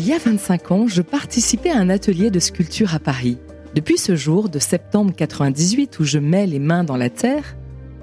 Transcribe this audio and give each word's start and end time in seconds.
Il 0.00 0.06
y 0.06 0.12
a 0.12 0.18
25 0.18 0.70
ans, 0.70 0.86
je 0.86 1.02
participais 1.02 1.70
à 1.70 1.78
un 1.78 1.90
atelier 1.90 2.30
de 2.30 2.38
sculpture 2.38 2.94
à 2.94 3.00
Paris. 3.00 3.36
Depuis 3.74 3.98
ce 3.98 4.14
jour 4.14 4.48
de 4.48 4.60
septembre 4.60 5.12
98 5.12 5.98
où 5.98 6.04
je 6.04 6.20
mets 6.20 6.46
les 6.46 6.60
mains 6.60 6.84
dans 6.84 6.96
la 6.96 7.10
terre, 7.10 7.56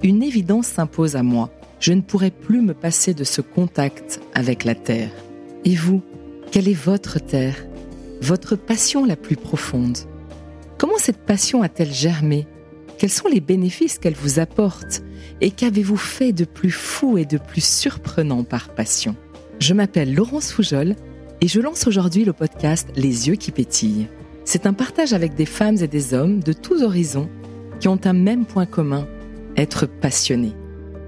une 0.03 0.21
évidence 0.21 0.67
s'impose 0.67 1.15
à 1.15 1.23
moi. 1.23 1.51
Je 1.79 1.93
ne 1.93 2.01
pourrai 2.01 2.31
plus 2.31 2.59
me 2.61 2.73
passer 2.73 3.13
de 3.13 3.23
ce 3.23 3.39
contact 3.39 4.19
avec 4.33 4.65
la 4.65 4.75
terre. 4.75 5.09
Et 5.63 5.73
vous, 5.73 6.01
quelle 6.51 6.67
est 6.67 6.73
votre 6.73 7.17
terre? 7.17 7.65
Votre 8.21 8.57
passion 8.57 9.05
la 9.05 9.15
plus 9.15 9.37
profonde? 9.37 9.99
Comment 10.77 10.97
cette 10.97 11.25
passion 11.25 11.61
a-t-elle 11.61 11.93
germé? 11.93 12.45
Quels 12.97 13.09
sont 13.09 13.29
les 13.29 13.39
bénéfices 13.39 13.99
qu'elle 13.99 14.15
vous 14.15 14.39
apporte? 14.39 15.01
Et 15.39 15.49
qu'avez-vous 15.49 15.95
fait 15.95 16.33
de 16.33 16.43
plus 16.43 16.71
fou 16.71 17.17
et 17.17 17.25
de 17.25 17.37
plus 17.37 17.63
surprenant 17.63 18.43
par 18.43 18.75
passion? 18.75 19.15
Je 19.61 19.73
m'appelle 19.73 20.13
Laurence 20.13 20.51
Foujol 20.51 20.97
et 21.45 21.47
je 21.47 21.61
lance 21.61 21.85
aujourd'hui 21.85 22.25
le 22.25 22.33
podcast 22.33 22.89
Les 22.95 23.27
yeux 23.27 23.35
qui 23.35 23.51
pétillent. 23.51 24.07
C'est 24.45 24.65
un 24.65 24.73
partage 24.73 25.13
avec 25.13 25.35
des 25.35 25.45
femmes 25.45 25.77
et 25.79 25.87
des 25.87 26.15
hommes 26.15 26.39
de 26.39 26.53
tous 26.53 26.81
horizons 26.81 27.29
qui 27.79 27.87
ont 27.87 27.99
un 28.03 28.13
même 28.13 28.47
point 28.47 28.65
commun, 28.65 29.07
être 29.55 29.85
passionnés. 29.85 30.55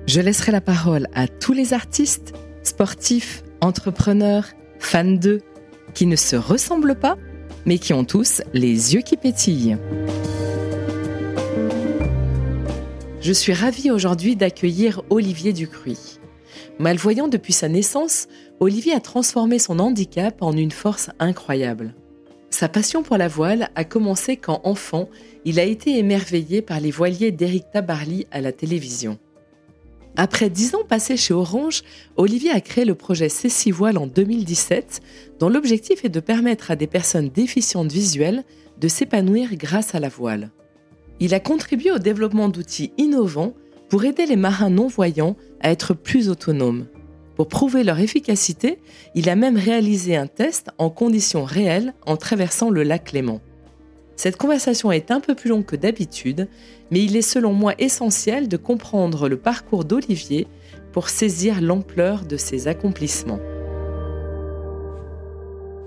Je 0.05 0.21
laisserai 0.21 0.51
la 0.51 0.61
parole 0.61 1.07
à 1.15 1.27
tous 1.27 1.53
les 1.53 1.73
artistes, 1.73 2.35
sportifs, 2.61 3.43
entrepreneurs, 3.61 4.45
fans 4.77 5.05
d'eux, 5.05 5.41
qui 5.95 6.05
ne 6.05 6.15
se 6.15 6.35
ressemblent 6.35 6.99
pas, 6.99 7.17
mais 7.65 7.79
qui 7.79 7.93
ont 7.93 8.05
tous 8.05 8.43
les 8.53 8.93
yeux 8.93 9.01
qui 9.01 9.17
pétillent. 9.17 9.77
Je 13.21 13.33
suis 13.33 13.53
ravie 13.53 13.89
aujourd'hui 13.89 14.35
d'accueillir 14.35 15.01
Olivier 15.09 15.51
Ducruy. 15.51 16.19
Malvoyant 16.79 17.27
depuis 17.27 17.53
sa 17.53 17.69
naissance, 17.69 18.27
Olivier 18.59 18.93
a 18.93 18.99
transformé 18.99 19.57
son 19.57 19.79
handicap 19.79 20.41
en 20.41 20.55
une 20.55 20.71
force 20.71 21.09
incroyable. 21.17 21.95
Sa 22.51 22.69
passion 22.69 23.01
pour 23.01 23.17
la 23.17 23.27
voile 23.27 23.69
a 23.75 23.83
commencé 23.83 24.37
quand 24.37 24.61
enfant, 24.63 25.09
il 25.43 25.59
a 25.59 25.63
été 25.63 25.97
émerveillé 25.97 26.61
par 26.61 26.79
les 26.79 26.91
voiliers 26.91 27.31
d'Éric 27.31 27.71
Tabarly 27.71 28.27
à 28.31 28.41
la 28.41 28.51
télévision. 28.51 29.17
Après 30.15 30.49
dix 30.49 30.73
ans 30.75 30.83
passés 30.87 31.17
chez 31.17 31.33
Orange, 31.33 31.83
Olivier 32.15 32.51
a 32.51 32.61
créé 32.61 32.85
le 32.85 32.95
projet 32.95 33.29
Cécile 33.29 33.73
Voile 33.73 33.97
en 33.97 34.07
2017, 34.07 35.01
dont 35.39 35.49
l'objectif 35.49 36.05
est 36.05 36.09
de 36.09 36.19
permettre 36.19 36.71
à 36.71 36.75
des 36.75 36.87
personnes 36.87 37.29
déficientes 37.29 37.91
visuelles 37.91 38.43
de 38.79 38.87
s'épanouir 38.87 39.55
grâce 39.55 39.93
à 39.93 39.99
la 39.99 40.09
voile. 40.09 40.51
Il 41.19 41.33
a 41.33 41.39
contribué 41.39 41.91
au 41.91 41.99
développement 41.99 42.49
d'outils 42.49 42.93
innovants 42.97 43.53
pour 43.89 44.03
aider 44.05 44.25
les 44.25 44.35
marins 44.35 44.69
non-voyants 44.69 45.35
à 45.61 45.71
être 45.71 45.93
plus 45.93 46.29
autonomes. 46.29 46.87
Pour 47.35 47.47
prouver 47.47 47.83
leur 47.83 47.99
efficacité, 47.99 48.79
il 49.13 49.29
a 49.29 49.35
même 49.35 49.57
réalisé 49.57 50.15
un 50.15 50.27
test 50.27 50.69
en 50.77 50.89
conditions 50.89 51.43
réelles 51.43 51.93
en 52.05 52.17
traversant 52.17 52.69
le 52.69 52.83
lac 52.83 53.11
Léman. 53.11 53.41
Cette 54.15 54.37
conversation 54.37 54.91
est 54.91 55.11
un 55.11 55.19
peu 55.19 55.35
plus 55.35 55.49
longue 55.49 55.65
que 55.65 55.75
d'habitude, 55.75 56.47
mais 56.89 57.03
il 57.03 57.15
est 57.15 57.21
selon 57.21 57.53
moi 57.53 57.75
essentiel 57.77 58.47
de 58.47 58.57
comprendre 58.57 59.29
le 59.29 59.37
parcours 59.37 59.85
d'Olivier 59.85 60.47
pour 60.91 61.09
saisir 61.09 61.61
l'ampleur 61.61 62.25
de 62.25 62.37
ses 62.37 62.67
accomplissements. 62.67 63.39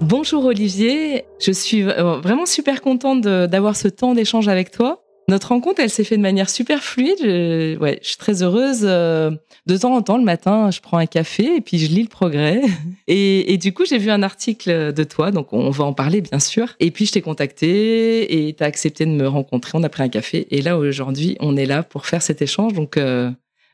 Bonjour 0.01 0.45
Olivier, 0.45 1.25
je 1.41 1.51
suis 1.51 1.83
vraiment 1.83 2.47
super 2.47 2.81
contente 2.81 3.23
d'avoir 3.23 3.75
ce 3.75 3.89
temps 3.89 4.15
d'échange 4.15 4.47
avec 4.47 4.71
toi. 4.71 5.03
Notre 5.31 5.51
rencontre, 5.51 5.81
elle 5.81 5.91
s'est 5.91 6.03
faite 6.03 6.19
de 6.19 6.23
manière 6.23 6.51
super 6.51 6.83
fluide. 6.83 7.19
Je, 7.21 7.79
ouais, 7.79 8.01
je 8.03 8.09
suis 8.09 8.17
très 8.17 8.43
heureuse. 8.43 8.81
Euh, 8.83 9.31
de 9.65 9.77
temps 9.77 9.95
en 9.95 10.03
temps, 10.03 10.19
le 10.19 10.25
matin, 10.25 10.73
je 10.73 10.81
prends 10.81 10.99
un 10.99 11.07
café 11.07 11.55
et 11.55 11.61
puis 11.61 11.79
je 11.79 11.87
lis 11.87 12.03
le 12.03 12.09
progrès. 12.09 12.61
Et, 13.07 13.57
du 13.57 13.73
coup, 13.73 13.85
j'ai 13.85 13.99
vu 13.99 14.11
un 14.11 14.25
article 14.25 14.93
de 14.93 15.05
toi, 15.05 15.31
donc 15.31 15.53
on 15.53 15.71
va 15.71 15.85
en 15.85 15.93
parler 15.93 16.21
bien 16.21 16.41
sûr. 16.41 16.75
Et 16.81 16.91
puis 16.91 17.07
je 17.07 17.13
t'ai 17.13 17.21
contacté 17.21 18.49
et 18.49 18.55
tu 18.55 18.63
as 18.63 18.67
accepté 18.67 19.07
de 19.07 19.11
me 19.11 19.29
rencontrer. 19.29 19.73
On 19.75 19.83
a 19.85 19.89
pris 19.89 20.03
un 20.03 20.09
café 20.09 20.49
et 20.51 20.63
là 20.63 20.77
aujourd'hui, 20.77 21.37
on 21.39 21.57
est 21.57 21.67
là 21.67 21.85
pour 21.85 22.07
faire 22.07 22.23
cet 22.23 22.43
échange. 22.43 22.73
Donc 22.73 22.97
euh, 22.97 23.31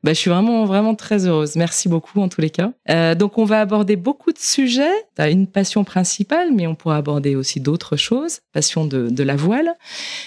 bah, 0.07 0.13
je 0.13 0.21
suis 0.21 0.31
vraiment, 0.31 0.65
vraiment 0.67 0.95
très 0.95 1.27
heureuse. 1.27 1.57
Merci 1.57 1.89
beaucoup 1.89 2.21
en 2.21 2.29
tous 2.29 2.41
les 2.41 2.51
cas. 2.51 2.73
Euh, 2.91 3.17
donc, 3.17 3.39
on 3.39 3.45
va 3.45 3.61
aborder 3.61 3.97
beaucoup 3.97 4.31
de 4.31 4.39
sujets. 4.39 4.95
Tu 5.17 5.23
as 5.23 5.31
une 5.31 5.49
passion 5.49 5.83
principale, 5.83 6.53
mais 6.55 6.69
on 6.69 6.77
pourra 6.77 6.97
aborder 6.97 7.35
aussi 7.35 7.59
d'autres 7.59 7.97
choses. 7.97 8.39
Passion 8.53 8.87
de, 8.87 9.23
la 9.25 9.35
voile, 9.35 9.75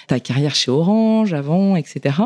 ta 0.07 0.19
carrière 0.19 0.53
chez 0.53 0.69
Orange 0.69 1.33
avant, 1.33 1.77
etc. 1.77 2.17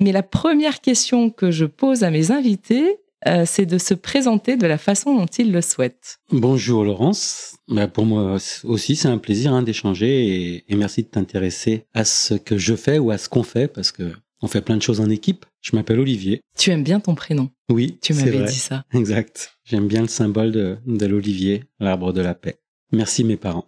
Mais 0.00 0.12
la 0.12 0.22
première 0.22 0.80
question 0.80 1.28
que 1.28 1.50
je 1.50 1.66
pose 1.66 2.04
à 2.04 2.10
mes 2.10 2.30
invités, 2.30 2.96
euh, 3.26 3.44
c'est 3.46 3.66
de 3.66 3.76
se 3.76 3.92
présenter 3.92 4.56
de 4.56 4.66
la 4.66 4.78
façon 4.78 5.14
dont 5.14 5.26
ils 5.26 5.52
le 5.52 5.60
souhaitent. 5.60 6.20
Bonjour 6.32 6.84
Laurence. 6.84 7.56
Bah 7.68 7.86
pour 7.86 8.06
moi 8.06 8.38
aussi, 8.64 8.96
c'est 8.96 9.08
un 9.08 9.18
plaisir 9.18 9.52
hein, 9.52 9.62
d'échanger 9.62 10.26
et, 10.26 10.64
et 10.68 10.76
merci 10.76 11.02
de 11.02 11.08
t'intéresser 11.08 11.84
à 11.92 12.04
ce 12.04 12.32
que 12.32 12.56
je 12.56 12.74
fais 12.74 12.98
ou 12.98 13.10
à 13.10 13.18
ce 13.18 13.28
qu'on 13.28 13.42
fait 13.42 13.68
parce 13.68 13.92
que 13.92 14.12
on 14.44 14.48
fait 14.48 14.60
plein 14.60 14.76
de 14.76 14.82
choses 14.82 15.00
en 15.00 15.08
équipe. 15.08 15.46
Je 15.62 15.74
m'appelle 15.74 15.98
Olivier. 15.98 16.42
Tu 16.58 16.70
aimes 16.70 16.84
bien 16.84 17.00
ton 17.00 17.14
prénom 17.14 17.48
Oui. 17.70 17.98
Tu 18.02 18.12
m'avais 18.12 18.44
dit 18.44 18.58
ça. 18.58 18.84
Exact. 18.92 19.56
J'aime 19.64 19.88
bien 19.88 20.02
le 20.02 20.08
symbole 20.08 20.52
de, 20.52 21.06
l'Olivier, 21.06 21.64
l'arbre 21.80 22.12
de 22.12 22.20
la 22.20 22.34
paix. 22.34 22.58
Merci 22.92 23.24
mes 23.24 23.38
parents. 23.38 23.66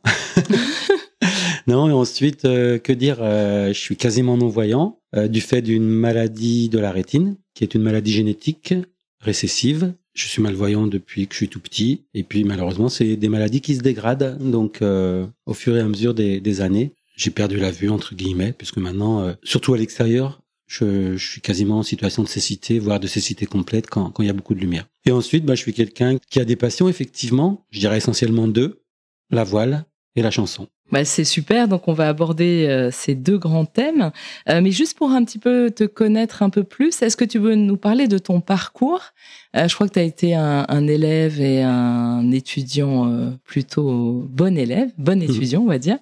non, 1.66 1.88
et 1.88 1.92
ensuite, 1.92 2.44
euh, 2.44 2.78
que 2.78 2.92
dire 2.92 3.16
euh, 3.20 3.68
Je 3.68 3.80
suis 3.80 3.96
quasiment 3.96 4.36
non-voyant 4.36 5.00
euh, 5.16 5.28
du 5.28 5.40
fait 5.40 5.62
d'une 5.62 5.88
maladie 5.88 6.68
de 6.68 6.78
la 6.78 6.92
rétine, 6.92 7.36
qui 7.54 7.64
est 7.64 7.74
une 7.74 7.82
maladie 7.82 8.12
génétique 8.12 8.74
récessive. 9.20 9.94
Je 10.12 10.26
suis 10.26 10.42
malvoyant 10.42 10.86
depuis 10.86 11.26
que 11.26 11.32
je 11.32 11.38
suis 11.38 11.48
tout 11.48 11.60
petit. 11.60 12.04
Et 12.12 12.22
puis 12.22 12.44
malheureusement, 12.44 12.90
c'est 12.90 13.16
des 13.16 13.30
maladies 13.30 13.62
qui 13.62 13.76
se 13.76 13.80
dégradent. 13.80 14.36
Donc 14.38 14.82
au 14.82 15.54
fur 15.54 15.76
et 15.76 15.80
à 15.80 15.88
mesure 15.88 16.12
des, 16.12 16.40
des 16.40 16.60
années, 16.60 16.92
j'ai 17.16 17.30
perdu 17.30 17.56
la 17.56 17.70
vue, 17.70 17.88
entre 17.88 18.14
guillemets, 18.14 18.52
puisque 18.52 18.76
maintenant, 18.76 19.34
surtout 19.42 19.74
à 19.74 19.78
l'extérieur, 19.78 20.42
je, 20.66 21.16
je, 21.16 21.30
suis 21.30 21.40
quasiment 21.40 21.78
en 21.78 21.82
situation 21.82 22.22
de 22.22 22.28
cécité, 22.28 22.78
voire 22.78 23.00
de 23.00 23.06
cécité 23.06 23.46
complète 23.46 23.88
quand, 23.88 24.10
quand 24.10 24.22
il 24.22 24.26
y 24.26 24.30
a 24.30 24.34
beaucoup 24.34 24.54
de 24.54 24.60
lumière. 24.60 24.86
Et 25.04 25.12
ensuite, 25.12 25.44
bah, 25.44 25.54
je 25.54 25.60
suis 25.60 25.72
quelqu'un 25.72 26.18
qui 26.30 26.40
a 26.40 26.44
des 26.44 26.56
passions, 26.56 26.88
effectivement, 26.88 27.64
je 27.70 27.80
dirais 27.80 27.98
essentiellement 27.98 28.48
deux, 28.48 28.82
la 29.30 29.44
voile 29.44 29.86
et 30.16 30.22
la 30.22 30.30
chanson. 30.30 30.68
Bah, 30.92 31.04
c'est 31.04 31.24
super, 31.24 31.66
donc 31.66 31.88
on 31.88 31.92
va 31.92 32.08
aborder 32.08 32.66
euh, 32.68 32.90
ces 32.92 33.16
deux 33.16 33.38
grands 33.38 33.64
thèmes. 33.64 34.12
Euh, 34.48 34.60
mais 34.60 34.70
juste 34.70 34.96
pour 34.96 35.10
un 35.10 35.24
petit 35.24 35.38
peu 35.38 35.70
te 35.70 35.82
connaître 35.84 36.42
un 36.44 36.50
peu 36.50 36.62
plus, 36.62 37.02
est-ce 37.02 37.16
que 37.16 37.24
tu 37.24 37.38
veux 37.38 37.56
nous 37.56 37.76
parler 37.76 38.06
de 38.06 38.18
ton 38.18 38.40
parcours? 38.40 39.02
Euh, 39.56 39.66
Je 39.66 39.74
crois 39.74 39.88
que 39.88 39.94
tu 39.94 39.98
as 39.98 40.04
été 40.04 40.34
un, 40.34 40.64
un, 40.68 40.86
élève 40.86 41.40
et 41.40 41.62
un 41.62 42.30
étudiant 42.30 43.36
plutôt 43.44 44.24
bon 44.30 44.56
élève, 44.56 44.90
bon 44.96 45.18
mmh. 45.18 45.22
étudiant 45.22 45.62
on 45.62 45.66
va 45.66 45.78
dire. 45.78 45.98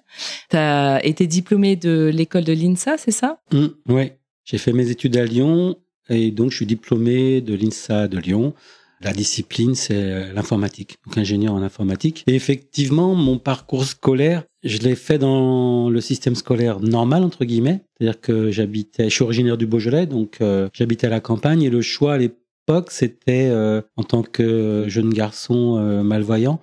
Tu 0.51 0.57
as 0.57 1.03
été 1.03 1.25
diplômé 1.25 1.75
de 1.75 2.11
l'école 2.13 2.43
de 2.43 2.53
l'INSA, 2.53 2.97
c'est 2.97 3.11
ça? 3.11 3.39
Mmh, 3.51 3.65
Oui, 3.89 4.11
j'ai 4.45 4.59
fait 4.59 4.73
mes 4.73 4.89
études 4.89 5.17
à 5.17 5.25
Lyon 5.25 5.75
et 6.09 6.31
donc 6.31 6.51
je 6.51 6.57
suis 6.57 6.65
diplômé 6.65 7.41
de 7.41 7.55
l'INSA 7.55 8.07
de 8.07 8.19
Lyon. 8.19 8.53
La 9.01 9.11
discipline, 9.11 9.75
c'est 9.75 9.93
euh, 9.93 10.33
l'informatique, 10.33 10.97
donc 11.05 11.17
ingénieur 11.17 11.53
en 11.53 11.61
informatique. 11.61 12.23
Et 12.27 12.35
effectivement, 12.35 13.13
mon 13.13 13.37
parcours 13.37 13.83
scolaire, 13.83 14.45
je 14.63 14.77
l'ai 14.77 14.95
fait 14.95 15.17
dans 15.17 15.89
le 15.89 15.99
système 15.99 16.33
scolaire 16.33 16.79
normal, 16.79 17.23
entre 17.23 17.43
guillemets. 17.43 17.81
C'est-à-dire 17.97 18.21
que 18.21 18.51
j'habitais, 18.51 19.09
je 19.09 19.13
suis 19.13 19.23
originaire 19.23 19.57
du 19.57 19.67
Beaujolais, 19.67 20.05
donc 20.05 20.37
euh, 20.41 20.69
j'habitais 20.73 21.07
à 21.07 21.09
la 21.09 21.19
campagne 21.19 21.61
et 21.63 21.69
le 21.69 21.81
choix 21.81 22.13
à 22.13 22.17
l'époque, 22.17 22.91
c'était, 22.91 23.49
euh, 23.49 23.81
en 23.97 24.03
tant 24.03 24.23
que 24.23 24.85
jeune 24.87 25.13
garçon 25.13 26.03
malvoyant, 26.03 26.61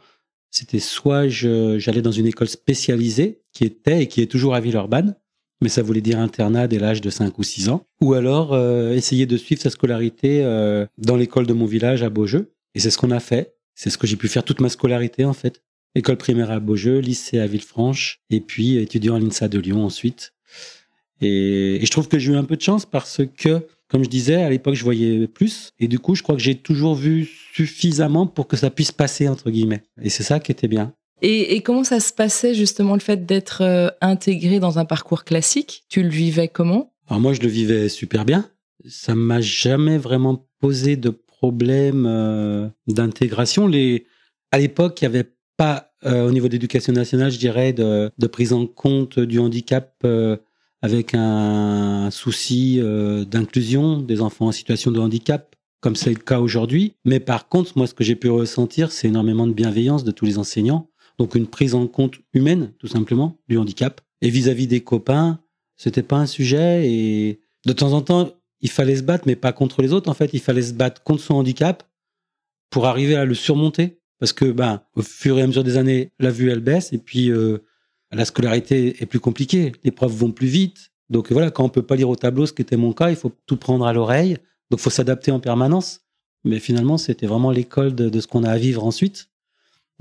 c'était 0.51 0.81
soit 0.81 1.29
j'allais 1.29 2.03
dans 2.03 2.13
une 2.13 2.27
école 2.27 2.49
spécialisée 2.49 3.43
qui 3.53 3.65
était 3.65 4.03
et 4.03 4.07
qui 4.07 4.21
est 4.21 4.27
toujours 4.27 4.55
à 4.55 4.61
Villeurbanne, 4.61 5.17
mais 5.63 5.69
ça 5.69 5.83
voulait 5.83 6.01
dire 6.01 6.19
internat 6.19 6.67
dès 6.67 6.79
l'âge 6.79 7.01
de 7.01 7.09
5 7.09 7.39
ou 7.39 7.43
6 7.43 7.69
ans. 7.69 7.87
Ou 8.01 8.15
alors 8.15 8.53
euh, 8.53 8.93
essayer 8.93 9.27
de 9.27 9.37
suivre 9.37 9.63
sa 9.63 9.71
scolarité 9.71 10.43
euh, 10.45 10.87
dans 10.99 11.17
l'école 11.17 11.47
de 11.47 11.53
mon 11.53 11.67
village 11.67 12.03
à 12.03 12.11
Beaujeu. 12.11 12.53
Et 12.75 12.81
c'est 12.81 12.91
ce 12.91 12.99
qu'on 12.99 13.11
a 13.11 13.21
fait. 13.21 13.55
C'est 13.75 13.89
ce 13.89 13.97
que 13.97 14.07
j'ai 14.07 14.17
pu 14.17 14.29
faire 14.29 14.45
toute 14.45 14.61
ma 14.61 14.69
scolarité 14.69 15.25
en 15.25 15.33
fait. 15.33 15.63
École 15.95 16.17
primaire 16.17 16.51
à 16.51 16.59
Beaujeu, 16.59 16.99
lycée 16.99 17.39
à 17.39 17.47
Villefranche, 17.47 18.21
et 18.31 18.41
puis 18.41 18.77
étudiant 18.77 19.15
à 19.15 19.21
l'INSA 19.21 19.49
de 19.49 19.59
Lyon 19.59 19.85
ensuite. 19.85 20.33
Et, 21.21 21.77
et 21.77 21.87
je 21.87 21.91
trouve 21.91 22.09
que 22.09 22.19
j'ai 22.19 22.33
eu 22.33 22.37
un 22.37 22.45
peu 22.45 22.57
de 22.57 22.63
chance 22.63 22.87
parce 22.87 23.21
que, 23.37 23.67
comme 23.89 24.03
je 24.03 24.09
disais, 24.09 24.43
à 24.43 24.51
l'époque 24.51 24.75
je 24.75 24.85
voyais 24.85 25.29
plus. 25.29 25.71
Et 25.79 25.89
du 25.89 25.99
coup, 25.99 26.15
je 26.15 26.23
crois 26.23 26.35
que 26.35 26.41
j'ai 26.41 26.55
toujours 26.55 26.95
vu 26.95 27.29
suffisamment 27.53 28.27
pour 28.27 28.49
que 28.49 28.57
ça 28.57 28.71
puisse 28.71 28.91
passer, 28.91 29.29
entre 29.29 29.51
guillemets. 29.51 29.83
Et 30.01 30.09
c'est 30.09 30.23
ça 30.23 30.41
qui 30.41 30.51
était 30.51 30.69
bien. 30.69 30.95
Et, 31.25 31.63
comment 31.63 31.85
ça 31.85 32.01
se 32.01 32.13
passait 32.13 32.53
justement 32.53 32.95
le 32.95 33.01
fait 33.01 33.25
d'être 33.25 33.63
euh, 33.63 33.89
intégré 34.01 34.59
dans 34.59 34.81
un 34.81 34.85
parcours 34.85 35.23
classique? 35.23 35.85
Tu 35.89 36.03
le 36.03 36.09
vivais 36.09 36.49
comment? 36.49 36.93
Alors 37.09 37.21
moi, 37.21 37.33
je 37.33 37.41
le 37.41 37.49
vivais 37.49 37.89
super 37.89 38.25
bien. 38.25 38.51
Ça 38.89 39.15
m'a 39.15 39.41
jamais 39.41 39.99
vraiment 39.99 40.49
posé 40.59 40.97
de 40.97 41.11
problème 41.11 42.07
euh, 42.09 42.69
d'intégration. 42.89 43.69
Les... 43.69 44.07
À 44.51 44.59
l'époque, 44.59 45.01
il 45.01 45.05
n'y 45.09 45.15
avait 45.15 45.33
pas, 45.57 45.93
euh, 46.05 46.27
au 46.27 46.33
niveau 46.33 46.49
d'éducation 46.49 46.93
nationale, 46.93 47.31
je 47.31 47.39
dirais, 47.39 47.73
de, 47.73 48.11
de, 48.19 48.27
prise 48.27 48.53
en 48.53 48.67
compte 48.67 49.21
du 49.21 49.39
handicap 49.39 50.05
avec 50.83 51.15
un 51.15 52.11
souci 52.11 52.81
d'inclusion 52.81 53.99
des 53.99 54.21
enfants 54.21 54.47
en 54.47 54.53
situation 54.53 54.91
de 54.91 54.99
handicap 54.99 55.55
comme 55.81 55.97
c'est 55.97 56.11
le 56.11 56.17
cas 56.17 56.41
aujourd'hui. 56.41 56.95
Mais 57.05 57.21
par 57.21 57.49
contre, 57.49 57.77
moi, 57.77 57.87
ce 57.87 57.95
que 57.95 58.05
j'ai 58.05 58.15
pu 58.17 58.31
ressentir, 58.31 58.91
c'est 58.93 59.09
énormément 59.09 59.47
de 59.47 59.53
bienveillance 59.53 60.05
de 60.05 60.13
tous 60.13 60.25
les 60.25 60.39
enseignants 60.39 60.89
Donc 61.23 61.37
une 61.37 61.47
prise 61.47 61.77
en 61.77 61.87
compte 61.87 62.17
humaine, 62.33 62.73
tout 62.81 62.89
simplement, 62.89 63.39
du 63.49 63.57
handicap. 63.57 64.01
Et 64.23 64.29
vis-à-vis 64.29 64.67
des 64.67 64.81
copains, 64.81 65.39
c'était 65.77 66.03
pas 66.03 66.17
un 66.17 66.27
sujet. 66.27 66.91
Et 66.91 67.41
de 67.65 67.73
temps 67.73 67.93
en 67.93 68.03
temps, 68.03 68.33
il 68.61 68.69
fallait 68.69 68.97
se 68.97 69.05
battre, 69.05 69.23
mais 69.29 69.37
pas 69.37 69.53
contre 69.53 69.83
les 69.83 69.93
autres. 69.93 70.11
En 70.11 70.15
fait, 70.15 70.31
il 70.33 70.41
fallait 70.41 70.63
se 70.63 70.73
battre 70.73 71.01
contre 71.05 71.23
son 71.23 71.35
handicap 71.35 71.85
pour 72.71 72.87
arriver 72.87 73.15
à 73.15 73.25
le 73.25 73.35
surmonter. 73.35 74.01
Parce 74.19 74.33
que, 74.33 74.47
ben, 74.47 74.83
au 74.97 75.03
fur 75.03 75.39
et 75.39 75.43
à 75.43 75.47
mesure 75.47 75.63
des 75.63 75.77
années, 75.77 76.11
la 76.19 76.33
vue, 76.33 76.51
elle 76.51 76.59
baisse. 76.59 76.93
Et 76.93 76.99
puis, 76.99 77.31
euh, 77.31 77.59
la 78.11 78.25
scolarité 78.25 79.01
est 79.01 79.07
plus 79.07 79.21
compliquée. 79.21 79.71
Les 79.85 79.93
profs 79.93 80.11
vont 80.11 80.33
plus 80.33 80.49
vite. 80.49 80.91
Donc 81.09 81.31
voilà, 81.31 81.53
quand 81.53 81.63
on 81.63 81.69
peut 81.69 81.83
pas 81.83 81.95
lire 81.95 82.09
au 82.09 82.17
tableau, 82.17 82.47
ce 82.47 82.53
qui 82.53 82.63
était 82.63 82.77
mon 82.77 82.93
cas, 82.93 83.11
il 83.11 83.17
faut 83.17 83.31
tout 83.47 83.57
prendre 83.57 83.87
à 83.87 83.93
l'oreille. 83.93 84.39
Donc, 84.71 84.81
faut 84.81 84.91
s'adapter 84.91 85.31
en 85.31 85.39
permanence. 85.39 86.01
Mais 86.43 86.59
finalement, 86.59 86.99
c'était 86.99 87.29
vraiment 87.29 87.53
l'école 87.53 87.95
de, 87.95 88.21
ce 88.21 88.27
qu'on 88.27 88.43
a 88.43 88.51
à 88.51 88.59
vivre 88.59 88.85
ensuite. 88.85 89.29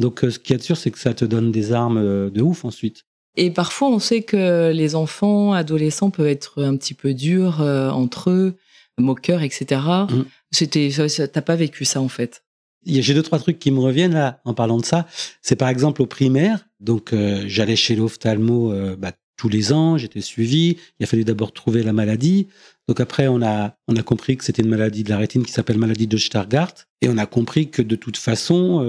Donc, 0.02 0.26
euh, 0.26 0.32
ce 0.32 0.40
qui 0.40 0.52
est 0.52 0.62
sûr, 0.62 0.76
c'est 0.76 0.92
que 0.92 1.00
ça 1.00 1.14
te 1.14 1.24
donne 1.24 1.52
des 1.52 1.72
armes 1.72 1.98
euh, 1.98 2.30
de 2.30 2.42
ouf 2.42 2.66
ensuite. 2.66 3.06
Et 3.38 3.52
parfois, 3.52 3.88
on 3.88 4.00
sait 4.00 4.24
que 4.24 4.72
les 4.74 4.96
enfants, 4.96 5.54
adolescents 5.54 6.10
peuvent 6.10 6.28
être 6.28 6.64
un 6.64 6.76
petit 6.76 6.94
peu 6.94 7.14
durs 7.14 7.62
euh, 7.62 7.90
entre 7.90 8.30
eux, 8.30 8.56
moqueurs, 8.98 9.42
etc. 9.42 9.82
Mmh. 10.10 10.24
C'était, 10.52 10.90
t'as 11.32 11.42
pas 11.42 11.56
vécu 11.56 11.86
ça 11.86 12.02
en 12.02 12.10
fait? 12.10 12.44
J'ai 12.86 13.14
deux 13.14 13.22
trois 13.22 13.40
trucs 13.40 13.60
qui 13.60 13.72
me 13.72 13.80
reviennent 13.80 14.16
là 14.16 14.42
en 14.44 14.54
parlant 14.54 14.78
de 14.78 14.86
ça. 14.86 15.08
C'est 15.42 15.56
par 15.56 15.70
exemple 15.70 16.02
au 16.02 16.08
primaire, 16.08 16.68
donc 16.80 17.14
j'allais 17.46 17.76
chez 17.76 17.96
l'ophtalmo 17.96 18.74
bah, 18.98 19.12
tous 19.38 19.50
les 19.50 19.72
ans, 19.72 19.98
j'étais 19.98 20.20
suivi. 20.20 20.78
Il 21.00 21.04
a 21.04 21.06
fallu 21.06 21.24
d'abord 21.24 21.54
trouver 21.54 21.84
la 21.84 21.94
maladie. 21.94 22.48
Donc 22.88 23.00
après, 23.00 23.28
on 23.28 23.44
a, 23.44 23.78
on 23.88 23.96
a 23.96 24.02
compris 24.02 24.36
que 24.36 24.44
c'était 24.44 24.64
une 24.64 24.70
maladie 24.70 25.04
de 25.04 25.10
la 25.10 25.20
rétine 25.20 25.46
qui 25.46 25.52
s'appelle 25.52 25.78
maladie 25.78 26.08
de 26.08 26.18
Stargardt. 26.18 26.88
Et 27.02 27.08
on 27.08 27.20
a 27.20 27.28
compris 27.28 27.70
que 27.70 27.84
de 27.84 27.96
toute 27.96 28.18
façon, 28.18 28.82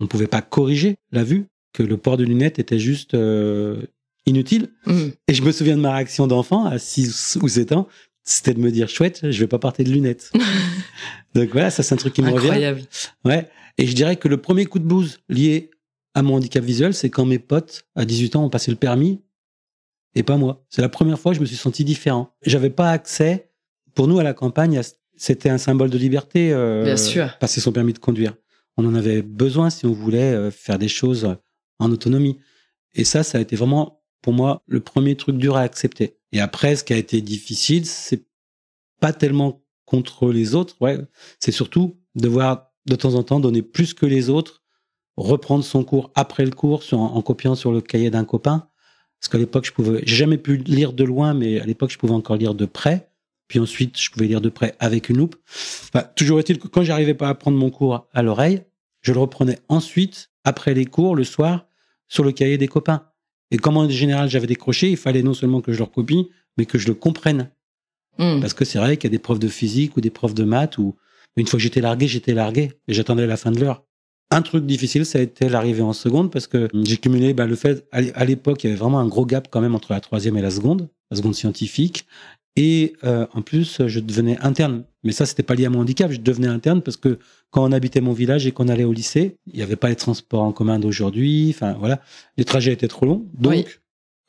on 0.00 0.04
ne 0.04 0.08
pouvait 0.08 0.26
pas 0.26 0.42
corriger 0.42 0.96
la 1.12 1.24
vue, 1.24 1.46
que 1.72 1.82
le 1.82 1.96
port 1.96 2.16
de 2.16 2.24
lunettes 2.24 2.58
était 2.58 2.78
juste 2.78 3.14
euh, 3.14 3.82
inutile. 4.26 4.70
Mm. 4.86 5.08
Et 5.28 5.34
je 5.34 5.42
me 5.42 5.52
souviens 5.52 5.76
de 5.76 5.82
ma 5.82 5.94
réaction 5.94 6.26
d'enfant 6.26 6.64
à 6.64 6.78
6 6.78 7.38
ou 7.42 7.48
7 7.48 7.72
ans, 7.72 7.86
c'était 8.24 8.54
de 8.54 8.60
me 8.60 8.70
dire 8.70 8.88
chouette, 8.88 9.30
je 9.30 9.40
vais 9.40 9.46
pas 9.46 9.58
porter 9.58 9.84
de 9.84 9.90
lunettes. 9.90 10.32
Donc 11.34 11.50
voilà, 11.52 11.70
ça 11.70 11.82
c'est 11.82 11.94
un 11.94 11.98
truc 11.98 12.14
qui 12.14 12.22
me 12.22 12.28
Incroyable. 12.28 12.78
revient. 12.78 12.88
Ouais. 13.24 13.48
Et 13.78 13.86
je 13.86 13.94
dirais 13.94 14.16
que 14.16 14.28
le 14.28 14.36
premier 14.36 14.66
coup 14.66 14.78
de 14.78 14.84
blues 14.84 15.20
lié 15.28 15.70
à 16.14 16.22
mon 16.22 16.34
handicap 16.34 16.64
visuel, 16.64 16.92
c'est 16.92 17.08
quand 17.08 17.24
mes 17.24 17.38
potes 17.38 17.84
à 17.94 18.04
18 18.04 18.36
ans 18.36 18.44
ont 18.44 18.50
passé 18.50 18.70
le 18.70 18.76
permis 18.76 19.20
et 20.14 20.22
pas 20.22 20.36
moi. 20.36 20.64
C'est 20.68 20.82
la 20.82 20.88
première 20.88 21.18
fois 21.18 21.32
que 21.32 21.36
je 21.36 21.40
me 21.40 21.46
suis 21.46 21.56
senti 21.56 21.84
différent. 21.84 22.34
J'avais 22.44 22.70
pas 22.70 22.90
accès. 22.90 23.50
Pour 23.94 24.08
nous, 24.08 24.18
à 24.18 24.22
la 24.22 24.34
campagne, 24.34 24.80
c'était 25.16 25.50
un 25.50 25.58
symbole 25.58 25.90
de 25.90 25.98
liberté. 25.98 26.52
Euh, 26.52 26.84
Bien 26.84 26.96
sûr. 26.96 27.36
Passer 27.38 27.60
son 27.60 27.72
permis 27.72 27.92
de 27.92 27.98
conduire. 27.98 28.34
On 28.76 28.86
en 28.86 28.94
avait 28.94 29.22
besoin 29.22 29.70
si 29.70 29.86
on 29.86 29.92
voulait 29.92 30.32
euh, 30.32 30.50
faire 30.50 30.78
des 30.78 30.88
choses 30.88 31.36
en 31.78 31.90
autonomie. 31.90 32.38
Et 32.94 33.04
ça, 33.04 33.22
ça 33.22 33.38
a 33.38 33.40
été 33.40 33.56
vraiment, 33.56 34.02
pour 34.22 34.32
moi, 34.32 34.62
le 34.66 34.80
premier 34.80 35.16
truc 35.16 35.36
dur 35.36 35.56
à 35.56 35.60
accepter. 35.60 36.16
Et 36.32 36.40
après, 36.40 36.76
ce 36.76 36.84
qui 36.84 36.92
a 36.92 36.96
été 36.96 37.20
difficile, 37.20 37.86
c'est 37.86 38.24
pas 39.00 39.12
tellement 39.12 39.62
contre 39.84 40.30
les 40.30 40.54
autres. 40.54 40.76
Ouais, 40.80 40.98
c'est 41.38 41.52
surtout 41.52 41.98
devoir 42.14 42.70
de 42.86 42.96
temps 42.96 43.14
en 43.14 43.22
temps 43.22 43.40
donner 43.40 43.62
plus 43.62 43.94
que 43.94 44.06
les 44.06 44.30
autres, 44.30 44.62
reprendre 45.16 45.64
son 45.64 45.84
cours 45.84 46.10
après 46.14 46.44
le 46.44 46.50
cours 46.50 46.82
en 46.92 47.22
copiant 47.22 47.54
sur 47.54 47.72
le 47.72 47.80
cahier 47.80 48.10
d'un 48.10 48.24
copain 48.24 48.70
parce 49.20 49.28
qu'à 49.28 49.38
l'époque, 49.38 49.66
je 49.66 49.72
pouvais, 49.72 50.02
j'ai 50.06 50.16
jamais 50.16 50.38
pu 50.38 50.56
lire 50.56 50.94
de 50.94 51.04
loin, 51.04 51.34
mais 51.34 51.60
à 51.60 51.66
l'époque, 51.66 51.90
je 51.90 51.98
pouvais 51.98 52.14
encore 52.14 52.36
lire 52.36 52.54
de 52.54 52.64
près. 52.64 53.09
Puis 53.50 53.58
ensuite, 53.58 54.00
je 54.00 54.12
pouvais 54.12 54.28
lire 54.28 54.40
de 54.40 54.48
près 54.48 54.76
avec 54.78 55.08
une 55.08 55.16
loupe. 55.16 55.34
toujours 56.14 56.38
est-il 56.38 56.60
que 56.60 56.68
quand 56.68 56.84
j'arrivais 56.84 57.14
pas 57.14 57.28
à 57.28 57.34
prendre 57.34 57.58
mon 57.58 57.68
cours 57.68 58.06
à 58.12 58.22
l'oreille, 58.22 58.62
je 59.02 59.12
le 59.12 59.18
reprenais 59.18 59.58
ensuite, 59.68 60.30
après 60.44 60.72
les 60.72 60.84
cours, 60.84 61.16
le 61.16 61.24
soir, 61.24 61.66
sur 62.06 62.22
le 62.22 62.30
cahier 62.30 62.58
des 62.58 62.68
copains. 62.68 63.08
Et 63.50 63.56
comme 63.56 63.76
en 63.76 63.88
général, 63.88 64.30
j'avais 64.30 64.46
décroché, 64.46 64.88
il 64.88 64.96
fallait 64.96 65.24
non 65.24 65.34
seulement 65.34 65.62
que 65.62 65.72
je 65.72 65.78
le 65.78 65.82
recopie, 65.82 66.28
mais 66.56 66.64
que 66.64 66.78
je 66.78 66.86
le 66.86 66.94
comprenne. 66.94 67.50
Hmm. 68.18 68.38
Parce 68.40 68.54
que 68.54 68.64
c'est 68.64 68.78
vrai 68.78 68.96
qu'il 68.96 69.10
y 69.10 69.12
a 69.12 69.16
des 69.16 69.18
profs 69.18 69.40
de 69.40 69.48
physique 69.48 69.96
ou 69.96 70.00
des 70.00 70.10
profs 70.10 70.34
de 70.34 70.44
maths 70.44 70.78
où, 70.78 70.94
une 71.36 71.48
fois 71.48 71.56
que 71.56 71.62
j'étais 71.64 71.80
largué, 71.80 72.06
j'étais 72.06 72.34
largué. 72.34 72.70
Et 72.86 72.94
j'attendais 72.94 73.26
la 73.26 73.36
fin 73.36 73.50
de 73.50 73.58
l'heure. 73.58 73.82
Un 74.30 74.42
truc 74.42 74.64
difficile, 74.64 75.04
ça 75.04 75.18
a 75.18 75.22
été 75.22 75.48
l'arrivée 75.48 75.82
en 75.82 75.92
seconde 75.92 76.30
parce 76.30 76.46
que 76.46 76.68
j'ai 76.84 76.98
cumulé 76.98 77.34
bah, 77.34 77.46
le 77.46 77.56
fait, 77.56 77.88
à 77.90 78.24
l'époque, 78.24 78.62
il 78.62 78.68
y 78.68 78.70
avait 78.70 78.78
vraiment 78.78 79.00
un 79.00 79.08
gros 79.08 79.26
gap 79.26 79.48
quand 79.50 79.60
même 79.60 79.74
entre 79.74 79.92
la 79.92 80.00
troisième 80.00 80.36
et 80.36 80.42
la 80.42 80.52
seconde, 80.52 80.88
la 81.10 81.16
seconde 81.16 81.34
scientifique. 81.34 82.06
Et 82.56 82.94
euh, 83.04 83.26
en 83.32 83.42
plus, 83.42 83.86
je 83.86 84.00
devenais 84.00 84.38
interne. 84.40 84.84
Mais 85.02 85.12
ça, 85.12 85.24
c'était 85.24 85.42
pas 85.42 85.54
lié 85.54 85.66
à 85.66 85.70
mon 85.70 85.80
handicap. 85.80 86.10
Je 86.10 86.20
devenais 86.20 86.48
interne 86.48 86.82
parce 86.82 86.96
que 86.96 87.18
quand 87.50 87.64
on 87.64 87.72
habitait 87.72 88.00
mon 88.00 88.12
village 88.12 88.46
et 88.46 88.52
qu'on 88.52 88.68
allait 88.68 88.84
au 88.84 88.92
lycée, 88.92 89.36
il 89.46 89.56
n'y 89.56 89.62
avait 89.62 89.76
pas 89.76 89.88
les 89.88 89.96
transports 89.96 90.42
en 90.42 90.52
commun 90.52 90.78
d'aujourd'hui. 90.78 91.52
Enfin, 91.54 91.74
voilà. 91.78 92.00
Les 92.36 92.44
trajets 92.44 92.72
étaient 92.72 92.88
trop 92.88 93.06
longs. 93.06 93.26
Donc, 93.34 93.80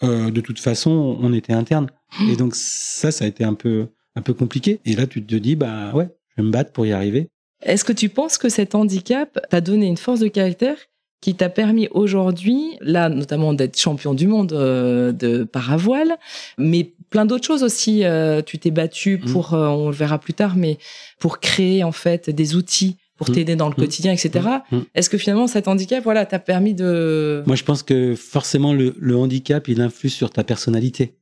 euh, 0.03 0.31
de 0.31 0.41
toute 0.41 0.59
façon, 0.59 1.18
on 1.19 1.33
était 1.33 1.53
interne. 1.53 1.88
Et 2.29 2.35
donc, 2.35 2.56
ça, 2.56 3.12
ça 3.12 3.25
a 3.25 3.27
été 3.27 3.44
un 3.44 3.53
peu, 3.53 3.88
un 4.15 4.21
peu 4.21 4.33
compliqué. 4.33 4.79
Et 4.85 4.95
là, 4.95 5.07
tu 5.07 5.24
te 5.24 5.35
dis, 5.35 5.56
bah 5.56 5.91
ouais, 5.94 6.09
je 6.29 6.41
vais 6.41 6.47
me 6.47 6.51
battre 6.51 6.71
pour 6.71 6.85
y 6.85 6.91
arriver. 6.91 7.27
Est-ce 7.63 7.83
que 7.83 7.94
tu 7.94 8.09
penses 8.09 8.38
que 8.38 8.50
cet 8.50 8.74
handicap 8.74 9.39
t'a 9.50 9.62
donné 9.62 9.88
une 9.88 9.97
force 9.97 10.19
de 10.19 10.27
caractère 10.27 10.77
qui 11.21 11.35
t'a 11.35 11.50
permis 11.50 11.88
aujourd'hui, 11.91 12.77
là 12.81 13.07
notamment 13.07 13.53
d'être 13.53 13.79
champion 13.79 14.13
du 14.13 14.27
monde 14.27 14.53
euh, 14.53 15.12
de 15.12 15.44
paravoile, 15.44 16.18
mais 16.57 16.94
plein 17.09 17.25
d'autres 17.25 17.45
choses 17.45 17.63
aussi. 17.63 18.03
Euh, 18.03 18.41
tu 18.41 18.57
t'es 18.57 18.71
battu 18.71 19.18
mmh. 19.18 19.31
pour, 19.31 19.53
euh, 19.53 19.68
on 19.68 19.89
le 19.89 19.95
verra 19.95 20.18
plus 20.18 20.33
tard, 20.33 20.56
mais 20.56 20.79
pour 21.19 21.39
créer 21.39 21.83
en 21.83 21.91
fait 21.91 22.31
des 22.31 22.56
outils 22.56 22.97
pour 23.18 23.29
mmh. 23.29 23.33
t'aider 23.33 23.56
dans 23.56 23.68
le 23.68 23.73
mmh. 23.73 23.75
quotidien, 23.75 24.13
etc. 24.13 24.47
Est-ce 24.95 25.12
que 25.12 25.19
finalement 25.19 25.45
cet 25.45 25.68
handicap, 25.68 26.03
voilà, 26.03 26.25
t'a 26.25 26.39
permis 26.39 26.73
de... 26.73 27.44
Moi, 27.45 27.56
je 27.56 27.63
pense 27.63 27.83
que 27.83 28.15
forcément 28.15 28.74
le, 28.74 28.95
le 29.00 29.15
handicap, 29.15 29.67
il 29.67 29.79
influe 29.79 30.09
sur 30.09 30.31
ta 30.31 30.44
personnalité. 30.44 31.13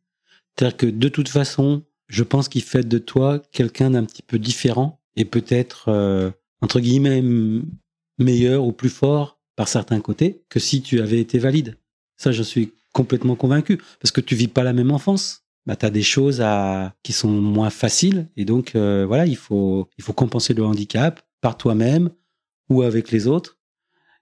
C'est-à-dire 0.57 0.77
que 0.77 0.85
de 0.85 1.09
toute 1.09 1.27
façon, 1.27 1.83
je 2.07 2.23
pense 2.23 2.47
qu'il 2.47 2.63
fait 2.63 2.87
de 2.87 2.99
toi 2.99 3.41
quelqu'un 3.51 3.91
d'un 3.91 4.05
petit 4.05 4.23
peu 4.23 4.39
différent 4.39 5.01
et 5.17 5.25
peut-être, 5.25 5.89
euh, 5.89 6.31
entre 6.61 6.79
guillemets, 6.79 7.21
meilleur 8.17 8.63
ou 8.63 8.71
plus 8.71 8.89
fort 8.89 9.38
par 9.59 9.67
certains 9.67 9.99
côtés 9.99 10.41
que 10.47 10.57
si 10.57 10.81
tu 10.81 11.01
avais 11.01 11.19
été 11.19 11.37
valide. 11.37 11.75
Ça, 12.15 12.31
je 12.31 12.43
suis 12.43 12.71
complètement 12.93 13.35
convaincu. 13.35 13.77
Parce 13.99 14.09
que 14.13 14.21
tu 14.21 14.33
vis 14.33 14.47
pas 14.47 14.63
la 14.63 14.71
même 14.71 14.89
enfance. 14.89 15.43
Bah, 15.65 15.75
tu 15.75 15.85
as 15.85 15.89
des 15.89 16.01
choses 16.01 16.39
à, 16.39 16.95
qui 17.03 17.11
sont 17.11 17.27
moins 17.27 17.69
faciles. 17.69 18.29
Et 18.37 18.45
donc, 18.45 18.77
euh, 18.77 19.05
voilà, 19.05 19.25
il 19.25 19.35
faut, 19.35 19.89
il 19.97 20.03
faut 20.05 20.13
compenser 20.13 20.53
le 20.53 20.63
handicap 20.63 21.21
par 21.41 21.57
toi-même 21.57 22.09
ou 22.69 22.83
avec 22.83 23.11
les 23.11 23.27
autres. 23.27 23.59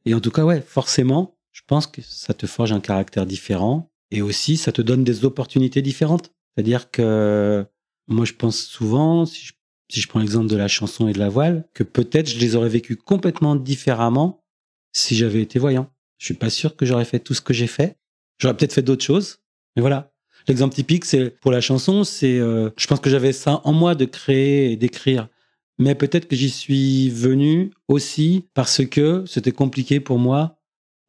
Et 0.06 0.16
en 0.16 0.22
tout 0.22 0.32
cas, 0.32 0.44
ouais, 0.44 0.60
forcément, 0.60 1.38
je 1.52 1.62
pense 1.68 1.86
que 1.86 2.02
ça 2.02 2.34
te 2.34 2.48
forge 2.48 2.72
un 2.72 2.80
caractère 2.80 3.28
différent. 3.28 3.92
Et 4.10 4.24
aussi, 4.24 4.58
ça 4.58 4.72
te 4.72 4.82
donne 4.82 5.04
des 5.04 5.24
opportunités 5.24 5.84
différentes. 5.84 6.32
C'est-à-dire 6.56 6.90
que 6.90 7.64
moi, 8.08 8.26
je 8.26 8.34
pense 8.34 8.58
souvent, 8.58 9.28
si 9.28 9.46
je 9.46 9.54
si 9.90 10.02
je 10.02 10.08
prends 10.08 10.20
l'exemple 10.20 10.48
de 10.48 10.58
la 10.58 10.68
chanson 10.68 11.08
et 11.08 11.14
de 11.14 11.20
la 11.20 11.30
voile, 11.30 11.68
que 11.74 11.84
peut-être 11.84 12.28
je 12.28 12.40
les 12.40 12.56
aurais 12.56 12.70
vécus 12.70 12.98
complètement 13.06 13.56
différemment 13.56 14.44
si 14.98 15.16
j'avais 15.16 15.42
été 15.42 15.60
voyant. 15.60 15.90
Je 16.18 16.26
suis 16.26 16.34
pas 16.34 16.50
sûr 16.50 16.76
que 16.76 16.86
j'aurais 16.86 17.06
fait 17.06 17.20
tout 17.20 17.34
ce 17.34 17.42
que 17.42 17.54
j'ai 17.54 17.68
fait. 17.68 17.98
J'aurais 18.40 18.58
peut-être 18.58 18.74
fait 18.74 18.82
d'autres 18.82 19.04
choses, 19.04 19.40
mais 19.76 19.82
voilà. 19.82 20.12
L'exemple 20.48 20.74
typique, 20.74 21.06
c'est 21.06 21.30
pour 21.30 21.52
la 21.52 21.62
chanson, 21.62 22.04
c'est, 22.04 22.40
euh, 22.40 22.70
je 22.78 22.88
pense 22.88 23.00
que 23.00 23.10
j'avais 23.10 23.34
ça 23.34 23.62
en 23.64 23.74
moi 23.74 23.96
de 23.96 24.06
créer 24.06 24.72
et 24.72 24.76
d'écrire, 24.76 25.28
mais 25.78 25.94
peut-être 25.94 26.28
que 26.28 26.36
j'y 26.36 26.50
suis 26.50 27.10
venu 27.10 27.72
aussi 27.88 28.46
parce 28.54 28.86
que 28.86 29.24
c'était 29.28 29.52
compliqué 29.52 30.00
pour 30.00 30.20
moi 30.20 30.58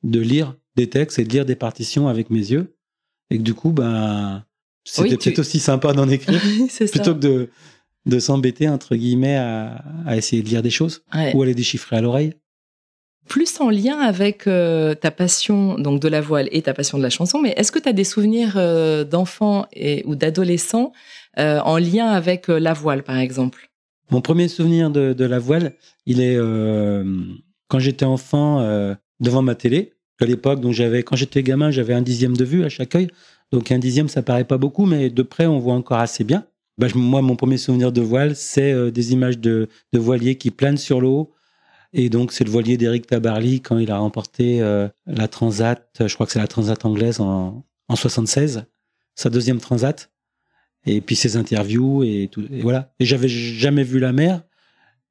de 0.02 0.20
lire 0.20 0.54
des 0.76 0.90
textes 0.90 1.18
et 1.18 1.24
de 1.24 1.30
lire 1.30 1.46
des 1.46 1.56
partitions 1.56 2.08
avec 2.08 2.30
mes 2.30 2.50
yeux, 2.50 2.76
et 3.30 3.38
que 3.38 3.42
du 3.42 3.54
coup, 3.54 3.70
ben, 3.70 4.44
c'était 4.84 5.16
peut-être 5.16 5.38
aussi 5.38 5.60
sympa 5.60 5.92
d'en 5.92 6.08
écrire 6.08 6.40
plutôt 6.90 7.14
que 7.14 7.20
de 7.20 7.50
de 8.06 8.18
s'embêter, 8.20 8.68
entre 8.68 8.96
guillemets, 8.96 9.36
à, 9.36 10.16
essayer 10.16 10.42
de 10.42 10.48
lire 10.48 10.62
des 10.62 10.70
choses 10.70 11.04
ou 11.34 11.42
à 11.42 11.46
les 11.46 11.54
déchiffrer 11.54 11.96
à 11.96 12.00
l'oreille 12.00 12.34
plus 13.28 13.60
en 13.60 13.70
lien 13.70 13.98
avec 13.98 14.46
euh, 14.46 14.94
ta 14.94 15.10
passion 15.10 15.78
donc 15.78 16.00
de 16.00 16.08
la 16.08 16.20
voile 16.20 16.48
et 16.50 16.62
ta 16.62 16.74
passion 16.74 16.98
de 16.98 17.02
la 17.02 17.10
chanson, 17.10 17.40
mais 17.40 17.54
est-ce 17.56 17.70
que 17.70 17.78
tu 17.78 17.88
as 17.88 17.92
des 17.92 18.04
souvenirs 18.04 18.54
euh, 18.56 19.04
d'enfants 19.04 19.66
ou 20.04 20.14
d'adolescents 20.16 20.92
euh, 21.38 21.60
en 21.60 21.78
lien 21.78 22.08
avec 22.08 22.48
la 22.48 22.72
voile, 22.72 23.02
par 23.02 23.18
exemple? 23.18 23.70
Mon 24.10 24.20
premier 24.20 24.48
souvenir 24.48 24.90
de, 24.90 25.24
la 25.24 25.38
voile, 25.38 25.74
il 26.06 26.20
est 26.20 26.38
quand 27.68 27.78
j'étais 27.78 28.06
enfant 28.06 28.96
devant 29.20 29.42
ma 29.42 29.54
télé. 29.54 29.92
À 30.20 30.24
l'époque, 30.24 30.60
j'avais, 30.70 31.02
quand 31.02 31.14
j'étais 31.14 31.42
gamin, 31.42 31.70
j'avais 31.70 31.92
un 31.92 32.00
dixième 32.00 32.34
de 32.34 32.44
vue 32.44 32.64
à 32.64 32.70
chaque 32.70 32.94
œil. 32.94 33.08
Donc 33.52 33.70
un 33.70 33.78
dixième, 33.78 34.08
ça 34.08 34.22
paraît 34.22 34.44
pas 34.44 34.56
beaucoup, 34.56 34.86
mais 34.86 35.10
de 35.10 35.22
près, 35.22 35.46
on 35.46 35.58
voit 35.58 35.74
encore 35.74 35.98
assez 35.98 36.24
bien. 36.24 36.46
Bah, 36.78 36.86
moi, 36.94 37.20
mon 37.20 37.36
premier 37.36 37.58
souvenir 37.58 37.92
de 37.92 38.00
voile, 38.00 38.34
c'est 38.34 38.90
des 38.90 39.12
images 39.12 39.38
de, 39.38 39.68
de, 39.92 39.98
voiliers 39.98 40.36
qui 40.36 40.50
planent 40.50 40.78
sur 40.78 41.02
l'eau. 41.02 41.30
Et 41.92 42.08
donc, 42.10 42.32
c'est 42.32 42.44
le 42.44 42.50
voilier 42.50 42.76
d'Eric 42.76 43.06
Tabarly 43.06 43.60
quand 43.60 43.78
il 43.78 43.90
a 43.90 43.98
remporté 43.98 44.60
euh, 44.60 44.88
la 45.06 45.28
Transat, 45.28 45.86
je 46.00 46.12
crois 46.14 46.26
que 46.26 46.32
c'est 46.32 46.38
la 46.38 46.46
Transat 46.46 46.84
anglaise 46.84 47.20
en, 47.20 47.64
en 47.88 47.96
76, 47.96 48.64
sa 49.14 49.30
deuxième 49.30 49.58
Transat. 49.58 50.10
Et 50.86 51.00
puis 51.00 51.16
ses 51.16 51.36
interviews 51.36 52.02
et 52.04 52.28
tout. 52.30 52.44
Et 52.52 52.62
voilà. 52.62 52.92
Et 53.00 53.04
j'avais 53.04 53.28
jamais 53.28 53.82
vu 53.82 53.98
la 53.98 54.12
mer 54.12 54.42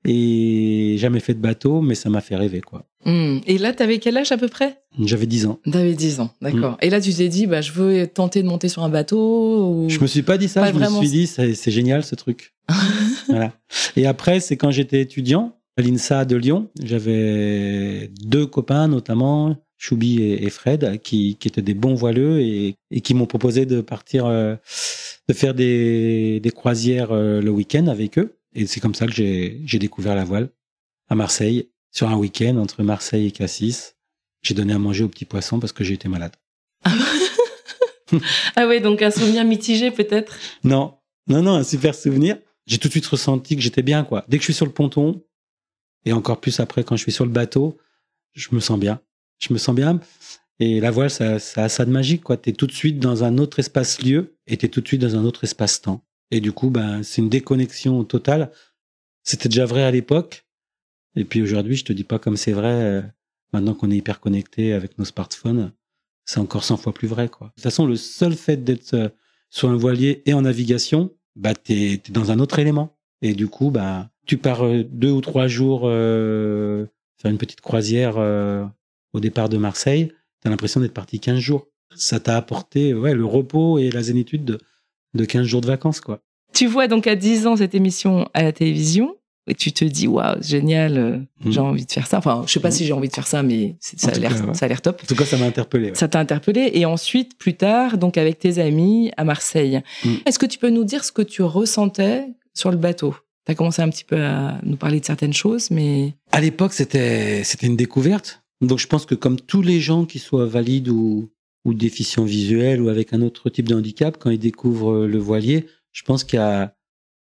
et 0.06 0.96
jamais 0.98 1.20
fait 1.20 1.34
de 1.34 1.40
bateau, 1.40 1.82
mais 1.82 1.94
ça 1.94 2.10
m'a 2.10 2.22
fait 2.22 2.36
rêver, 2.36 2.62
quoi. 2.62 2.86
Hmm. 3.06 3.40
Et 3.46 3.58
là, 3.58 3.74
t'avais 3.74 4.00
quel 4.00 4.18
âge 4.18 4.32
à 4.32 4.38
peu 4.38 4.48
près? 4.48 4.82
J'avais 5.04 5.26
10 5.26 5.46
ans. 5.46 5.60
T'avais 5.70 5.94
10 5.94 6.22
ans, 6.22 6.32
d'accord. 6.42 6.78
Et 6.82 6.90
là, 6.90 7.02
tu 7.02 7.14
t'es 7.14 7.28
dit, 7.28 7.46
bah, 7.48 7.62
je 7.62 7.74
veux 7.74 8.08
tenter 8.08 8.42
de 8.42 8.48
monter 8.48 8.70
sur 8.70 8.84
un 8.84 8.90
bateau 8.90 9.72
ou... 9.72 9.90
Je 9.90 10.00
me 10.00 10.08
suis 10.08 10.24
pas 10.24 10.38
dit 10.38 10.48
ça, 10.48 10.62
Pas 10.62 10.68
je 10.68 10.74
vraiment. 10.74 11.00
me 11.02 11.06
suis 11.06 11.12
dit, 11.12 11.28
c'est 11.28 11.54
c'est 11.54 11.72
génial 11.72 12.04
ce 12.04 12.16
truc. 12.16 12.56
voilà. 13.28 13.54
Et 13.96 14.08
après, 14.08 14.40
c'est 14.40 14.58
quand 14.58 14.72
j'étais 14.72 15.02
étudiant 15.02 15.58
à 15.78 15.82
l'INSA 15.82 16.26
de 16.26 16.36
Lyon, 16.36 16.70
j'avais 16.82 18.10
deux 18.22 18.48
copains, 18.48 18.88
notamment 18.88 19.56
Choubi 19.78 20.24
et, 20.24 20.50
Fred, 20.50 21.00
qui, 21.04 21.38
qui 21.40 21.48
étaient 21.48 21.62
des 21.62 21.76
bons 21.76 21.94
voileux 21.94 22.42
et, 22.42 22.76
et 22.90 23.02
qui 23.02 23.14
m'ont 23.14 23.28
proposé 23.28 23.68
de 23.68 23.82
partir, 23.82 24.26
euh, 24.26 24.56
de 25.28 25.34
faire 25.34 25.54
des, 25.54 26.40
des 26.40 26.52
croisières 26.52 27.12
euh, 27.12 27.42
le 27.42 27.52
week-end 27.52 27.88
avec 27.88 28.18
eux. 28.18 28.40
Et 28.56 28.66
c'est 28.66 28.80
comme 28.80 28.96
ça 28.96 29.06
que 29.06 29.14
j'ai 29.14 29.80
découvert 29.80 30.16
la 30.16 30.24
voile 30.24 30.50
à 31.10 31.16
Marseille, 31.16 31.70
sur 31.92 32.10
un 32.10 32.16
week-end 32.16 32.58
entre 32.58 32.82
Marseille 32.82 33.28
et 33.28 33.32
Cassis. 33.32 33.96
J'ai 34.42 34.56
donné 34.56 34.74
à 34.74 34.80
manger 34.80 35.04
aux 35.04 35.10
petits 35.10 35.26
poissons 35.26 35.60
parce 35.60 35.74
que 35.74 35.84
j'ai 35.84 35.94
été 35.94 36.10
malade. 36.10 36.34
Ah 38.56 38.68
ouais, 38.68 38.80
donc 38.80 39.02
un 39.02 39.12
souvenir 39.12 39.44
mitigé 39.44 39.92
peut-être? 39.92 40.38
Non, 40.64 40.94
non, 41.28 41.42
non, 41.42 41.56
un 41.56 41.64
super 41.66 41.94
souvenir. 41.94 42.38
J'ai 42.66 42.78
tout 42.78 42.88
de 42.88 42.94
suite 42.94 43.06
ressenti 43.06 43.58
que 43.58 43.62
j'étais 43.62 43.82
bien, 43.82 44.06
quoi. 44.06 44.24
Dès 44.30 44.38
que 44.38 44.44
je 44.44 44.46
suis 44.46 44.54
sur 44.54 44.66
le 44.66 44.72
ponton, 44.72 45.22
et 46.08 46.14
encore 46.14 46.40
plus 46.40 46.60
après 46.62 46.84
quand 46.84 46.96
je 46.96 47.02
suis 47.02 47.12
sur 47.12 47.26
le 47.26 47.32
bateau, 47.32 47.78
je 48.34 48.48
me 48.54 48.60
sens 48.62 48.80
bien. 48.80 49.02
Je 49.40 49.52
me 49.52 49.58
sens 49.58 49.76
bien. 49.76 50.00
Et 50.60 50.80
la 50.80 50.90
voile, 50.90 51.10
ça, 51.10 51.38
ça 51.38 51.66
a 51.66 51.70
ça 51.70 51.86
de 51.86 51.92
magique, 51.92 52.24
quoi. 52.24 52.38
T'es 52.38 52.54
tout 52.54 52.66
de 52.66 52.72
suite 52.72 52.98
dans 53.00 53.24
un 53.24 53.38
autre 53.38 53.60
espace-lieu 53.60 54.38
et 54.48 54.58
t'es 54.58 54.70
tout 54.70 54.82
de 54.82 54.88
suite 54.88 55.02
dans 55.02 55.16
un 55.18 55.26
autre 55.26 55.44
espace-temps. 55.44 56.04
Et 56.32 56.40
du 56.40 56.54
coup, 56.54 56.70
ben, 56.70 57.04
c'est 57.04 57.22
une 57.22 57.30
déconnexion 57.30 58.04
totale. 58.06 58.52
C'était 59.24 59.50
déjà 59.50 59.66
vrai 59.66 59.84
à 59.84 59.92
l'époque. 59.92 60.48
Et 61.16 61.26
puis 61.26 61.42
aujourd'hui, 61.42 61.76
je 61.76 61.84
te 61.84 61.94
dis 61.94 62.06
pas 62.06 62.20
comme 62.20 62.38
c'est 62.38 62.54
vrai, 62.54 62.72
euh, 62.72 63.02
maintenant 63.52 63.74
qu'on 63.74 63.92
est 63.92 63.98
hyper 63.98 64.20
connecté 64.20 64.74
avec 64.74 64.98
nos 64.98 65.06
smartphones, 65.06 65.74
c'est 66.26 66.40
encore 66.40 66.64
100 66.64 66.78
fois 66.78 66.94
plus 66.94 67.08
vrai, 67.08 67.28
quoi. 67.28 67.48
De 67.48 67.54
toute 67.54 67.64
façon, 67.64 67.86
le 67.86 67.98
seul 67.98 68.36
fait 68.36 68.64
d'être 68.64 68.94
euh, 68.94 69.10
sur 69.50 69.70
un 69.70 69.76
voilier 69.76 70.24
et 70.26 70.34
en 70.34 70.42
navigation, 70.42 71.14
bah, 71.36 71.54
t'es 71.54 71.94
es 71.94 72.12
dans 72.12 72.32
un 72.32 72.40
autre 72.40 72.60
élément. 72.60 72.98
Et 73.22 73.34
du 73.34 73.48
coup, 73.48 73.72
bah, 73.72 74.10
tu 74.28 74.38
pars 74.38 74.64
euh, 74.66 74.84
deux 74.90 75.12
ou 75.12 75.22
trois 75.22 75.48
jours 75.48 75.82
euh, 75.86 76.86
faire 77.22 77.32
une 77.32 77.38
petite 77.38 77.62
croisière 77.62 78.16
euh, 78.18 78.64
au 79.14 79.20
départ 79.20 79.50
de 79.50 79.58
Marseille, 79.58 80.12
t'as 80.44 80.50
l'impression 80.50 80.80
d'être 80.80 80.94
parti 80.94 81.20
15 81.20 81.40
jours. 81.40 81.68
Ça 81.96 82.20
t'a 82.20 82.38
apporté 82.38 82.94
ouais, 82.94 83.16
le 83.16 83.26
repos 83.26 83.80
et 83.80 83.90
la 83.90 84.04
zénitude 84.04 84.46
de, 84.46 84.60
de 85.16 85.26
15 85.26 85.46
jours 85.46 85.62
de 85.62 85.68
vacances, 85.68 86.00
quoi. 86.02 86.20
Tu 86.54 86.68
vois 86.68 86.88
donc 86.88 87.08
à 87.08 87.16
10 87.16 87.48
ans 87.48 87.56
cette 87.56 87.74
émission 87.76 88.30
à 88.34 88.44
la 88.44 88.52
télévision 88.52 89.16
et 89.50 89.56
tu 89.56 89.72
te 89.72 89.86
dis 89.86 90.08
waouh 90.08 90.42
génial 90.42 90.98
euh, 90.98 91.18
Mm. 91.46 91.52
j'ai 91.52 91.60
envie 91.60 91.86
de 91.86 91.92
faire 91.92 92.08
ça 92.08 92.18
enfin 92.18 92.44
je 92.48 92.52
sais 92.54 92.60
pas 92.60 92.70
Mm. 92.70 92.72
si 92.72 92.86
j'ai 92.86 92.94
envie 92.94 93.08
de 93.10 93.14
faire 93.14 93.28
ça 93.28 93.44
mais 93.44 93.76
ça 93.80 94.10
a 94.10 94.14
l'air 94.18 94.34
cas, 94.36 94.42
ouais. 94.46 94.54
ça 94.54 94.66
a 94.66 94.70
l'air 94.70 94.82
top 94.82 95.02
En 95.04 95.08
tout 95.08 95.16
cas, 95.16 95.24
ça 95.26 95.38
m'a 95.38 95.46
interpellé. 95.46 95.90
ouais. 95.90 95.96
ça 95.96 96.08
t'a 96.08 96.20
interpellé 96.20 96.72
et 96.74 96.86
ensuite 96.86 97.38
plus 97.38 97.56
tard 97.56 97.98
donc 97.98 98.18
avec 98.18 98.40
tes 98.40 98.60
amis 98.60 99.12
à 99.18 99.24
Marseille 99.24 99.82
Mm. 100.04 100.10
est-ce 100.26 100.38
que 100.40 100.46
tu 100.46 100.58
peux 100.58 100.70
nous 100.70 100.84
dire 100.84 101.04
ce 101.06 101.12
que 101.12 101.22
tu 101.22 101.42
ressentais 101.44 102.28
sur 102.54 102.72
le 102.72 102.78
bateau? 102.78 103.16
Tu 103.48 103.52
as 103.54 103.56
commencé 103.56 103.82
un 103.82 103.90
petit 103.90 104.04
peu 104.04 104.22
à 104.22 104.60
nous 104.64 104.76
parler 104.76 105.00
de 105.00 105.06
certaines 105.06 105.34
choses 105.34 105.72
mais 105.72 106.14
À 106.34 106.42
l'époque, 106.42 106.74
c'était 106.74 107.44
une 107.64 107.78
découverte. 107.78 108.44
Donc, 108.60 108.78
je 108.78 108.88
pense 108.88 109.06
que 109.06 109.16
comme 109.16 109.40
tous 109.40 109.62
les 109.62 109.80
gens 109.80 110.06
qui 110.06 110.20
soient 110.20 110.46
valides 110.46 110.90
ou, 110.90 111.30
ou 111.64 111.74
déficients 111.74 112.26
visuels 112.26 112.82
ou 112.82 112.90
avec 112.90 113.14
un 113.14 113.22
autre 113.22 113.50
type 113.50 113.70
de 113.70 113.76
handicap, 113.76 114.18
quand 114.20 114.32
ils 114.32 114.40
découvrent 114.40 115.06
le 115.06 115.18
voilier, 115.18 115.66
je 115.94 116.04
pense 116.04 116.26
qu'il 116.26 116.40
y 116.40 116.42
a, 116.42 116.76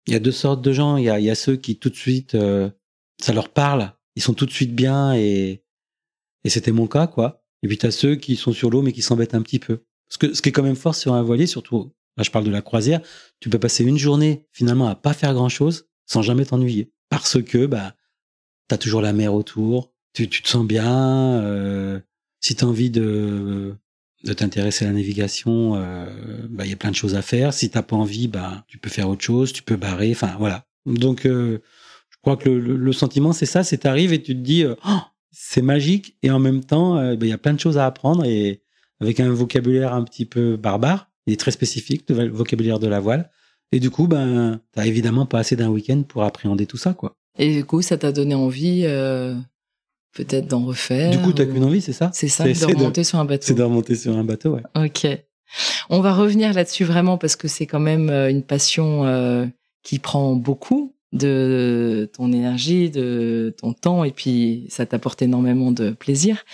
y 0.06 0.14
a 0.14 0.20
deux 0.20 0.30
sortes 0.32 0.62
de 0.62 0.72
gens. 0.72 0.96
Il 0.96 1.04
y 1.04 1.10
a, 1.10 1.18
il 1.18 1.24
y 1.24 1.30
a 1.30 1.34
ceux 1.34 1.56
qui 1.56 1.76
tout 1.76 1.90
de 1.90 1.96
suite, 1.96 2.36
euh, 2.36 2.70
ça 3.20 3.32
leur 3.32 3.48
parle, 3.48 3.92
ils 4.14 4.22
sont 4.22 4.34
tout 4.34 4.46
de 4.46 4.52
suite 4.52 4.76
bien 4.76 5.14
et, 5.14 5.64
et 6.44 6.50
c'était 6.50 6.72
mon 6.72 6.86
cas, 6.86 7.08
quoi. 7.08 7.42
Et 7.64 7.68
puis, 7.68 7.78
tu 7.78 7.86
as 7.86 7.90
ceux 7.90 8.14
qui 8.14 8.36
sont 8.36 8.52
sur 8.52 8.70
l'eau 8.70 8.82
mais 8.82 8.92
qui 8.92 9.02
s'embêtent 9.02 9.34
un 9.34 9.42
petit 9.42 9.58
peu. 9.58 9.78
Parce 10.08 10.18
que 10.18 10.34
ce 10.34 10.42
qui 10.42 10.50
est 10.50 10.52
quand 10.52 10.62
même 10.62 10.76
fort 10.76 10.94
sur 10.94 11.14
un 11.14 11.22
voilier, 11.22 11.46
surtout, 11.46 11.90
là, 12.16 12.22
je 12.22 12.30
parle 12.30 12.44
de 12.44 12.50
la 12.50 12.62
croisière, 12.62 13.00
tu 13.40 13.48
peux 13.48 13.58
passer 13.58 13.82
une 13.82 13.98
journée 13.98 14.46
finalement 14.52 14.86
à 14.86 14.94
pas 14.94 15.14
faire 15.14 15.34
grand 15.34 15.48
chose 15.48 15.88
sans 16.06 16.22
jamais 16.22 16.44
t'ennuyer. 16.44 16.90
Parce 17.08 17.42
que, 17.42 17.66
bah, 17.66 17.94
t'as 18.68 18.78
toujours 18.78 19.02
la 19.02 19.12
mer 19.12 19.34
autour, 19.34 19.92
tu, 20.12 20.28
tu 20.28 20.42
te 20.42 20.48
sens 20.48 20.66
bien. 20.66 21.40
Euh, 21.42 22.00
si 22.40 22.56
t'as 22.56 22.66
envie 22.66 22.90
de, 22.90 23.74
de 24.24 24.32
t'intéresser 24.32 24.84
à 24.84 24.88
la 24.88 24.94
navigation, 24.94 25.76
euh, 25.76 26.06
bah, 26.48 26.64
il 26.64 26.70
y 26.70 26.74
a 26.74 26.76
plein 26.76 26.90
de 26.90 26.96
choses 26.96 27.14
à 27.14 27.22
faire. 27.22 27.52
Si 27.52 27.70
t'as 27.70 27.82
pas 27.82 27.96
envie, 27.96 28.28
bah, 28.28 28.64
tu 28.68 28.78
peux 28.78 28.90
faire 28.90 29.08
autre 29.08 29.24
chose, 29.24 29.52
tu 29.52 29.62
peux 29.62 29.76
barrer. 29.76 30.12
Enfin, 30.12 30.36
voilà. 30.38 30.66
Donc, 30.86 31.26
euh, 31.26 31.60
je 32.10 32.16
crois 32.22 32.36
que 32.36 32.48
le, 32.48 32.92
sentiment, 32.92 33.32
c'est 33.32 33.46
ça. 33.46 33.64
C'est 33.64 33.78
t'arrives 33.78 34.12
et 34.12 34.22
tu 34.22 34.34
te 34.34 34.40
dis, 34.40 34.64
Oh, 34.86 34.98
c'est 35.32 35.62
magique. 35.62 36.16
Et 36.22 36.30
en 36.30 36.38
même 36.38 36.62
temps, 36.62 36.98
euh, 36.98 37.16
bah, 37.16 37.26
il 37.26 37.30
y 37.30 37.32
a 37.32 37.38
plein 37.38 37.54
de 37.54 37.60
choses 37.60 37.78
à 37.78 37.86
apprendre 37.86 38.24
et 38.24 38.62
avec 39.00 39.18
un 39.18 39.30
vocabulaire 39.30 39.94
un 39.94 40.04
petit 40.04 40.26
peu 40.26 40.56
barbare 40.56 41.10
et 41.26 41.36
très 41.36 41.50
spécifique, 41.50 42.04
le 42.08 42.28
vocabulaire 42.28 42.78
de 42.78 42.86
la 42.86 43.00
voile. 43.00 43.30
Et 43.72 43.80
du 43.80 43.90
coup, 43.90 44.06
ben, 44.06 44.60
t'as 44.72 44.86
évidemment 44.86 45.26
pas 45.26 45.38
assez 45.40 45.56
d'un 45.56 45.68
week-end 45.68 46.02
pour 46.06 46.22
appréhender 46.24 46.66
tout 46.66 46.76
ça, 46.76 46.92
quoi. 46.94 47.14
et 47.38 47.54
du 47.54 47.64
coup 47.64 47.80
ça 47.80 47.96
t'a 47.96 48.12
donné 48.12 48.34
envie 48.34 48.82
euh, 48.84 49.34
peut-être 50.14 50.46
d'en 50.46 50.64
refaire 50.66 51.10
Du 51.10 51.18
coup, 51.18 51.32
t'as 51.32 51.44
ou- 51.44 51.52
qu'une 51.52 51.64
envie, 51.64 51.80
c'est 51.80 51.94
ça? 51.94 52.10
C'est 52.12 52.28
ça 52.28 52.44
C'est- 52.44 52.50
de 52.50 52.54
c'est 52.54 52.66
de- 52.66 52.76
remonter 52.76 53.04
sur 53.04 53.18
un 53.18 53.24
bateau 53.24 53.46
C'est 53.46 53.54
de 53.54 53.62
remonter 53.62 53.94
sur 53.94 54.16
un 54.16 54.24
bateau, 54.24 54.54
ouais. 54.56 54.62
Ok. 54.76 55.06
On 55.90 56.00
va 56.00 56.14
revenir 56.14 56.52
là-dessus 56.52 56.84
vraiment 56.84 57.16
parce 57.18 57.36
que 57.36 57.48
c'est 57.48 57.66
quand 57.66 57.80
même 57.80 58.08
euh, 58.10 58.30
une 58.30 58.42
passion 58.42 59.04
euh, 59.06 59.46
qui 59.82 59.98
prend 59.98 60.34
beaucoup 60.34 60.94
de 61.12 62.10
ton 62.14 62.32
énergie, 62.32 62.90
de 62.90 63.54
ton 63.60 63.74
temps 63.74 64.04
et 64.04 64.12
puis 64.12 64.66
ça 64.68 64.86
t'apporte 64.86 65.20
énormément 65.20 65.70
de 65.70 65.90
plaisir. 65.90 66.44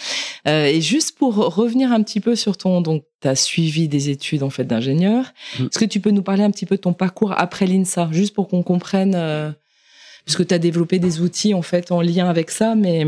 Euh, 0.46 0.66
et 0.66 0.80
juste 0.80 1.16
pour 1.16 1.34
revenir 1.36 1.92
un 1.92 2.02
petit 2.02 2.20
peu 2.20 2.34
sur 2.34 2.56
ton 2.56 2.80
donc 2.80 3.04
tu 3.20 3.28
as 3.28 3.36
suivi 3.36 3.88
des 3.88 4.10
études 4.10 4.42
en 4.42 4.50
fait 4.50 4.64
d'ingénieur. 4.64 5.32
Mm. 5.58 5.64
Est-ce 5.66 5.78
que 5.78 5.84
tu 5.84 6.00
peux 6.00 6.10
nous 6.10 6.22
parler 6.22 6.42
un 6.42 6.50
petit 6.50 6.66
peu 6.66 6.76
de 6.76 6.80
ton 6.80 6.92
parcours 6.92 7.32
après 7.36 7.66
l'INSA 7.66 8.08
juste 8.10 8.34
pour 8.34 8.48
qu'on 8.48 8.64
comprenne 8.64 9.14
euh, 9.14 9.50
puisque 10.24 10.46
tu 10.46 10.54
as 10.54 10.58
développé 10.58 10.98
des 10.98 11.20
outils 11.20 11.54
en 11.54 11.62
fait 11.62 11.92
en 11.92 12.00
lien 12.00 12.28
avec 12.28 12.50
ça 12.50 12.74
mais 12.74 13.06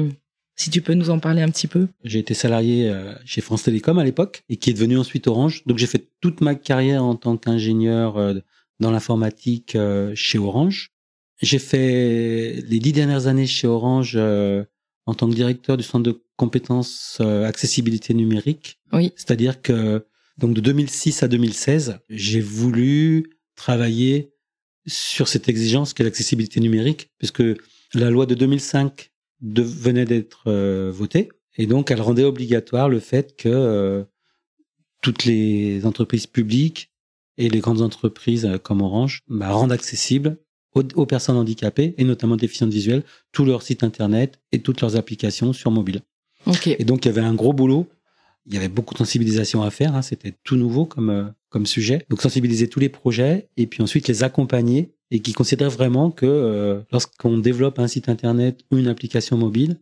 si 0.55 0.71
tu 0.71 0.83
peux 0.83 0.95
nous 0.95 1.11
en 1.11 1.19
parler 1.19 1.43
un 1.43 1.49
petit 1.49 1.67
peu. 1.67 1.89
J'ai 2.05 2.21
été 2.21 2.35
salarié 2.35 2.89
euh, 2.89 3.13
chez 3.25 3.41
France 3.41 3.65
Télécom 3.65 3.99
à 3.99 4.05
l'époque 4.05 4.45
et 4.49 4.57
qui 4.57 4.71
est 4.71 4.75
devenu 4.75 4.99
ensuite 4.99 5.27
Orange. 5.27 5.63
Donc 5.67 5.79
j'ai 5.79 5.87
fait 5.87 6.07
toute 6.21 6.43
ma 6.43 6.55
carrière 6.55 7.03
en 7.03 7.17
tant 7.17 7.37
qu'ingénieur 7.37 8.35
dans 8.79 8.91
l'informatique 8.93 9.77
chez 10.15 10.39
Orange. 10.39 10.93
J'ai 11.43 11.59
fait 11.59 12.63
les 12.69 12.79
dix 12.79 12.93
dernières 12.93 13.27
années 13.27 13.47
chez 13.47 13.67
Orange 13.67 14.15
euh, 14.17 14.65
en 15.07 15.15
tant 15.15 15.29
que 15.29 15.35
directeur 15.35 15.77
du 15.77 15.83
centre 15.83 16.05
de 16.05 16.23
compétences 16.37 17.19
euh, 17.21 17.47
accessibilité 17.47 18.15
numérique. 18.15 18.79
Oui. 18.93 19.13
C'est-à-dire 19.17 19.63
que 19.63 20.07
donc 20.39 20.55
de 20.55 20.61
2006 20.61 21.23
à 21.23 21.29
2016, 21.29 21.99
j'ai 22.09 22.41
voulu 22.41 23.37
travailler 23.57 24.33
sur 24.87 25.29
cette 25.29 25.49
exigence 25.49 25.93
qu'est 25.93 26.05
l'accessibilité 26.05 26.61
numérique, 26.61 27.11
puisque 27.19 27.43
la 27.95 28.11
loi 28.11 28.25
de 28.27 28.35
2005 28.35 29.11
de- 29.41 29.63
venait 29.63 30.07
d'être 30.07 30.45
euh, 30.47 30.91
votée, 30.93 31.29
et 31.57 31.67
donc 31.67 31.91
elle 31.91 32.01
rendait 32.01 32.25
obligatoire 32.25 32.89
le 32.89 33.01
fait 33.01 33.37
que 33.37 33.49
euh, 33.51 34.05
toutes 35.03 35.25
les 35.25 35.85
entreprises 35.85 36.27
publiques 36.27 36.91
et 37.37 37.49
les 37.51 37.61
grandes 37.61 37.83
entreprises 37.83 38.47
euh, 38.47 38.59
comme 38.59 38.81
Orange 38.81 39.23
bah, 39.29 39.51
rendent 39.51 39.73
accessible 39.73 40.39
aux, 40.75 40.83
aux 40.95 41.07
personnes 41.07 41.37
handicapées, 41.37 41.95
et 41.99 42.05
notamment 42.05 42.37
déficientes 42.37 42.73
visuelles, 42.73 43.03
tous 43.33 43.45
leurs 43.45 43.63
sites 43.63 43.83
internet 43.83 44.41
et 44.53 44.61
toutes 44.61 44.81
leurs 44.81 44.97
applications 44.97 45.53
sur 45.53 45.71
mobile. 45.71 46.01
Et 46.79 46.85
donc, 46.85 47.05
il 47.05 47.09
y 47.09 47.11
avait 47.11 47.21
un 47.21 47.35
gros 47.35 47.53
boulot. 47.53 47.87
Il 48.47 48.55
y 48.55 48.57
avait 48.57 48.69
beaucoup 48.69 48.95
de 48.95 48.99
sensibilisation 48.99 49.63
à 49.63 49.71
faire. 49.71 49.95
hein. 49.95 50.03
C'était 50.03 50.35
tout 50.45 50.57
nouveau 50.57 50.87
comme, 50.87 51.11
euh, 51.11 51.25
comme 51.51 51.67
sujet. 51.67 52.07
Donc, 52.09 52.23
sensibiliser 52.23 52.69
tous 52.69 52.81
les 52.81 52.89
projets 52.89 53.49
et 53.57 53.67
puis 53.67 53.83
ensuite 53.83 54.09
les 54.09 54.23
accompagner 54.23 54.95
et 55.11 55.21
qui 55.21 55.33
considèrent 55.33 55.71
vraiment 55.71 56.11
que 56.11 56.25
euh, 56.27 56.81
lorsqu'on 56.93 57.39
développe 57.39 57.79
un 57.79 57.89
site 57.89 58.09
internet 58.09 58.61
ou 58.71 58.79
une 58.79 58.89
application 58.89 59.37
mobile, 59.37 59.79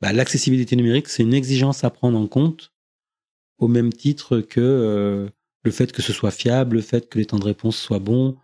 bah, 0.00 0.12
l'accessibilité 0.12 0.76
numérique, 0.76 1.08
c'est 1.08 1.22
une 1.22 1.34
exigence 1.34 1.84
à 1.84 1.90
prendre 1.90 2.18
en 2.18 2.26
compte 2.26 2.72
au 3.58 3.68
même 3.68 3.92
titre 3.92 4.40
que 4.40 4.60
euh, 4.60 5.28
le 5.64 5.70
fait 5.70 5.92
que 5.92 6.02
ce 6.02 6.12
soit 6.12 6.30
fiable, 6.32 6.76
le 6.76 6.82
fait 6.82 7.08
que 7.08 7.18
les 7.18 7.26
temps 7.26 7.38
de 7.38 7.44
réponse 7.44 7.76
soient 7.76 7.98
bons. 8.00 8.36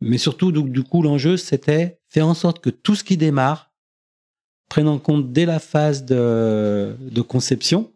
Mais 0.00 0.18
surtout, 0.18 0.52
du 0.52 0.82
coup, 0.82 1.02
l'enjeu, 1.02 1.36
c'était 1.36 2.00
faire 2.08 2.26
en 2.26 2.34
sorte 2.34 2.60
que 2.60 2.70
tout 2.70 2.94
ce 2.94 3.04
qui 3.04 3.16
démarre 3.16 3.72
prenne 4.68 4.88
en 4.88 4.98
compte 4.98 5.32
dès 5.32 5.46
la 5.46 5.58
phase 5.58 6.04
de, 6.04 7.20
conception, 7.26 7.92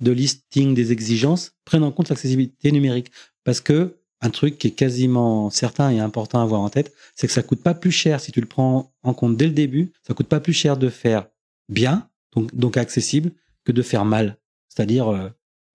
de 0.00 0.10
listing 0.10 0.74
des 0.74 0.92
exigences, 0.92 1.52
prenne 1.64 1.82
en 1.82 1.92
compte 1.92 2.08
l'accessibilité 2.08 2.72
numérique. 2.72 3.10
Parce 3.44 3.60
que 3.60 3.96
un 4.20 4.30
truc 4.30 4.58
qui 4.58 4.68
est 4.68 4.72
quasiment 4.72 5.50
certain 5.50 5.90
et 5.90 6.00
important 6.00 6.40
à 6.40 6.42
avoir 6.42 6.60
en 6.60 6.70
tête, 6.70 6.94
c'est 7.14 7.26
que 7.26 7.32
ça 7.32 7.42
coûte 7.42 7.62
pas 7.62 7.74
plus 7.74 7.90
cher 7.90 8.20
si 8.20 8.32
tu 8.32 8.40
le 8.40 8.46
prends 8.46 8.92
en 9.02 9.12
compte 9.14 9.36
dès 9.36 9.46
le 9.46 9.52
début. 9.52 9.92
Ça 10.06 10.14
coûte 10.14 10.28
pas 10.28 10.40
plus 10.40 10.54
cher 10.54 10.76
de 10.76 10.88
faire 10.88 11.26
bien, 11.68 12.08
donc, 12.34 12.54
donc 12.54 12.76
accessible, 12.76 13.32
que 13.64 13.72
de 13.72 13.82
faire 13.82 14.04
mal. 14.04 14.38
C'est-à-dire 14.68 15.08
euh, 15.08 15.28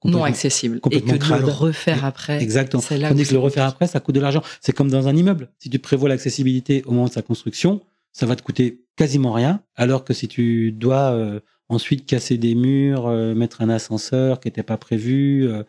non 0.06 0.24
accessible 0.24 0.80
et 0.92 1.02
que 1.02 1.12
de 1.12 1.18
crade. 1.18 1.42
le 1.42 1.48
refaire 1.48 2.06
après. 2.06 2.42
Exactement. 2.42 2.82
c'est 2.82 2.98
là 2.98 3.10
Tandis 3.10 3.26
que 3.28 3.34
le 3.34 3.40
refaire 3.40 3.66
après, 3.66 3.88
ça 3.88 4.00
coûte 4.00 4.16
de 4.16 4.20
l'argent. 4.22 4.42
C'est 4.62 4.72
comme 4.74 4.90
dans 4.90 5.08
un 5.08 5.16
immeuble. 5.16 5.50
Si 5.60 5.70
tu 5.70 5.80
prévois 5.80 6.08
l'accessibilité 6.10 6.84
au 6.86 6.92
moment 6.92 7.08
de 7.08 7.12
sa 7.12 7.22
construction, 7.22 7.82
ça 8.14 8.26
va 8.26 8.36
te 8.36 8.42
coûter 8.42 8.86
quasiment 8.96 9.34
rien. 9.34 9.62
Alors 9.76 10.04
que 10.06 10.14
si 10.14 10.28
tu 10.28 10.72
dois 10.72 11.12
euh, 11.12 11.40
ensuite 11.68 12.06
casser 12.06 12.38
des 12.38 12.56
murs, 12.56 13.08
euh, 13.08 13.34
mettre 13.36 13.62
un 13.62 13.70
ascenseur 13.70 14.40
qui 14.40 14.48
n'était 14.48 14.64
pas 14.64 14.78
prévu, 14.78 15.48
euh, 15.48 15.64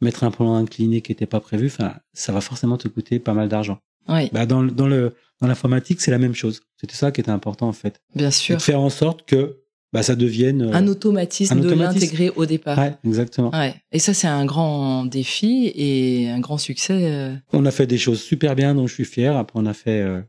mettre 0.00 0.24
un 0.24 0.30
plan 0.30 0.54
incliné 0.54 1.00
qui 1.02 1.12
n'était 1.12 1.26
pas 1.26 1.40
prévu, 1.40 1.66
enfin, 1.66 1.94
ça 2.12 2.32
va 2.32 2.40
forcément 2.40 2.76
te 2.78 2.88
coûter 2.88 3.18
pas 3.18 3.34
mal 3.34 3.48
d'argent. 3.48 3.78
Oui, 4.08 4.30
Bah, 4.32 4.46
dans, 4.46 4.62
le- 4.62 4.70
dans 4.70 4.86
le 4.88 5.14
dans 5.40 5.46
l'informatique, 5.46 6.00
c'est 6.00 6.10
la 6.10 6.18
même 6.18 6.34
chose. 6.34 6.62
C'était 6.80 6.96
ça 6.96 7.12
qui 7.12 7.20
était 7.20 7.30
important 7.30 7.68
en 7.68 7.72
fait, 7.72 8.00
bien 8.14 8.30
sûr. 8.32 8.56
de 8.56 8.62
faire 8.62 8.80
en 8.80 8.90
sorte 8.90 9.24
que 9.28 9.58
bah, 9.92 10.02
ça 10.02 10.14
devienne. 10.16 10.62
euh, 10.62 10.72
Un 10.74 10.86
automatisme 10.88 11.58
un 11.58 11.60
de 11.60 11.70
l'intégrer 11.70 12.30
au 12.36 12.44
départ. 12.46 12.78
ouais, 12.78 12.94
exactement. 13.06 13.50
Ouais. 13.52 13.74
Et 13.92 13.98
ça, 13.98 14.12
c'est 14.14 14.26
un 14.28 14.44
grand 14.44 15.04
défi 15.06 15.72
et 15.74 16.28
un 16.30 16.40
grand 16.40 16.58
succès. 16.58 16.92
euh. 17.04 17.34
On 17.52 17.64
a 17.66 17.70
fait 17.70 17.86
des 17.86 17.98
choses 17.98 18.20
super 18.20 18.54
bien, 18.54 18.74
dont 18.74 18.86
je 18.86 18.94
suis 18.94 19.04
fier. 19.04 19.36
Après, 19.36 19.58
on 19.58 19.66
a 19.66 19.74
fait 19.74 20.00
euh, 20.02 20.20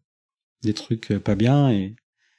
des 0.64 0.74
trucs 0.74 1.08
pas 1.20 1.36
bien 1.36 1.70
et 1.72 1.96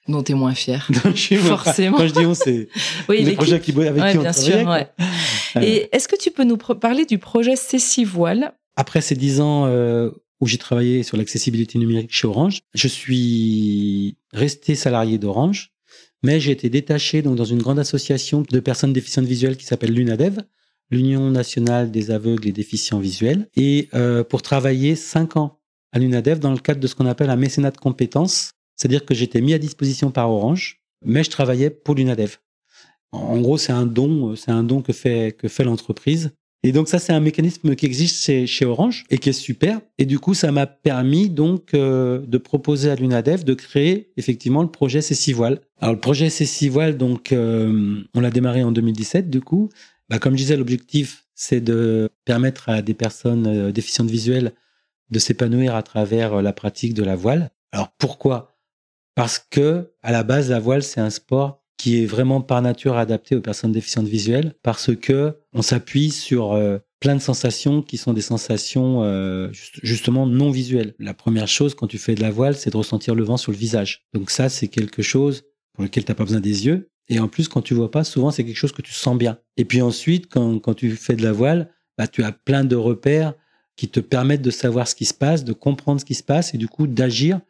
dont 0.09 0.23
tu 0.23 0.33
es 0.33 0.35
moins 0.35 0.55
fier. 0.55 0.89
je 1.05 1.11
suis- 1.21 1.37
Forcément. 1.37 1.99
Quand 1.99 2.07
je 2.09 2.15
dis 2.15 2.27
on, 2.27 2.35
c'est 2.35 2.69
Oui, 3.09 3.23
les 3.23 3.33
projets 3.33 3.61
qui, 3.61 3.71
avec 3.73 4.03
Ouais, 4.03 4.13
qui 4.13 4.19
on 4.19 4.23
bien 4.23 4.33
travaillait. 4.33 4.61
sûr. 4.63 4.69
ouais. 5.63 5.67
Et 5.67 5.89
est-ce 5.95 6.09
que 6.09 6.17
tu 6.17 6.31
peux 6.31 6.45
nous 6.45 6.57
parler 6.57 7.05
du 7.05 7.19
projet 7.19 7.55
C6 7.55 8.05
Voile 8.07 8.55
Après 8.77 9.01
ces 9.03 9.15
dix 9.15 9.41
ans 9.41 9.67
euh, 9.67 10.11
où 10.41 10.47
j'ai 10.47 10.59
travaillé 10.59 11.03
sur 11.03 11.17
l'accessibilité 11.19 11.79
numérique 11.79 12.13
chez 12.13 12.27
Orange, 12.27 12.61
je 12.75 12.89
suis 12.89 14.17
resté 14.33 14.75
salarié 14.75 15.19
d'Orange, 15.19 15.71
mais 16.23 16.41
j'ai 16.41 16.53
été 16.53 16.69
détaché 16.69 17.23
donc 17.23 17.37
dans 17.37 17.45
une 17.45 17.63
grande 17.63 17.79
association 17.79 18.43
de 18.43 18.61
personnes 18.61 18.93
déficientes 18.93 19.27
visuelles 19.27 19.57
qui 19.57 19.65
s'appelle 19.65 19.93
l'UNADEV, 19.93 20.41
l'Union 20.91 21.31
nationale 21.31 21.91
des 21.91 22.11
aveugles 22.11 22.49
et 22.49 22.53
déficients 22.53 22.99
visuels, 22.99 23.49
et 23.57 23.89
euh, 23.95 24.25
pour 24.25 24.43
travailler 24.43 24.97
cinq 24.97 25.37
ans 25.37 25.61
à 25.93 25.99
l'UNADEV 25.99 26.39
dans 26.39 26.53
le 26.53 26.59
cadre 26.59 26.81
de 26.81 26.87
ce 26.87 26.95
qu'on 26.95 27.07
appelle 27.07 27.31
un 27.31 27.37
mécénat 27.37 27.71
de 27.71 27.79
compétences, 27.79 28.53
c'est-à-dire 28.77 29.05
que 29.05 29.15
j'étais 29.15 29.41
mis 29.41 29.55
à 29.55 29.59
disposition 29.59 30.11
par 30.11 30.31
Orange, 30.31 30.81
mais 31.05 31.25
je 31.25 31.31
travaillais 31.31 31.71
pour 31.71 31.95
l'UNADEV. 31.95 32.39
En 33.13 33.41
gros, 33.41 33.59
c'est 33.59 33.73
un 33.73 33.87
don, 33.87 34.37
c'est 34.37 34.53
un 34.53 34.63
don 34.63 34.83
que 34.83 34.93
fait 34.93 35.37
que 35.37 35.49
fait 35.49 35.65
l'entreprise 35.65 36.31
et 36.63 36.73
donc 36.73 36.89
ça, 36.89 36.99
c'est 36.99 37.13
un 37.13 37.21
mécanisme 37.21 37.75
qui 37.75 37.87
existe 37.87 38.47
chez, 38.47 38.65
Orange 38.67 39.05
et 39.09 39.19
qui 39.19 39.31
est 39.31 39.35
super. 39.35 39.81
Et 39.99 40.05
du 40.05 40.19
coup, 40.19 40.35
ça 40.35 40.53
m'a 40.53 40.67
permis 40.67 41.31
donc 41.31 41.73
euh, 41.73 42.21
de 42.27 42.39
proposer 42.39 42.91
à 42.91 42.97
l'UNADEF 42.97 43.45
de 43.45 43.55
créer 43.55 44.13
effectivement 44.17 44.63
le 44.63 44.71
projet 44.71 45.01
C6 45.01 45.35
Voile. 45.35 45.61
Alors 45.81 45.95
le 45.95 46.01
projet 46.01 46.29
C6 46.29 46.69
Voile, 46.69 46.99
donc 46.99 47.33
euh, 47.33 48.03
on 48.15 48.21
l'a 48.21 48.31
démarré 48.31 48.63
en 48.63 48.73
2017. 48.73 49.31
Du 49.31 49.41
coup, 49.41 49.71
bah, 50.11 50.19
comme 50.19 50.35
je 50.35 50.43
disais, 50.43 50.57
l'objectif 50.57 51.25
c'est 51.41 51.63
de 51.63 52.11
permettre 52.27 52.69
à 52.69 52.83
des 52.83 52.93
personnes 52.93 53.47
euh, 53.47 53.73
déficientes 53.73 54.11
visuelles 54.11 54.53
de 55.09 55.19
s'épanouir 55.19 55.75
à 55.75 55.83
travers 55.83 56.35
euh, 56.35 56.43
la 56.43 56.53
pratique 56.53 56.93
de 56.93 57.03
la 57.03 57.17
voile. 57.17 57.51
Alors 57.73 57.89
pourquoi? 57.97 58.59
Parce 59.15 59.39
que 59.39 59.95
à 60.03 60.13
la 60.13 60.23
base, 60.23 60.51
la 60.51 60.61
voile 60.61 60.83
c'est 60.83 61.01
un 61.01 61.09
sport 61.09 61.60
qui 61.81 62.03
est 62.03 62.05
vraiment 62.05 62.43
par 62.43 62.61
nature 62.61 62.99
adapté 62.99 63.35
aux 63.35 63.41
personnes 63.41 63.73
déficientes 63.73 64.07
visuelles 64.07 64.55
parce 64.63 64.95
que 64.95 65.39
on 65.55 65.63
s'appuie 65.63 66.11
sur 66.11 66.53
euh, 66.53 66.77
plein 67.01 67.17
de 67.17 67.23
sensations 67.23 67.81
qui 67.81 67.97
sont 67.97 68.13
des 68.13 68.21
sensations 68.21 69.03
euh, 69.03 69.51
juste- 69.51 69.81
justement 69.83 70.27
non 70.27 70.51
visuelles. 70.51 70.95
La 70.99 71.15
première 71.15 71.49
chose 71.49 71.75
quand 71.75 71.87
tu 71.87 71.97
fais 71.97 72.15
de 72.15 72.21
la 72.21 72.31
voile, 72.31 72.55
c'est 72.55 72.69
de 72.69 72.77
ressentir 72.77 73.15
le 73.15 73.25
vent 73.25 73.39
sur 73.39 73.51
le 73.51 73.57
visage. 73.57 74.05
Donc 74.13 74.31
ça, 74.31 74.51
c'est 74.51 74.69
quelque 74.69 75.01
chose 75.01 75.45
pour 75.73 75.83
lequel 75.83 76.05
tu 76.05 76.11
n'as 76.11 76.17
pas 76.17 76.25
besoin 76.25 76.41
des 76.41 76.67
yeux. 76.67 76.91
Et 77.09 77.19
en 77.19 77.29
plus, 77.29 77.49
quand 77.49 77.63
tu 77.63 77.73
vois 77.73 77.91
pas, 77.91 78.05
souvent 78.05 78.31
c'est 78.31 78.45
quelque 78.45 78.59
chose 78.59 78.73
que 78.73 78.83
tu 78.83 78.93
sens 78.93 79.17
bien. 79.17 79.39
Et 79.57 79.65
puis 79.65 79.81
ensuite, 79.81 80.29
quand, 80.29 80.59
quand 80.59 80.75
tu 80.75 80.91
fais 80.97 81.17
de 81.17 81.23
la 81.23 81.33
voile, 81.33 81.71
bah, 81.97 82.09
tu 82.09 82.23
as 82.23 82.33
plein 82.33 82.63
de 82.63 82.77
repères 82.77 83.33
qui 83.77 83.89
te 83.89 84.01
permettent 84.01 84.43
de 84.43 84.51
savoir 84.51 84.87
ce 84.87 84.95
qui 84.95 85.07
se 85.07 85.15
passe, 85.15 85.45
de 85.45 85.55
comprendre 85.55 85.99
ce 85.99 86.05
qui 86.05 86.15
se 86.15 86.23
passe 86.23 86.53
et 86.53 86.59
du 86.59 86.69
coup 86.69 86.87
d'agir 86.87 87.41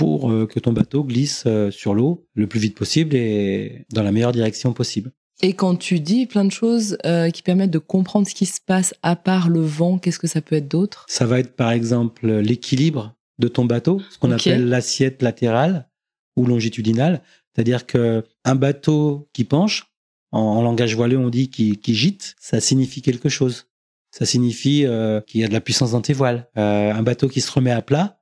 pour 0.00 0.30
euh, 0.30 0.46
que 0.46 0.58
ton 0.58 0.72
bateau 0.72 1.04
glisse 1.04 1.44
euh, 1.46 1.70
sur 1.70 1.92
l'eau 1.92 2.26
le 2.32 2.46
plus 2.46 2.58
vite 2.58 2.74
possible 2.74 3.14
et 3.14 3.84
dans 3.92 4.02
la 4.02 4.12
meilleure 4.12 4.32
direction 4.32 4.72
possible. 4.72 5.12
Et 5.42 5.52
quand 5.52 5.76
tu 5.76 6.00
dis 6.00 6.24
plein 6.24 6.46
de 6.46 6.50
choses 6.50 6.96
euh, 7.04 7.28
qui 7.28 7.42
permettent 7.42 7.70
de 7.70 7.78
comprendre 7.78 8.26
ce 8.26 8.34
qui 8.34 8.46
se 8.46 8.60
passe 8.64 8.94
à 9.02 9.14
part 9.14 9.50
le 9.50 9.60
vent, 9.60 9.98
qu'est-ce 9.98 10.18
que 10.18 10.26
ça 10.26 10.40
peut 10.40 10.56
être 10.56 10.68
d'autre? 10.68 11.04
Ça 11.06 11.26
va 11.26 11.38
être 11.38 11.54
par 11.54 11.70
exemple 11.70 12.26
l'équilibre 12.30 13.14
de 13.38 13.48
ton 13.48 13.66
bateau, 13.66 14.00
ce 14.10 14.16
qu'on 14.16 14.30
appelle 14.30 14.70
l'assiette 14.70 15.20
latérale 15.20 15.86
ou 16.34 16.46
longitudinale. 16.46 17.20
C'est-à-dire 17.54 17.84
que 17.84 18.24
un 18.46 18.54
bateau 18.54 19.28
qui 19.34 19.44
penche, 19.44 19.92
en, 20.32 20.40
en 20.40 20.62
langage 20.62 20.96
voilé 20.96 21.18
on 21.18 21.28
dit 21.28 21.50
qui, 21.50 21.76
qui 21.76 21.94
gîte, 21.94 22.36
ça 22.40 22.58
signifie 22.58 23.02
quelque 23.02 23.28
chose. 23.28 23.66
Ça 24.12 24.24
signifie 24.24 24.86
euh, 24.86 25.20
qu'il 25.20 25.42
y 25.42 25.44
a 25.44 25.48
de 25.48 25.52
la 25.52 25.60
puissance 25.60 25.92
dans 25.92 26.00
tes 26.00 26.14
voiles. 26.14 26.48
Euh, 26.56 26.90
un 26.90 27.02
bateau 27.02 27.28
qui 27.28 27.42
se 27.42 27.52
remet 27.52 27.70
à 27.70 27.82
plat, 27.82 28.20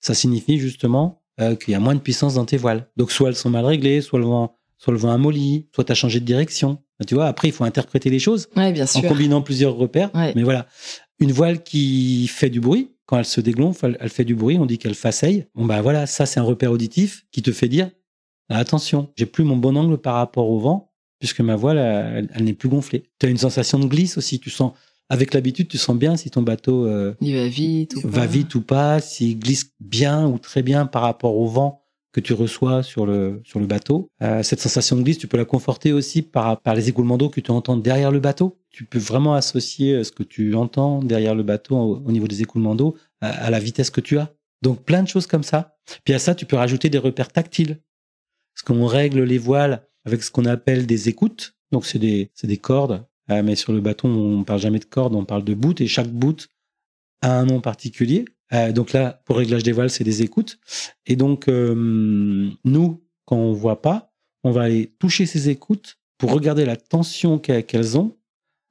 ça 0.00 0.14
signifie 0.14 0.58
justement 0.58 1.19
euh, 1.40 1.54
qu'il 1.54 1.72
y 1.72 1.74
a 1.74 1.80
moins 1.80 1.94
de 1.94 2.00
puissance 2.00 2.34
dans 2.34 2.44
tes 2.44 2.56
voiles. 2.56 2.88
Donc 2.96 3.12
soit 3.12 3.28
elles 3.28 3.36
sont 3.36 3.50
mal 3.50 3.64
réglées, 3.64 4.00
soit 4.00 4.18
le 4.18 4.26
vent, 4.26 4.56
soit 4.78 4.92
le 4.92 4.98
vent 4.98 5.10
amolli, 5.10 5.68
soit 5.74 5.84
tu 5.84 5.92
as 5.92 5.94
changé 5.94 6.20
de 6.20 6.24
direction. 6.24 6.78
Tu 7.06 7.14
vois, 7.14 7.26
après 7.26 7.48
il 7.48 7.52
faut 7.52 7.64
interpréter 7.64 8.10
les 8.10 8.18
choses 8.18 8.48
Ouais, 8.56 8.72
bien 8.72 8.86
en 8.94 9.02
combinant 9.02 9.42
plusieurs 9.42 9.74
repères. 9.74 10.14
Ouais. 10.14 10.32
Mais 10.36 10.42
voilà, 10.42 10.66
une 11.18 11.32
voile 11.32 11.62
qui 11.62 12.26
fait 12.28 12.50
du 12.50 12.60
bruit, 12.60 12.90
quand 13.06 13.18
elle 13.18 13.24
se 13.24 13.40
dégonfle, 13.40 13.86
elle, 13.86 13.96
elle 14.00 14.10
fait 14.10 14.24
du 14.24 14.34
bruit, 14.34 14.58
on 14.58 14.66
dit 14.66 14.78
qu'elle 14.78 14.94
faceille. 14.94 15.46
Bon 15.54 15.64
bah 15.64 15.80
voilà, 15.80 16.06
ça 16.06 16.26
c'est 16.26 16.40
un 16.40 16.44
repère 16.44 16.72
auditif 16.72 17.24
qui 17.32 17.42
te 17.42 17.52
fait 17.52 17.68
dire 17.68 17.90
ah, 18.50 18.58
attention, 18.58 19.10
j'ai 19.16 19.26
plus 19.26 19.44
mon 19.44 19.56
bon 19.56 19.76
angle 19.76 19.96
par 19.96 20.16
rapport 20.16 20.50
au 20.50 20.58
vent 20.58 20.92
puisque 21.20 21.40
ma 21.40 21.54
voile 21.54 21.78
elle, 21.78 22.28
elle 22.34 22.44
n'est 22.44 22.54
plus 22.54 22.68
gonflée. 22.68 23.04
Tu 23.18 23.26
as 23.26 23.30
une 23.30 23.38
sensation 23.38 23.78
de 23.78 23.86
glisse 23.86 24.18
aussi, 24.18 24.40
tu 24.40 24.50
sens 24.50 24.72
avec 25.10 25.34
l'habitude, 25.34 25.68
tu 25.68 25.76
sens 25.76 25.96
bien 25.96 26.16
si 26.16 26.30
ton 26.30 26.42
bateau 26.42 26.86
euh, 26.86 27.14
Il 27.20 27.36
va 27.36 27.48
vite. 27.48 27.96
Ou 27.96 28.08
va 28.08 28.20
pas. 28.20 28.26
vite 28.26 28.54
ou 28.54 28.62
pas, 28.62 29.00
s'il 29.00 29.38
glisse 29.38 29.72
bien 29.80 30.26
ou 30.26 30.38
très 30.38 30.62
bien 30.62 30.86
par 30.86 31.02
rapport 31.02 31.36
au 31.36 31.46
vent 31.46 31.82
que 32.12 32.20
tu 32.20 32.32
reçois 32.32 32.82
sur 32.82 33.06
le, 33.06 33.40
sur 33.44 33.60
le 33.60 33.66
bateau. 33.66 34.08
Euh, 34.22 34.42
cette 34.42 34.60
sensation 34.60 34.96
de 34.96 35.02
glisse, 35.02 35.18
tu 35.18 35.26
peux 35.26 35.36
la 35.36 35.44
conforter 35.44 35.92
aussi 35.92 36.22
par, 36.22 36.60
par 36.60 36.74
les 36.74 36.88
écoulements 36.88 37.18
d'eau 37.18 37.28
que 37.28 37.40
tu 37.40 37.50
entends 37.50 37.76
derrière 37.76 38.10
le 38.12 38.20
bateau. 38.20 38.58
Tu 38.70 38.84
peux 38.84 38.98
vraiment 38.98 39.34
associer 39.34 39.94
euh, 39.94 40.04
ce 40.04 40.12
que 40.12 40.22
tu 40.22 40.54
entends 40.54 41.02
derrière 41.02 41.34
le 41.34 41.42
bateau 41.42 41.76
au, 41.76 41.96
au 42.04 42.12
niveau 42.12 42.28
des 42.28 42.42
écoulements 42.42 42.76
d'eau 42.76 42.96
à, 43.20 43.28
à 43.30 43.50
la 43.50 43.58
vitesse 43.58 43.90
que 43.90 44.00
tu 44.00 44.16
as. 44.16 44.32
Donc 44.62 44.84
plein 44.84 45.02
de 45.02 45.08
choses 45.08 45.26
comme 45.26 45.42
ça. 45.42 45.76
Puis 46.04 46.14
à 46.14 46.20
ça, 46.20 46.36
tu 46.36 46.46
peux 46.46 46.56
rajouter 46.56 46.88
des 46.88 46.98
repères 46.98 47.32
tactiles. 47.32 47.80
Parce 48.54 48.62
qu'on 48.62 48.86
règle 48.86 49.22
les 49.22 49.38
voiles 49.38 49.86
avec 50.04 50.22
ce 50.22 50.30
qu'on 50.30 50.44
appelle 50.44 50.86
des 50.86 51.08
écoutes. 51.08 51.56
Donc 51.72 51.86
c'est 51.86 51.98
des, 51.98 52.30
c'est 52.34 52.46
des 52.46 52.58
cordes. 52.58 53.04
Euh, 53.30 53.42
mais 53.42 53.54
sur 53.56 53.72
le 53.72 53.80
bateau, 53.80 54.08
on 54.08 54.44
parle 54.44 54.60
jamais 54.60 54.78
de 54.78 54.84
cordes, 54.84 55.14
on 55.14 55.24
parle 55.24 55.44
de 55.44 55.54
bout. 55.54 55.80
Et 55.80 55.86
chaque 55.86 56.08
bout 56.10 56.48
a 57.22 57.38
un 57.38 57.46
nom 57.46 57.60
particulier. 57.60 58.24
Euh, 58.52 58.72
donc 58.72 58.92
là, 58.92 59.22
pour 59.24 59.36
réglage 59.36 59.62
des 59.62 59.72
voiles, 59.72 59.90
c'est 59.90 60.04
des 60.04 60.22
écoutes. 60.22 60.58
Et 61.06 61.16
donc, 61.16 61.48
euh, 61.48 62.50
nous, 62.64 63.04
quand 63.26 63.36
on 63.36 63.52
voit 63.52 63.80
pas, 63.82 64.12
on 64.42 64.50
va 64.50 64.62
aller 64.62 64.92
toucher 64.98 65.26
ces 65.26 65.48
écoutes 65.50 65.98
pour 66.18 66.32
regarder 66.32 66.64
la 66.64 66.76
tension 66.76 67.38
qu'e- 67.38 67.62
qu'elles 67.62 67.96
ont, 67.98 68.16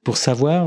pour 0.04 0.16
savoir 0.16 0.66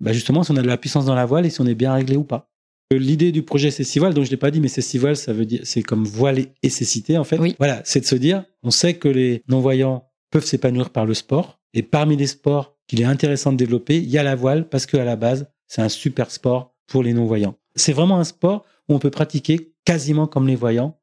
bah 0.00 0.12
justement 0.12 0.42
si 0.42 0.50
on 0.50 0.56
a 0.56 0.62
de 0.62 0.66
la 0.66 0.76
puissance 0.76 1.04
dans 1.06 1.14
la 1.14 1.24
voile 1.26 1.46
et 1.46 1.50
si 1.50 1.60
on 1.60 1.66
est 1.66 1.74
bien 1.74 1.92
réglé 1.94 2.16
ou 2.16 2.24
pas. 2.24 2.50
L'idée 2.92 3.32
du 3.32 3.42
projet 3.42 3.70
Cécivoile, 3.70 4.12
donc 4.14 4.24
je 4.24 4.30
l'ai 4.30 4.36
pas 4.36 4.50
dit, 4.50 4.60
mais 4.60 4.68
Cécivoile, 4.68 5.16
ça 5.16 5.32
veut 5.32 5.46
dire, 5.46 5.60
c'est 5.64 5.82
comme 5.82 6.04
voile 6.04 6.38
et- 6.38 6.52
et 6.62 6.68
cécité 6.68 7.16
en 7.18 7.24
fait. 7.24 7.38
Oui. 7.38 7.54
Voilà, 7.58 7.80
c'est 7.84 8.00
de 8.00 8.04
se 8.04 8.14
dire, 8.14 8.44
on 8.62 8.70
sait 8.70 8.94
que 8.94 9.08
les 9.08 9.42
non-voyants 9.48 10.08
peuvent 10.30 10.44
s'épanouir 10.44 10.90
par 10.90 11.06
le 11.06 11.14
sport, 11.14 11.60
et 11.74 11.82
parmi 11.82 12.16
les 12.16 12.28
sports 12.28 12.76
qu'il 12.86 13.00
est 13.00 13.04
intéressant 13.04 13.52
de 13.52 13.56
développer, 13.56 13.98
il 13.98 14.08
y 14.08 14.16
a 14.16 14.22
la 14.22 14.36
voile 14.36 14.68
parce 14.68 14.86
qu'à 14.86 15.04
la 15.04 15.16
base, 15.16 15.50
c'est 15.66 15.82
un 15.82 15.88
super 15.88 16.30
sport 16.30 16.74
pour 16.86 17.02
les 17.02 17.12
non-voyants. 17.12 17.56
C'est 17.74 17.92
vraiment 17.92 18.18
un 18.18 18.24
sport 18.24 18.64
où 18.88 18.94
on 18.94 18.98
peut 18.98 19.10
pratiquer 19.10 19.72
quasiment 19.84 20.26
comme 20.26 20.46
les 20.46 20.54
voyants 20.54 20.98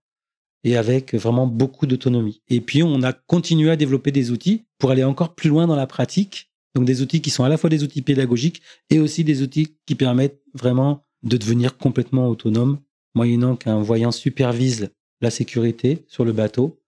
et 0.63 0.77
avec 0.77 1.13
vraiment 1.15 1.47
beaucoup 1.47 1.87
d'autonomie. 1.87 2.41
Et 2.47 2.61
puis, 2.61 2.83
on 2.83 3.03
a 3.03 3.13
continué 3.13 3.71
à 3.71 3.75
développer 3.75 4.11
des 4.11 4.31
outils 4.31 4.65
pour 4.77 4.91
aller 4.91 5.03
encore 5.03 5.35
plus 5.35 5.49
loin 5.49 5.67
dans 5.67 5.75
la 5.75 5.87
pratique. 5.87 6.51
Donc, 6.75 6.85
des 6.85 7.01
outils 7.01 7.21
qui 7.21 7.31
sont 7.31 7.43
à 7.43 7.49
la 7.49 7.57
fois 7.57 7.69
des 7.69 7.83
outils 7.83 8.01
pédagogiques 8.01 8.61
et 8.89 8.99
aussi 8.99 9.23
des 9.23 9.41
outils 9.41 9.75
qui 9.85 9.95
permettent 9.95 10.41
vraiment 10.53 11.03
de 11.23 11.37
devenir 11.37 11.77
complètement 11.77 12.29
autonome, 12.29 12.79
moyennant 13.15 13.55
qu'un 13.55 13.81
voyant 13.81 14.11
supervise 14.11 14.91
la 15.19 15.31
sécurité 15.31 16.05
sur 16.07 16.25
le 16.25 16.31
bateau, 16.31 16.80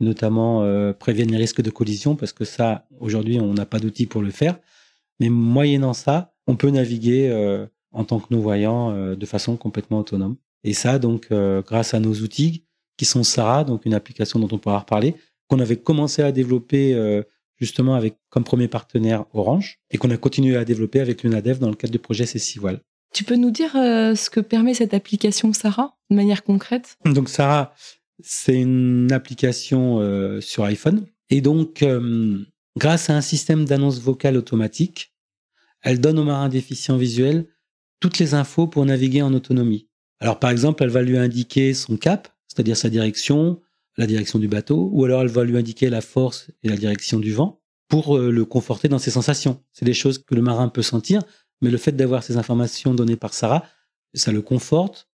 notamment 0.00 0.62
euh, 0.62 0.92
prévienne 0.92 1.30
les 1.30 1.36
risques 1.36 1.62
de 1.62 1.70
collision, 1.70 2.16
parce 2.16 2.32
que 2.32 2.44
ça, 2.44 2.86
aujourd'hui, 3.00 3.40
on 3.40 3.54
n'a 3.54 3.66
pas 3.66 3.78
d'outils 3.78 4.06
pour 4.06 4.22
le 4.22 4.30
faire. 4.30 4.58
Mais 5.20 5.28
moyennant 5.28 5.92
ça, 5.92 6.34
on 6.46 6.56
peut 6.56 6.70
naviguer 6.70 7.28
euh, 7.30 7.66
en 7.92 8.04
tant 8.04 8.20
que 8.20 8.32
non-voyant 8.32 8.90
euh, 8.90 9.16
de 9.16 9.26
façon 9.26 9.56
complètement 9.56 9.98
autonome. 9.98 10.36
Et 10.62 10.72
ça, 10.72 10.98
donc, 10.98 11.26
euh, 11.30 11.62
grâce 11.62 11.94
à 11.94 12.00
nos 12.00 12.14
outils 12.14 12.64
qui 12.96 13.04
sont 13.04 13.22
Sarah, 13.22 13.64
donc 13.64 13.84
une 13.86 13.94
application 13.94 14.38
dont 14.38 14.48
on 14.52 14.58
pourra 14.58 14.78
reparler, 14.78 15.14
qu'on 15.48 15.58
avait 15.58 15.76
commencé 15.76 16.22
à 16.22 16.32
développer 16.32 16.96
justement 17.56 17.96
avec 17.96 18.16
comme 18.30 18.44
premier 18.44 18.68
partenaire 18.68 19.24
Orange 19.34 19.80
et 19.90 19.98
qu'on 19.98 20.10
a 20.10 20.16
continué 20.16 20.56
à 20.56 20.64
développer 20.64 21.00
avec 21.00 21.22
l'UNADEF 21.22 21.58
dans 21.58 21.68
le 21.68 21.74
cadre 21.74 21.92
du 21.92 21.98
projet 21.98 22.24
C6 22.24 22.60
Voile. 22.60 22.80
Tu 23.12 23.24
peux 23.24 23.34
nous 23.34 23.50
dire 23.50 23.72
ce 23.72 24.30
que 24.30 24.38
permet 24.38 24.74
cette 24.74 24.94
application, 24.94 25.52
Sarah, 25.52 25.96
de 26.08 26.14
manière 26.14 26.44
concrète? 26.44 26.96
Donc 27.04 27.28
Sarah, 27.28 27.74
c'est 28.22 28.60
une 28.60 29.12
application 29.12 30.00
euh, 30.00 30.40
sur 30.40 30.64
iPhone 30.64 31.06
et 31.30 31.40
donc 31.40 31.82
euh, 31.82 32.44
grâce 32.76 33.10
à 33.10 33.16
un 33.16 33.20
système 33.20 33.64
d'annonce 33.64 34.00
vocale 34.00 34.36
automatique, 34.36 35.14
elle 35.82 36.00
donne 36.00 36.18
aux 36.18 36.24
marins 36.24 36.48
déficients 36.48 36.96
visuels 36.96 37.46
toutes 38.00 38.18
les 38.18 38.34
infos 38.34 38.66
pour 38.66 38.84
naviguer 38.84 39.22
en 39.22 39.32
autonomie. 39.34 39.88
Alors 40.20 40.38
par 40.38 40.50
exemple, 40.50 40.82
elle 40.82 40.90
va 40.90 41.02
lui 41.02 41.18
indiquer 41.18 41.74
son 41.74 41.96
cap, 41.96 42.28
c'est-à-dire 42.46 42.76
sa 42.76 42.88
direction, 42.88 43.60
la 43.96 44.06
direction 44.06 44.38
du 44.38 44.48
bateau, 44.48 44.90
ou 44.92 45.04
alors 45.04 45.22
elle 45.22 45.28
va 45.28 45.44
lui 45.44 45.56
indiquer 45.56 45.90
la 45.90 46.00
force 46.00 46.50
et 46.62 46.68
la 46.68 46.76
direction 46.76 47.18
du 47.18 47.32
vent 47.32 47.60
pour 47.88 48.16
euh, 48.16 48.30
le 48.30 48.44
conforter 48.44 48.88
dans 48.88 48.98
ses 48.98 49.10
sensations. 49.10 49.62
C'est 49.72 49.84
des 49.84 49.94
choses 49.94 50.18
que 50.18 50.34
le 50.34 50.42
marin 50.42 50.68
peut 50.68 50.82
sentir, 50.82 51.22
mais 51.60 51.70
le 51.70 51.78
fait 51.78 51.92
d'avoir 51.92 52.22
ces 52.22 52.36
informations 52.36 52.94
données 52.94 53.16
par 53.16 53.34
Sarah, 53.34 53.64
ça 54.14 54.32
le 54.32 54.42
conforte 54.42 55.08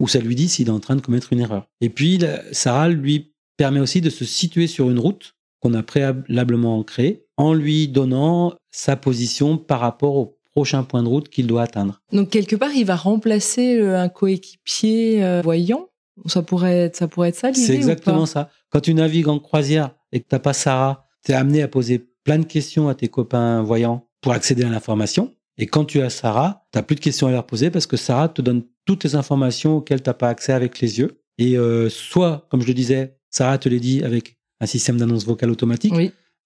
ou 0.00 0.08
ça 0.08 0.18
lui 0.18 0.34
dit 0.34 0.48
s'il 0.48 0.68
est 0.68 0.72
en 0.72 0.80
train 0.80 0.96
de 0.96 1.00
commettre 1.00 1.32
une 1.32 1.40
erreur. 1.40 1.66
Et 1.80 1.88
puis, 1.88 2.20
Sarah 2.52 2.88
lui 2.88 3.34
permet 3.56 3.80
aussi 3.80 4.00
de 4.00 4.10
se 4.10 4.24
situer 4.24 4.66
sur 4.66 4.90
une 4.90 4.98
route 4.98 5.34
qu'on 5.60 5.74
a 5.74 5.82
préalablement 5.82 6.82
créée 6.82 7.26
en 7.36 7.54
lui 7.54 7.88
donnant 7.88 8.54
sa 8.70 8.96
position 8.96 9.56
par 9.56 9.80
rapport 9.80 10.16
au 10.16 10.38
prochain 10.52 10.82
point 10.84 11.02
de 11.02 11.08
route 11.08 11.28
qu'il 11.28 11.46
doit 11.46 11.62
atteindre. 11.62 12.00
Donc, 12.12 12.30
quelque 12.30 12.56
part, 12.56 12.72
il 12.74 12.84
va 12.84 12.96
remplacer 12.96 13.78
euh, 13.78 14.00
un 14.00 14.08
coéquipier 14.08 15.24
euh, 15.24 15.40
voyant 15.42 15.88
ça 16.26 16.42
pourrait 16.42 16.78
être 16.78 16.96
ça, 16.96 17.08
pourrait 17.08 17.30
être 17.30 17.36
ça 17.36 17.52
C'est 17.52 17.74
exactement 17.74 18.26
ça. 18.26 18.50
Quand 18.70 18.80
tu 18.80 18.94
navigues 18.94 19.28
en 19.28 19.38
croisière 19.38 19.94
et 20.12 20.20
que 20.20 20.28
tu 20.28 20.34
n'as 20.34 20.38
pas 20.38 20.52
Sarah, 20.52 21.06
tu 21.24 21.32
es 21.32 21.34
amené 21.34 21.62
à 21.62 21.68
poser 21.68 22.06
plein 22.24 22.38
de 22.38 22.44
questions 22.44 22.88
à 22.88 22.94
tes 22.94 23.08
copains 23.08 23.62
voyants 23.62 24.06
pour 24.20 24.32
accéder 24.32 24.64
à 24.64 24.68
l'information. 24.68 25.32
Et 25.58 25.66
quand 25.66 25.84
tu 25.84 26.00
as 26.00 26.10
Sarah, 26.10 26.66
tu 26.72 26.78
n'as 26.78 26.82
plus 26.82 26.96
de 26.96 27.00
questions 27.00 27.26
à 27.26 27.30
leur 27.30 27.46
poser 27.46 27.70
parce 27.70 27.86
que 27.86 27.96
Sarah 27.96 28.28
te 28.28 28.42
donne 28.42 28.64
toutes 28.84 29.04
les 29.04 29.14
informations 29.14 29.76
auxquelles 29.76 30.02
tu 30.02 30.10
n'as 30.10 30.14
pas 30.14 30.28
accès 30.28 30.52
avec 30.52 30.80
les 30.80 30.98
yeux. 30.98 31.22
Et 31.38 31.56
euh, 31.56 31.88
soit, 31.88 32.46
comme 32.50 32.62
je 32.62 32.66
le 32.66 32.74
disais, 32.74 33.16
Sarah 33.30 33.58
te 33.58 33.68
les 33.68 33.80
dit 33.80 34.02
avec 34.02 34.38
un 34.60 34.66
système 34.66 34.96
d'annonce 34.96 35.24
vocale 35.24 35.50
automatique, 35.50 35.94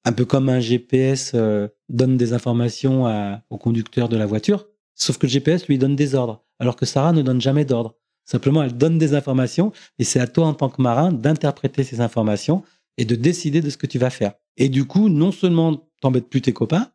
un 0.04 0.12
peu 0.12 0.24
comme 0.24 0.48
un 0.48 0.60
GPS 0.60 1.32
euh, 1.34 1.68
donne 1.88 2.16
des 2.16 2.32
informations 2.32 3.04
au 3.50 3.58
conducteur 3.58 4.08
de 4.08 4.16
la 4.16 4.26
voiture, 4.26 4.66
sauf 4.94 5.18
que 5.18 5.26
le 5.26 5.32
GPS 5.32 5.66
lui 5.66 5.78
donne 5.78 5.96
des 5.96 6.14
ordres, 6.14 6.44
alors 6.58 6.76
que 6.76 6.86
Sarah 6.86 7.12
ne 7.12 7.22
donne 7.22 7.40
jamais 7.40 7.64
d'ordre. 7.64 7.96
Simplement, 8.24 8.62
elle 8.62 8.76
donne 8.76 8.98
des 8.98 9.14
informations 9.14 9.72
et 9.98 10.04
c'est 10.04 10.20
à 10.20 10.26
toi 10.26 10.46
en 10.46 10.54
tant 10.54 10.68
que 10.68 10.82
marin 10.82 11.12
d'interpréter 11.12 11.82
ces 11.82 12.00
informations 12.00 12.62
et 12.98 13.06
de 13.06 13.14
décider 13.14 13.62
de 13.62 13.70
ce 13.70 13.78
que 13.78 13.86
tu 13.86 13.98
vas 13.98 14.10
faire. 14.10 14.34
Et 14.58 14.68
du 14.68 14.84
coup, 14.84 15.08
non 15.08 15.32
seulement 15.32 15.88
t'embêtes 16.02 16.28
plus 16.28 16.42
tes 16.42 16.52
copains, 16.52 16.90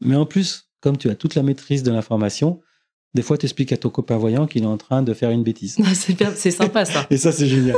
mais 0.00 0.14
en 0.14 0.26
plus, 0.26 0.71
comme 0.82 0.98
tu 0.98 1.08
as 1.08 1.14
toute 1.14 1.34
la 1.34 1.42
maîtrise 1.42 1.82
de 1.82 1.90
l'information, 1.90 2.60
des 3.14 3.22
fois, 3.22 3.38
tu 3.38 3.46
expliques 3.46 3.72
à 3.72 3.76
ton 3.76 3.88
copain 3.88 4.16
voyant 4.16 4.46
qu'il 4.46 4.64
est 4.64 4.66
en 4.66 4.76
train 4.76 5.02
de 5.02 5.14
faire 5.14 5.30
une 5.30 5.42
bêtise. 5.42 5.78
c'est 6.34 6.50
sympa 6.50 6.84
ça. 6.84 7.06
et 7.10 7.16
ça, 7.16 7.32
c'est 7.32 7.46
génial. 7.46 7.76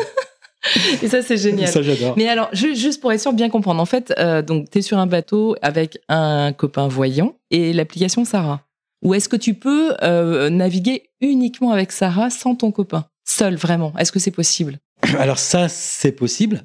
Et 1.02 1.08
ça, 1.08 1.20
c'est 1.22 1.36
génial. 1.36 1.68
Ça, 1.68 1.82
j'adore. 1.82 2.14
Mais 2.16 2.26
alors, 2.26 2.48
juste 2.54 3.00
pour 3.00 3.12
être 3.12 3.20
sûr 3.20 3.32
de 3.32 3.36
bien 3.36 3.50
comprendre, 3.50 3.82
en 3.82 3.86
fait, 3.86 4.14
euh, 4.18 4.40
donc, 4.40 4.70
tu 4.70 4.78
es 4.78 4.82
sur 4.82 4.98
un 4.98 5.06
bateau 5.06 5.56
avec 5.60 5.98
un 6.08 6.52
copain 6.52 6.88
voyant 6.88 7.36
et 7.50 7.72
l'application 7.74 8.24
Sarah. 8.24 8.62
Ou 9.02 9.12
est-ce 9.12 9.28
que 9.28 9.36
tu 9.36 9.52
peux 9.52 9.94
euh, 10.02 10.48
naviguer 10.48 11.10
uniquement 11.20 11.72
avec 11.72 11.92
Sarah 11.92 12.30
sans 12.30 12.54
ton 12.54 12.72
copain? 12.72 13.04
Seul, 13.26 13.56
vraiment? 13.56 13.92
Est-ce 13.98 14.10
que 14.10 14.18
c'est 14.18 14.30
possible? 14.30 14.78
Alors 15.18 15.38
ça, 15.38 15.68
c'est 15.68 16.12
possible 16.12 16.64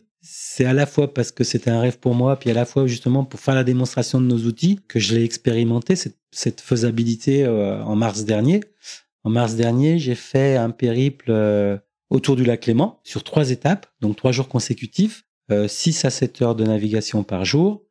c'est 0.60 0.65
à 0.65 0.74
la 0.74 0.86
fois 0.86 1.13
parce 1.13 1.32
que 1.32 1.45
c'était 1.45 1.69
un 1.69 1.80
rêve 1.80 2.00
pour 2.00 2.15
moi, 2.15 2.38
puis 2.38 2.50
à 2.50 2.54
la 2.54 2.65
fois 2.65 2.86
justement 2.86 3.24
pour 3.24 3.39
faire 3.39 3.56
la 3.56 3.63
démonstration 3.63 4.19
de 4.19 4.26
nos 4.26 4.39
outils 4.39 4.78
que 4.89 5.00
je 5.00 5.15
l'ai 5.15 5.24
expérimenté, 5.24 5.95
cette, 5.95 6.60
faisabilité 6.60 7.45
euh, 7.45 7.82
en 7.82 7.95
mars 7.95 8.26
dernier. 8.26 8.60
En 9.24 9.30
mars 9.30 9.56
dernier, 9.56 10.00
j'ai 10.00 10.15
fait 10.15 10.58
un 10.58 10.72
périple 10.72 11.28
euh, 11.30 11.78
autour 12.10 12.36
du 12.36 12.43
lac 12.43 12.65
Léman 12.65 13.00
sur 13.06 13.24
trois 13.24 13.52
étapes, 13.52 13.88
donc 14.02 14.17
trois 14.17 14.34
jours 14.34 14.50
consécutifs, 14.50 15.24
euh, 15.50 15.69
6 15.69 16.04
à 16.04 16.10
7 16.10 16.41
heures 16.41 16.56
de 16.56 16.65
navigation 16.65 17.24
par 17.24 17.45
jour. 17.45 17.86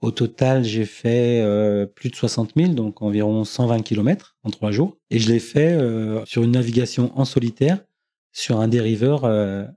Au 0.00 0.12
total, 0.12 0.62
j'ai 0.62 0.84
fait 0.84 1.40
euh, 1.42 1.84
plus 1.84 2.10
de 2.10 2.14
60 2.14 2.52
000, 2.56 2.74
donc 2.74 3.02
environ 3.02 3.42
120 3.42 3.82
km 3.82 4.36
en 4.44 4.50
trois 4.50 4.70
jours. 4.70 4.96
Et 5.10 5.18
je 5.18 5.32
l'ai 5.32 5.40
fait 5.40 5.76
sur 6.26 6.44
une 6.44 6.52
navigation 6.52 7.10
en 7.18 7.24
solitaire 7.24 7.80
sur 8.30 8.60
un 8.60 8.68
dériveur 8.68 9.24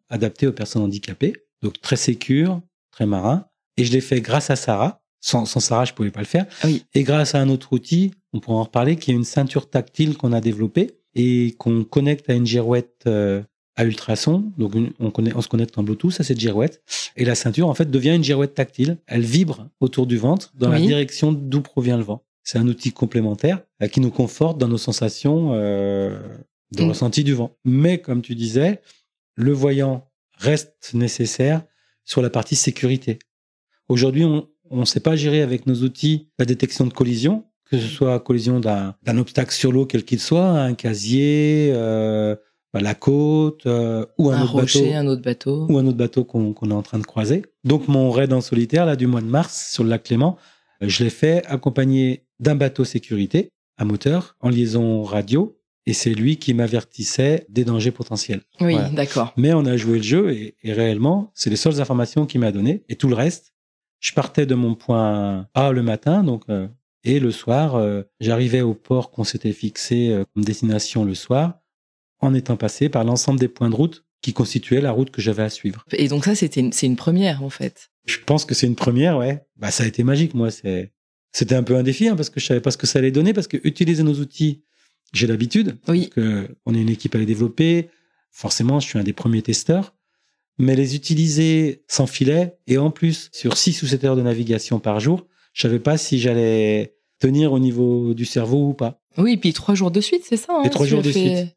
adapté 0.09 0.45
aux 0.45 0.53
personnes 0.53 0.83
handicapées. 0.83 1.33
Donc 1.61 1.79
très 1.81 1.95
sécure, 1.95 2.61
très 2.91 3.05
marin. 3.05 3.45
Et 3.77 3.85
je 3.85 3.91
l'ai 3.91 4.01
fait 4.01 4.21
grâce 4.21 4.49
à 4.49 4.55
Sarah. 4.55 5.01
Sans, 5.23 5.45
Sarah, 5.45 5.85
je 5.85 5.93
pouvais 5.93 6.11
pas 6.11 6.21
le 6.21 6.25
faire. 6.25 6.47
Ah 6.63 6.67
oui. 6.67 6.83
Et 6.95 7.03
grâce 7.03 7.35
à 7.35 7.39
un 7.39 7.49
autre 7.49 7.73
outil, 7.73 8.11
on 8.33 8.39
pourra 8.39 8.57
en 8.57 8.63
reparler, 8.63 8.95
qui 8.95 9.11
est 9.11 9.13
une 9.13 9.23
ceinture 9.23 9.69
tactile 9.69 10.17
qu'on 10.17 10.33
a 10.33 10.41
développée 10.41 10.97
et 11.13 11.55
qu'on 11.59 11.83
connecte 11.83 12.29
à 12.29 12.33
une 12.33 12.45
girouette 12.45 13.03
euh, 13.05 13.43
à 13.75 13.85
ultrasons. 13.85 14.51
Donc 14.57 14.73
on, 14.99 15.11
connaît, 15.11 15.31
on 15.35 15.41
se 15.41 15.47
connecte 15.47 15.77
en 15.77 15.83
Bluetooth 15.83 16.19
à 16.19 16.23
cette 16.23 16.39
girouette. 16.39 16.81
Et 17.15 17.25
la 17.25 17.35
ceinture, 17.35 17.67
en 17.67 17.73
fait, 17.75 17.91
devient 17.91 18.15
une 18.15 18.23
girouette 18.23 18.55
tactile. 18.55 18.97
Elle 19.05 19.21
vibre 19.21 19.67
autour 19.79 20.07
du 20.07 20.17
ventre 20.17 20.51
dans 20.55 20.69
la 20.69 20.79
direction 20.79 21.31
d'où 21.31 21.61
provient 21.61 21.97
le 21.97 22.03
vent. 22.03 22.23
C'est 22.43 22.57
un 22.57 22.67
outil 22.67 22.91
complémentaire 22.91 23.61
euh, 23.83 23.87
qui 23.87 24.01
nous 24.01 24.09
conforte 24.09 24.57
dans 24.57 24.67
nos 24.67 24.79
sensations 24.79 25.51
euh, 25.53 26.19
de 26.71 26.83
mm. 26.83 26.89
ressenti 26.89 27.23
du 27.23 27.33
vent. 27.33 27.55
Mais 27.63 27.99
comme 27.99 28.23
tu 28.23 28.33
disais, 28.33 28.81
le 29.35 29.53
voyant 29.53 30.10
reste 30.41 30.93
nécessaire 30.93 31.63
sur 32.03 32.21
la 32.21 32.29
partie 32.29 32.55
sécurité. 32.55 33.19
Aujourd'hui, 33.87 34.25
on 34.25 34.47
ne 34.71 34.85
sait 34.85 34.99
pas 34.99 35.15
gérer 35.15 35.41
avec 35.41 35.67
nos 35.67 35.75
outils 35.75 36.29
la 36.39 36.45
détection 36.45 36.85
de 36.85 36.93
collision, 36.93 37.45
que 37.65 37.77
ce 37.77 37.87
soit 37.87 38.19
collision 38.19 38.59
d'un 38.59 39.17
obstacle 39.17 39.53
sur 39.53 39.71
l'eau 39.71 39.85
quel 39.85 40.03
qu'il 40.03 40.19
soit, 40.19 40.49
un 40.49 40.73
casier, 40.73 41.71
euh, 41.73 42.35
la 42.73 42.95
côte 42.95 43.65
euh, 43.65 44.05
ou 44.17 44.31
un, 44.31 44.41
autre 44.41 44.53
rocher, 44.53 44.91
bateau, 44.91 44.95
un 44.95 45.07
autre 45.07 45.21
bateau 45.21 45.67
ou 45.69 45.77
un 45.77 45.85
autre 45.85 45.97
bateau 45.97 46.23
qu'on 46.23 46.53
est 46.53 46.73
en 46.73 46.81
train 46.81 46.99
de 46.99 47.05
croiser. 47.05 47.43
Donc 47.63 47.87
mon 47.87 48.09
raid 48.11 48.33
en 48.33 48.41
solitaire 48.41 48.85
là 48.85 48.95
du 48.95 49.07
mois 49.07 49.21
de 49.21 49.27
mars 49.27 49.71
sur 49.71 49.83
le 49.83 49.89
lac 49.89 50.03
Clément, 50.03 50.37
je 50.81 51.03
l'ai 51.03 51.09
fait 51.09 51.45
accompagné 51.45 52.25
d'un 52.39 52.55
bateau 52.55 52.83
sécurité 52.83 53.49
à 53.77 53.85
moteur 53.85 54.35
en 54.39 54.49
liaison 54.49 55.03
radio 55.03 55.57
et 55.85 55.93
c'est 55.93 56.13
lui 56.13 56.37
qui 56.37 56.53
m'avertissait 56.53 57.45
des 57.49 57.65
dangers 57.65 57.91
potentiels. 57.91 58.41
Oui, 58.59 58.75
d'accord. 58.93 59.33
Mais 59.37 59.53
on 59.53 59.65
a 59.65 59.77
joué 59.77 59.97
le 59.97 60.03
jeu 60.03 60.31
et, 60.31 60.55
réellement, 60.63 61.31
c'est 61.33 61.49
les 61.49 61.55
seules 61.55 61.81
informations 61.81 62.25
qu'il 62.25 62.39
m'a 62.39 62.51
données. 62.51 62.83
Et 62.87 62.95
tout 62.95 63.07
le 63.07 63.15
reste, 63.15 63.53
je 63.99 64.13
partais 64.13 64.45
de 64.45 64.55
mon 64.55 64.75
point 64.75 65.47
A 65.53 65.71
le 65.71 65.83
matin, 65.83 66.23
donc 66.23 66.43
euh, 66.49 66.67
et 67.03 67.19
le 67.19 67.31
soir, 67.31 67.75
euh, 67.75 68.03
j'arrivais 68.19 68.61
au 68.61 68.73
port 68.73 69.11
qu'on 69.11 69.23
s'était 69.23 69.53
fixé 69.53 70.09
euh, 70.09 70.23
comme 70.33 70.43
destination 70.43 71.03
le 71.03 71.15
soir, 71.15 71.59
en 72.19 72.33
étant 72.33 72.57
passé 72.57 72.89
par 72.89 73.03
l'ensemble 73.03 73.39
des 73.39 73.47
points 73.47 73.69
de 73.69 73.75
route 73.75 74.05
qui 74.21 74.33
constituaient 74.33 74.81
la 74.81 74.91
route 74.91 75.09
que 75.09 75.21
j'avais 75.21 75.41
à 75.41 75.49
suivre. 75.49 75.83
Et 75.93 76.07
donc 76.07 76.25
ça, 76.25 76.35
c'était 76.35 76.69
c'est 76.71 76.85
une 76.85 76.95
première 76.95 77.43
en 77.43 77.49
fait. 77.49 77.89
Je 78.05 78.17
pense 78.23 78.45
que 78.45 78.53
c'est 78.53 78.67
une 78.67 78.75
première, 78.75 79.17
ouais. 79.17 79.43
Bah 79.57 79.71
ça 79.71 79.83
a 79.83 79.87
été 79.87 80.03
magique, 80.03 80.35
moi. 80.35 80.51
C'est 80.51 80.91
c'était 81.31 81.55
un 81.55 81.63
peu 81.63 81.75
un 81.75 81.83
défi 81.83 82.07
hein, 82.07 82.15
parce 82.15 82.29
que 82.29 82.39
je 82.39 82.45
savais 82.45 82.61
pas 82.61 82.71
ce 82.71 82.77
que 82.77 82.85
ça 82.85 82.99
allait 82.99 83.11
donner 83.11 83.33
parce 83.33 83.47
que 83.47 83.57
utiliser 83.63 84.03
nos 84.03 84.15
outils 84.15 84.63
j'ai 85.11 85.27
l'habitude. 85.27 85.77
Oui. 85.87 86.09
Parce 86.13 86.15
que 86.15 86.55
on 86.65 86.73
est 86.73 86.81
une 86.81 86.89
équipe 86.89 87.15
à 87.15 87.17
les 87.17 87.25
développer. 87.25 87.89
Forcément, 88.31 88.79
je 88.79 88.87
suis 88.87 88.99
un 88.99 89.03
des 89.03 89.13
premiers 89.13 89.41
testeurs. 89.41 89.93
Mais 90.57 90.75
les 90.75 90.95
utiliser 90.95 91.83
sans 91.87 92.07
filet 92.07 92.57
et 92.67 92.77
en 92.77 92.91
plus 92.91 93.29
sur 93.31 93.57
6 93.57 93.81
ou 93.83 93.87
7 93.87 94.03
heures 94.03 94.15
de 94.15 94.21
navigation 94.21 94.79
par 94.79 94.99
jour, 94.99 95.25
je 95.53 95.63
savais 95.63 95.79
pas 95.79 95.97
si 95.97 96.19
j'allais 96.19 96.95
tenir 97.19 97.53
au 97.53 97.59
niveau 97.59 98.13
du 98.13 98.25
cerveau 98.25 98.69
ou 98.69 98.73
pas. 98.73 99.01
Oui, 99.17 99.33
et 99.33 99.37
puis 99.37 99.53
trois 99.53 99.75
jours 99.75 99.91
de 99.91 100.01
suite, 100.01 100.23
c'est 100.25 100.37
ça. 100.37 100.53
Hein, 100.53 100.63
et 100.63 100.69
trois 100.69 100.85
jours 100.85 101.01
de 101.01 101.11
suite. 101.11 101.55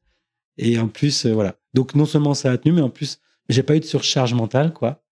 Et 0.56 0.78
en 0.78 0.88
plus, 0.88 1.26
euh, 1.26 1.32
voilà. 1.32 1.56
Donc 1.74 1.94
non 1.94 2.06
seulement 2.06 2.34
ça 2.34 2.50
a 2.52 2.58
tenu, 2.58 2.74
mais 2.74 2.80
en 2.80 2.90
plus, 2.90 3.18
j'ai 3.48 3.62
pas 3.62 3.76
eu 3.76 3.80
de 3.80 3.84
surcharge 3.84 4.34
mentale, 4.34 4.72
quoi. 4.72 5.02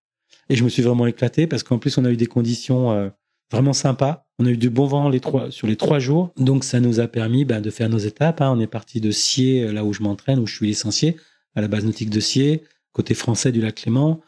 Et 0.49 0.57
je 0.57 0.65
me 0.65 0.69
suis 0.69 0.83
vraiment 0.83 1.07
éclaté 1.07 1.47
parce 1.47 1.63
qu'en 1.63 1.79
plus, 1.79 1.99
on 1.99 2.05
a 2.05 2.11
eu 2.11 2.17
des 2.17 2.27
conditions 2.27 2.93
euh, 2.93 3.09
vraiment 3.53 3.73
sympa. 3.73 4.27
On 4.39 4.47
a 4.47 4.51
eu 4.51 4.57
du 4.57 4.71
bon 4.71 4.87
vent 4.87 5.11
sur 5.51 5.67
les 5.67 5.77
trois 5.77 5.99
jours. 5.99 6.33
Donc, 6.37 6.65
ça 6.65 6.81
nous 6.81 7.01
a 7.01 7.07
permis 7.07 7.45
ben, 7.45 7.61
de 7.61 7.71
faire 7.71 7.89
nos 7.89 7.99
étapes. 7.99 8.41
Hein. 8.41 8.53
On 8.57 8.61
est 8.61 8.67
parti 8.67 9.01
de 9.01 9.11
Sier, 9.11 9.65
euh, 9.65 9.73
là 9.73 9.85
où 9.85 9.93
je 9.93 10.03
m'entraîne, 10.03 10.39
où 10.39 10.47
je 10.47 10.57
suis 10.57 10.67
licencié, 10.67 11.17
à 11.55 11.61
la 11.61 11.69
base 11.69 11.85
nautique 11.85 12.11
de 12.11 12.21
Sier, 12.21 12.65
côté 12.93 13.15
français 13.15 13.53
du 13.53 13.61
lac 13.61 13.77
Clément. 13.77 14.21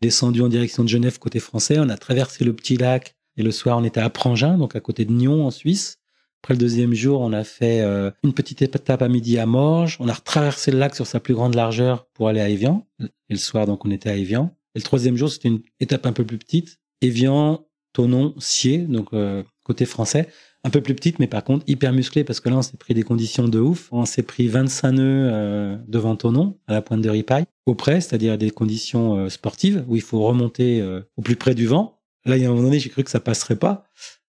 Descendu 0.00 0.40
en 0.40 0.48
direction 0.48 0.82
de 0.82 0.88
Genève, 0.88 1.18
côté 1.18 1.38
français. 1.38 1.78
On 1.78 1.88
a 1.88 1.96
traversé 1.96 2.44
le 2.44 2.52
petit 2.52 2.76
lac. 2.76 3.14
Et 3.36 3.42
le 3.42 3.50
soir, 3.50 3.78
on 3.78 3.84
était 3.84 4.00
à 4.00 4.10
Prangin, 4.10 4.58
donc 4.58 4.76
à 4.76 4.80
côté 4.80 5.04
de 5.04 5.12
Nyon, 5.12 5.46
en 5.46 5.50
Suisse. 5.50 5.98
Après 6.42 6.54
le 6.54 6.58
deuxième 6.58 6.92
jour, 6.92 7.20
on 7.20 7.32
a 7.32 7.44
fait 7.44 7.82
euh, 7.82 8.10
une 8.24 8.34
petite 8.34 8.62
étape 8.62 9.00
à 9.00 9.08
midi 9.08 9.38
à 9.38 9.46
Morges. 9.46 9.96
On 10.00 10.08
a 10.08 10.12
retraversé 10.12 10.72
le 10.72 10.78
lac 10.78 10.94
sur 10.94 11.06
sa 11.06 11.20
plus 11.20 11.34
grande 11.34 11.54
largeur 11.54 12.06
pour 12.14 12.28
aller 12.28 12.40
à 12.40 12.48
Evian. 12.48 12.86
Et 13.00 13.34
le 13.34 13.38
soir, 13.38 13.66
donc, 13.66 13.84
on 13.84 13.90
était 13.90 14.10
à 14.10 14.16
Evian. 14.16 14.54
Et 14.74 14.80
le 14.80 14.82
troisième 14.82 15.16
jour, 15.16 15.30
c'était 15.30 15.48
une 15.48 15.62
étape 15.78 16.04
un 16.04 16.12
peu 16.12 16.24
plus 16.24 16.38
petite. 16.38 16.80
Evian, 17.00 17.64
Tonon, 17.92 18.34
Sier, 18.38 18.78
donc 18.78 19.08
euh, 19.12 19.42
côté 19.64 19.84
français, 19.84 20.28
un 20.64 20.70
peu 20.70 20.80
plus 20.80 20.94
petite, 20.94 21.18
mais 21.18 21.26
par 21.26 21.44
contre 21.44 21.64
hyper 21.68 21.92
musclée 21.92 22.24
parce 22.24 22.40
que 22.40 22.48
là 22.48 22.56
on 22.56 22.62
s'est 22.62 22.76
pris 22.76 22.94
des 22.94 23.02
conditions 23.02 23.48
de 23.48 23.58
ouf. 23.58 23.88
On 23.92 24.04
s'est 24.04 24.22
pris 24.22 24.48
25 24.48 24.92
nœuds 24.92 25.30
euh, 25.32 25.76
devant 25.88 26.16
Tonon 26.16 26.58
à 26.66 26.72
la 26.72 26.82
pointe 26.82 27.02
de 27.02 27.10
ripaille, 27.10 27.44
au 27.66 27.74
près, 27.74 28.00
c'est-à-dire 28.00 28.38
des 28.38 28.50
conditions 28.50 29.16
euh, 29.16 29.28
sportives 29.28 29.84
où 29.88 29.96
il 29.96 30.02
faut 30.02 30.22
remonter 30.22 30.82
au 31.16 31.22
plus 31.22 31.36
près 31.36 31.54
du 31.54 31.66
vent. 31.66 32.00
Là, 32.24 32.36
il 32.36 32.42
y 32.42 32.46
a 32.46 32.48
un 32.48 32.52
moment 32.52 32.64
donné, 32.64 32.78
j'ai 32.78 32.88
cru 32.90 33.02
que 33.04 33.10
ça 33.10 33.20
passerait 33.20 33.56
pas 33.56 33.84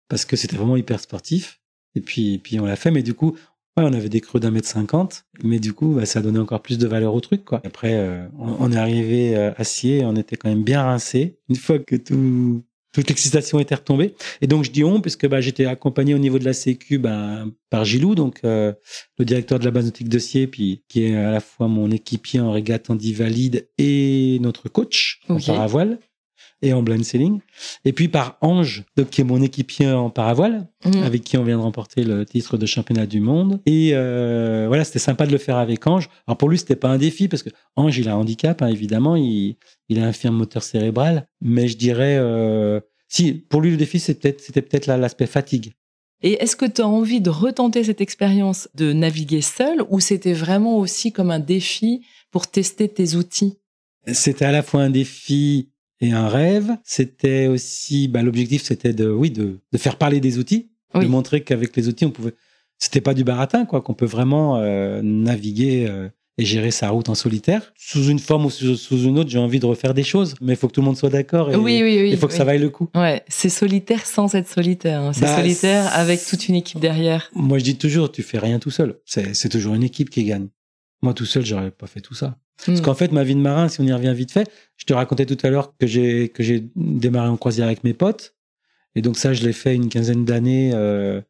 parce 0.08 0.24
que 0.24 0.36
c'était 0.36 0.56
vraiment 0.56 0.76
hyper 0.76 1.00
sportif. 1.00 1.60
Et 1.94 2.00
puis, 2.00 2.38
puis 2.38 2.58
on 2.60 2.64
l'a 2.64 2.76
fait, 2.76 2.90
mais 2.90 3.02
du 3.02 3.12
coup, 3.12 3.36
on 3.76 3.92
avait 3.92 4.08
des 4.08 4.20
creux 4.20 4.40
d'un 4.40 4.50
mètre 4.50 4.68
cinquante, 4.68 5.24
mais 5.42 5.58
du 5.58 5.72
coup, 5.72 5.94
bah, 5.94 6.06
ça 6.06 6.20
a 6.20 6.22
donné 6.22 6.38
encore 6.38 6.62
plus 6.62 6.78
de 6.78 6.86
valeur 6.86 7.14
au 7.14 7.20
truc, 7.20 7.44
quoi. 7.44 7.60
Après, 7.64 8.28
on, 8.38 8.70
est 8.70 8.76
arrivé 8.76 9.34
à 9.34 9.64
Sier, 9.64 10.04
on 10.04 10.14
était 10.14 10.36
quand 10.36 10.48
même 10.48 10.62
bien 10.62 10.82
rincé. 10.82 11.38
Une 11.48 11.56
fois 11.56 11.78
que 11.78 11.96
tout 11.96 12.64
toute 12.92 13.08
l'excitation 13.08 13.58
était 13.58 13.74
retombée. 13.74 14.14
Et 14.40 14.46
donc 14.46 14.64
je 14.64 14.70
dis 14.70 14.84
on 14.84 15.00
puisque 15.00 15.26
bah, 15.26 15.40
j'étais 15.40 15.66
accompagné 15.66 16.14
au 16.14 16.18
niveau 16.18 16.38
de 16.38 16.44
la 16.44 16.52
Sécu 16.52 16.98
bah, 16.98 17.44
par 17.70 17.84
Gilou, 17.84 18.14
donc 18.14 18.40
euh, 18.44 18.72
le 19.18 19.24
directeur 19.24 19.58
de 19.58 19.64
la 19.64 19.70
base 19.70 19.86
nautique 19.86 20.08
de 20.08 20.46
puis 20.46 20.84
qui 20.88 21.04
est 21.04 21.16
à 21.16 21.30
la 21.30 21.40
fois 21.40 21.68
mon 21.68 21.90
équipier 21.90 22.40
en 22.40 22.52
régate 22.52 22.90
Andy 22.90 23.12
Valide 23.12 23.68
et 23.78 24.38
notre 24.40 24.68
coach 24.68 25.20
en 25.28 25.38
paravoile 25.38 25.98
et 26.62 26.72
en 26.72 26.82
blind 26.82 27.04
sailing. 27.04 27.40
Et 27.84 27.92
puis 27.92 28.08
par 28.08 28.38
Ange, 28.40 28.84
donc, 28.96 29.10
qui 29.10 29.20
est 29.20 29.24
mon 29.24 29.42
équipier 29.42 29.90
en 29.90 30.10
paravoile, 30.10 30.68
mhm. 30.84 31.02
avec 31.02 31.22
qui 31.22 31.36
on 31.36 31.44
vient 31.44 31.58
de 31.58 31.62
remporter 31.62 32.04
le 32.04 32.24
titre 32.24 32.56
de 32.56 32.66
championnat 32.66 33.06
du 33.06 33.20
monde. 33.20 33.60
Et 33.66 33.90
euh, 33.92 34.66
voilà, 34.68 34.84
c'était 34.84 34.98
sympa 34.98 35.26
de 35.26 35.32
le 35.32 35.38
faire 35.38 35.56
avec 35.56 35.86
Ange. 35.86 36.08
Alors 36.26 36.38
pour 36.38 36.48
lui, 36.48 36.58
c'était 36.58 36.76
pas 36.76 36.88
un 36.88 36.98
défi 36.98 37.28
parce 37.28 37.42
que 37.42 37.50
Ange, 37.76 37.98
il 37.98 38.08
a 38.08 38.14
un 38.14 38.16
handicap, 38.16 38.62
hein, 38.62 38.68
évidemment, 38.68 39.16
il, 39.16 39.56
il 39.88 39.98
a 39.98 40.06
un 40.06 40.12
firme 40.12 40.36
moteur 40.36 40.62
cérébral. 40.62 41.26
Mais 41.40 41.68
je 41.68 41.76
dirais, 41.76 42.16
euh, 42.18 42.80
si 43.08 43.32
pour 43.32 43.60
lui 43.60 43.70
le 43.70 43.76
défi, 43.76 43.98
c'était 43.98 44.32
peut-être, 44.32 44.40
c'était 44.40 44.62
peut-être 44.62 44.86
l'aspect 44.86 45.26
fatigue. 45.26 45.72
Et 46.22 46.34
est-ce 46.34 46.54
que 46.54 46.66
tu 46.66 46.80
as 46.80 46.86
envie 46.86 47.20
de 47.20 47.30
retenter 47.30 47.82
cette 47.82 48.00
expérience 48.00 48.68
de 48.74 48.92
naviguer 48.92 49.42
seul 49.42 49.82
ou 49.90 49.98
c'était 49.98 50.32
vraiment 50.32 50.78
aussi 50.78 51.12
comme 51.12 51.32
un 51.32 51.40
défi 51.40 52.06
pour 52.30 52.46
tester 52.46 52.88
tes 52.88 53.16
outils? 53.16 53.58
C'était 54.12 54.44
à 54.44 54.52
la 54.52 54.62
fois 54.62 54.82
un 54.82 54.90
défi 54.90 55.71
et 56.02 56.12
un 56.12 56.28
rêve. 56.28 56.76
C'était 56.84 57.46
aussi, 57.46 58.08
bah, 58.08 58.22
l'objectif, 58.22 58.62
c'était 58.62 58.92
de, 58.92 59.08
oui, 59.08 59.30
de, 59.30 59.60
de, 59.72 59.78
faire 59.78 59.96
parler 59.96 60.20
des 60.20 60.38
outils, 60.38 60.70
de 60.94 61.06
montrer 61.06 61.42
qu'avec 61.42 61.74
les 61.76 61.88
outils, 61.88 62.04
on 62.04 62.10
pouvait, 62.10 62.34
c'était 62.78 63.00
pas 63.00 63.14
du 63.14 63.24
baratin, 63.24 63.64
quoi, 63.64 63.80
qu'on 63.80 63.94
peut 63.94 64.06
vraiment 64.06 64.58
euh, 64.58 65.00
naviguer 65.02 65.86
euh, 65.88 66.08
et 66.36 66.44
gérer 66.44 66.72
sa 66.72 66.90
route 66.90 67.08
en 67.08 67.14
solitaire. 67.14 67.72
Sous 67.76 68.08
une 68.08 68.18
forme 68.18 68.46
ou 68.46 68.50
sous, 68.50 68.98
une 69.04 69.18
autre, 69.18 69.30
j'ai 69.30 69.38
envie 69.38 69.60
de 69.60 69.66
refaire 69.66 69.94
des 69.94 70.02
choses, 70.02 70.34
mais 70.40 70.54
il 70.54 70.56
faut 70.56 70.66
que 70.66 70.72
tout 70.72 70.80
le 70.80 70.86
monde 70.86 70.96
soit 70.96 71.08
d'accord. 71.08 71.52
Et, 71.52 71.56
oui, 71.56 71.80
oui, 71.82 72.00
oui. 72.02 72.10
Il 72.10 72.18
faut 72.18 72.26
que 72.26 72.34
ça 72.34 72.44
vaille 72.44 72.58
le 72.58 72.70
coup. 72.70 72.88
Ouais, 72.96 73.22
c'est 73.28 73.48
solitaire 73.48 74.04
sans 74.04 74.34
être 74.34 74.48
solitaire. 74.48 75.00
Hein. 75.00 75.12
C'est 75.12 75.22
bah, 75.22 75.36
solitaire 75.36 75.94
avec 75.94 76.24
toute 76.24 76.48
une 76.48 76.56
équipe 76.56 76.80
derrière. 76.80 77.30
Moi, 77.34 77.58
je 77.58 77.64
dis 77.64 77.78
toujours, 77.78 78.10
tu 78.10 78.22
fais 78.22 78.38
rien 78.38 78.58
tout 78.58 78.70
seul. 78.70 78.98
C'est 79.06 79.48
toujours 79.48 79.74
une 79.74 79.84
équipe 79.84 80.10
qui 80.10 80.24
gagne. 80.24 80.48
Moi, 81.02 81.14
tout 81.14 81.26
seul, 81.26 81.44
j'aurais 81.44 81.70
pas 81.70 81.86
fait 81.86 82.00
tout 82.00 82.14
ça. 82.14 82.38
Parce 82.64 82.80
hmm. 82.80 82.82
qu'en 82.82 82.94
fait, 82.94 83.12
ma 83.12 83.24
vie 83.24 83.34
de 83.34 83.40
marin, 83.40 83.68
si 83.68 83.80
on 83.80 83.84
y 83.84 83.92
revient 83.92 84.14
vite 84.14 84.30
fait, 84.30 84.50
je 84.76 84.84
te 84.84 84.92
racontais 84.92 85.26
tout 85.26 85.38
à 85.42 85.50
l'heure 85.50 85.76
que 85.76 85.86
j'ai 85.86 86.28
que 86.28 86.42
j'ai 86.42 86.70
démarré 86.76 87.28
en 87.28 87.36
croisière 87.36 87.66
avec 87.66 87.82
mes 87.82 87.94
potes, 87.94 88.36
et 88.94 89.02
donc 89.02 89.16
ça, 89.18 89.32
je 89.32 89.44
l'ai 89.44 89.52
fait 89.52 89.74
une 89.74 89.88
quinzaine 89.88 90.24
d'années, 90.24 90.70
euh, 90.74 91.20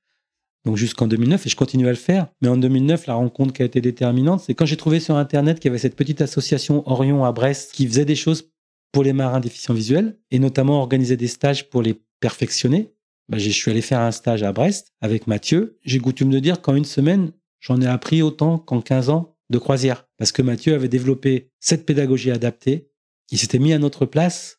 donc 0.65 0.77
jusqu'en 0.77 1.07
2009, 1.07 1.47
et 1.47 1.49
je 1.49 1.57
continue 1.57 1.87
à 1.87 1.91
le 1.91 1.97
faire. 1.97 2.29
Mais 2.41 2.49
en 2.49 2.57
2009, 2.57 3.07
la 3.07 3.15
rencontre 3.15 3.53
qui 3.53 3.63
a 3.63 3.65
été 3.65 3.81
déterminante, 3.81 4.41
c'est 4.41 4.55
quand 4.55 4.67
j'ai 4.67 4.77
trouvé 4.77 5.01
sur 5.01 5.17
internet 5.17 5.59
qu'il 5.59 5.69
y 5.69 5.71
avait 5.71 5.79
cette 5.79 5.97
petite 5.97 6.21
association 6.21 6.89
Orion 6.89 7.25
à 7.25 7.33
Brest 7.33 7.73
qui 7.73 7.87
faisait 7.87 8.05
des 8.05 8.17
choses 8.17 8.51
pour 8.93 9.03
les 9.03 9.13
marins 9.13 9.41
déficients 9.41 9.75
visuels, 9.75 10.19
et 10.31 10.39
notamment 10.39 10.81
organiser 10.81 11.17
des 11.17 11.29
stages 11.29 11.71
pour 11.71 11.83
les 11.83 12.01
perfectionner. 12.21 12.93
Bah, 13.29 13.39
je 13.39 13.49
suis 13.49 13.71
allé 13.71 13.81
faire 13.81 14.01
un 14.01 14.11
stage 14.11 14.43
à 14.43 14.53
Brest 14.53 14.93
avec 15.01 15.27
Mathieu. 15.27 15.79
J'ai 15.85 15.99
coutume 15.99 16.31
de 16.31 16.39
dire 16.39 16.61
qu'en 16.61 16.75
une 16.75 16.85
semaine, 16.85 17.33
j'en 17.61 17.81
ai 17.81 17.87
appris 17.87 18.21
autant 18.21 18.59
qu'en 18.59 18.81
15 18.81 19.09
ans 19.09 19.32
de 19.53 19.59
croisière. 19.59 20.09
Parce 20.19 20.33
que 20.33 20.43
Mathieu 20.43 20.75
avait 20.75 20.89
développé 20.89 21.53
cette 21.61 21.87
pédagogie 21.87 22.33
adaptée. 22.33 22.89
Il 23.31 23.39
s'était 23.39 23.61
mis 23.61 23.73
à 23.73 23.79
notre 23.79 24.07
place. 24.07 24.59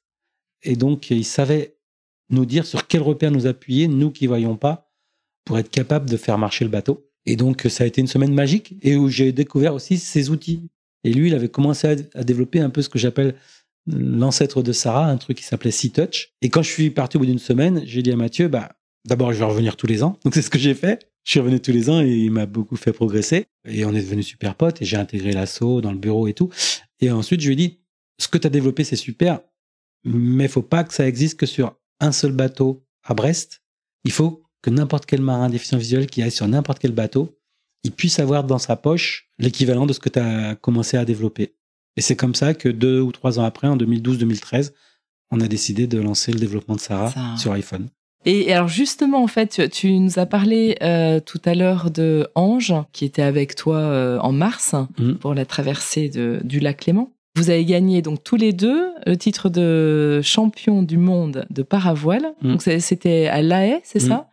Et 0.62 0.78
donc, 0.78 1.12
il 1.12 1.26
savait 1.26 1.78
nous 2.30 2.46
dire 2.46 2.66
sur 2.66 2.88
quel 2.88 3.02
repère 3.02 3.32
nous 3.32 3.48
appuyer, 3.48 3.90
nous 3.90 4.12
qui 4.12 4.28
voyons 4.28 4.56
pas, 4.56 4.90
pour 5.44 5.60
être 5.60 5.70
capable 5.70 6.10
de 6.10 6.16
faire 6.16 6.38
marcher 6.38 6.64
le 6.64 6.72
bateau. 6.72 7.10
Et 7.26 7.36
donc, 7.36 7.68
ça 7.70 7.84
a 7.84 7.88
été 7.88 8.00
une 8.00 8.08
semaine 8.08 8.34
magique 8.34 8.76
et 8.82 8.96
où 8.96 9.10
j'ai 9.10 9.34
découvert 9.34 9.74
aussi 9.74 9.98
ses 9.98 10.30
outils. 10.30 10.70
Et 11.04 11.12
lui, 11.12 11.28
il 11.28 11.36
avait 11.36 11.50
commencé 11.50 12.08
à, 12.14 12.24
développer 12.24 12.60
un 12.60 12.70
peu 12.70 12.82
ce 12.82 12.90
que 12.90 13.00
j'appelle 13.00 13.36
l'ancêtre 13.86 14.62
de 14.62 14.72
Sarah, 14.72 15.08
un 15.08 15.18
truc 15.18 15.38
qui 15.38 15.44
s'appelait 15.44 15.72
Sea 15.72 15.92
Touch. 15.92 16.34
Et 16.42 16.50
quand 16.50 16.62
je 16.62 16.70
suis 16.70 16.90
parti 16.90 17.18
au 17.18 17.20
bout 17.20 17.26
d'une 17.26 17.40
semaine, 17.40 17.82
j'ai 17.86 18.02
dit 18.02 18.12
à 18.12 18.16
Mathieu, 18.16 18.48
bah, 18.48 18.74
d'abord, 19.06 19.34
je 19.34 19.40
vais 19.40 19.46
revenir 19.46 19.76
tous 19.76 19.88
les 19.88 20.04
ans. 20.04 20.18
Donc, 20.24 20.34
c'est 20.34 20.42
ce 20.42 20.50
que 20.50 20.60
j'ai 20.60 20.74
fait. 20.74 21.13
Je 21.24 21.32
suis 21.32 21.40
revenu 21.40 21.60
tous 21.60 21.72
les 21.72 21.90
ans 21.90 22.02
et 22.02 22.12
il 22.12 22.32
m'a 22.32 22.46
beaucoup 22.46 22.76
fait 22.76 22.94
progresser. 22.94 23.48
Et 23.66 23.86
on 23.86 23.94
est 23.94 24.02
devenus 24.02 24.28
super 24.28 24.56
potes 24.56 24.82
et 24.82 24.86
j'ai 24.86 24.98
intégré 24.98 25.32
l'assaut 25.32 25.82
dans 25.82 25.92
le 25.92 25.98
bureau 25.98 26.28
et 26.28 26.34
tout. 26.34 26.50
Et 27.00 27.12
ensuite, 27.12 27.42
je 27.42 27.48
lui 27.48 27.54
ai 27.54 27.56
dit, 27.56 27.80
ce 28.20 28.28
que 28.28 28.38
tu 28.38 28.48
as 28.48 28.50
développé, 28.50 28.84
c'est 28.84 28.96
super, 28.96 29.40
mais 30.04 30.46
il 30.46 30.50
faut 30.50 30.62
pas 30.62 30.84
que 30.84 30.94
ça 30.94 31.08
existe 31.08 31.40
que 31.40 31.46
sur 31.46 31.78
un 32.00 32.12
seul 32.12 32.34
bateau 32.34 32.86
à 33.04 33.14
Brest. 33.14 33.62
Il 34.04 34.12
faut 34.12 34.44
que 34.62 34.70
n'importe 34.70 35.06
quel 35.06 35.22
marin 35.22 35.50
déficient 35.50 35.78
visuel 35.78 36.08
qui 36.08 36.22
aille 36.22 36.32
sur 36.32 36.48
n'importe 36.48 36.80
quel 36.80 36.94
bateau, 36.94 37.38
il 37.84 37.92
puisse 37.92 38.20
avoir 38.20 38.46
dans 38.46 38.58
sa 38.60 38.76
poche 38.76 39.30
l'équivalent 39.38 39.86
de 39.86 39.94
ce 39.94 40.00
que 40.00 40.10
tu 40.10 40.20
as 40.20 40.56
commencé 40.56 40.98
à 40.98 41.06
développer. 41.06 41.56
Et 41.98 42.02
c'est 42.02 42.16
comme 42.16 42.34
ça 42.34 42.54
que 42.54 42.70
deux 42.70 43.02
ou 43.02 43.12
trois 43.12 43.40
ans 43.40 43.44
après, 43.44 43.68
en 43.68 43.78
2012-2013, 43.78 44.72
on 45.32 45.42
a 45.42 45.48
décidé 45.48 45.86
de 45.86 46.00
lancer 46.00 46.32
le 46.32 46.40
développement 46.40 46.76
de 46.76 46.80
Sarah 46.80 47.38
sur 47.38 47.52
iPhone. 47.52 47.90
Et 48.26 48.54
alors 48.54 48.68
justement, 48.68 49.24
en 49.24 49.28
fait, 49.28 49.70
tu, 49.70 50.00
nous 50.00 50.20
as 50.20 50.26
parlé 50.26 50.78
euh, 50.82 51.20
tout 51.20 51.42
à 51.46 51.56
l'heure 51.56 51.92
de 51.92 52.28
Ange, 52.36 52.74
qui 52.92 53.06
était 53.06 53.22
avec 53.22 53.56
toi 53.56 53.78
euh, 53.78 54.20
en 54.20 54.32
mars 54.32 54.76
mm. 54.98 55.14
pour 55.16 55.34
la 55.34 55.46
traversée 55.46 56.10
de, 56.10 56.40
du 56.44 56.60
lac 56.60 56.78
Clément. 56.78 57.12
Vous 57.36 57.50
avez 57.50 57.66
gagné 57.66 58.04
donc 58.04 58.24
tous 58.24 58.36
les 58.36 58.54
deux 58.54 58.92
le 59.08 59.18
titre 59.18 59.50
de 59.50 60.22
champion 60.22 60.84
du 60.84 60.98
monde 60.98 61.46
de 61.50 61.64
paravoile. 61.64 62.34
Mm. 62.42 62.52
Donc 62.52 62.62
c'était 62.62 63.28
à 63.28 63.42
La 63.42 63.66
Haye, 63.66 63.80
c'est 63.84 64.04
mm. 64.04 64.08
ça? 64.08 64.30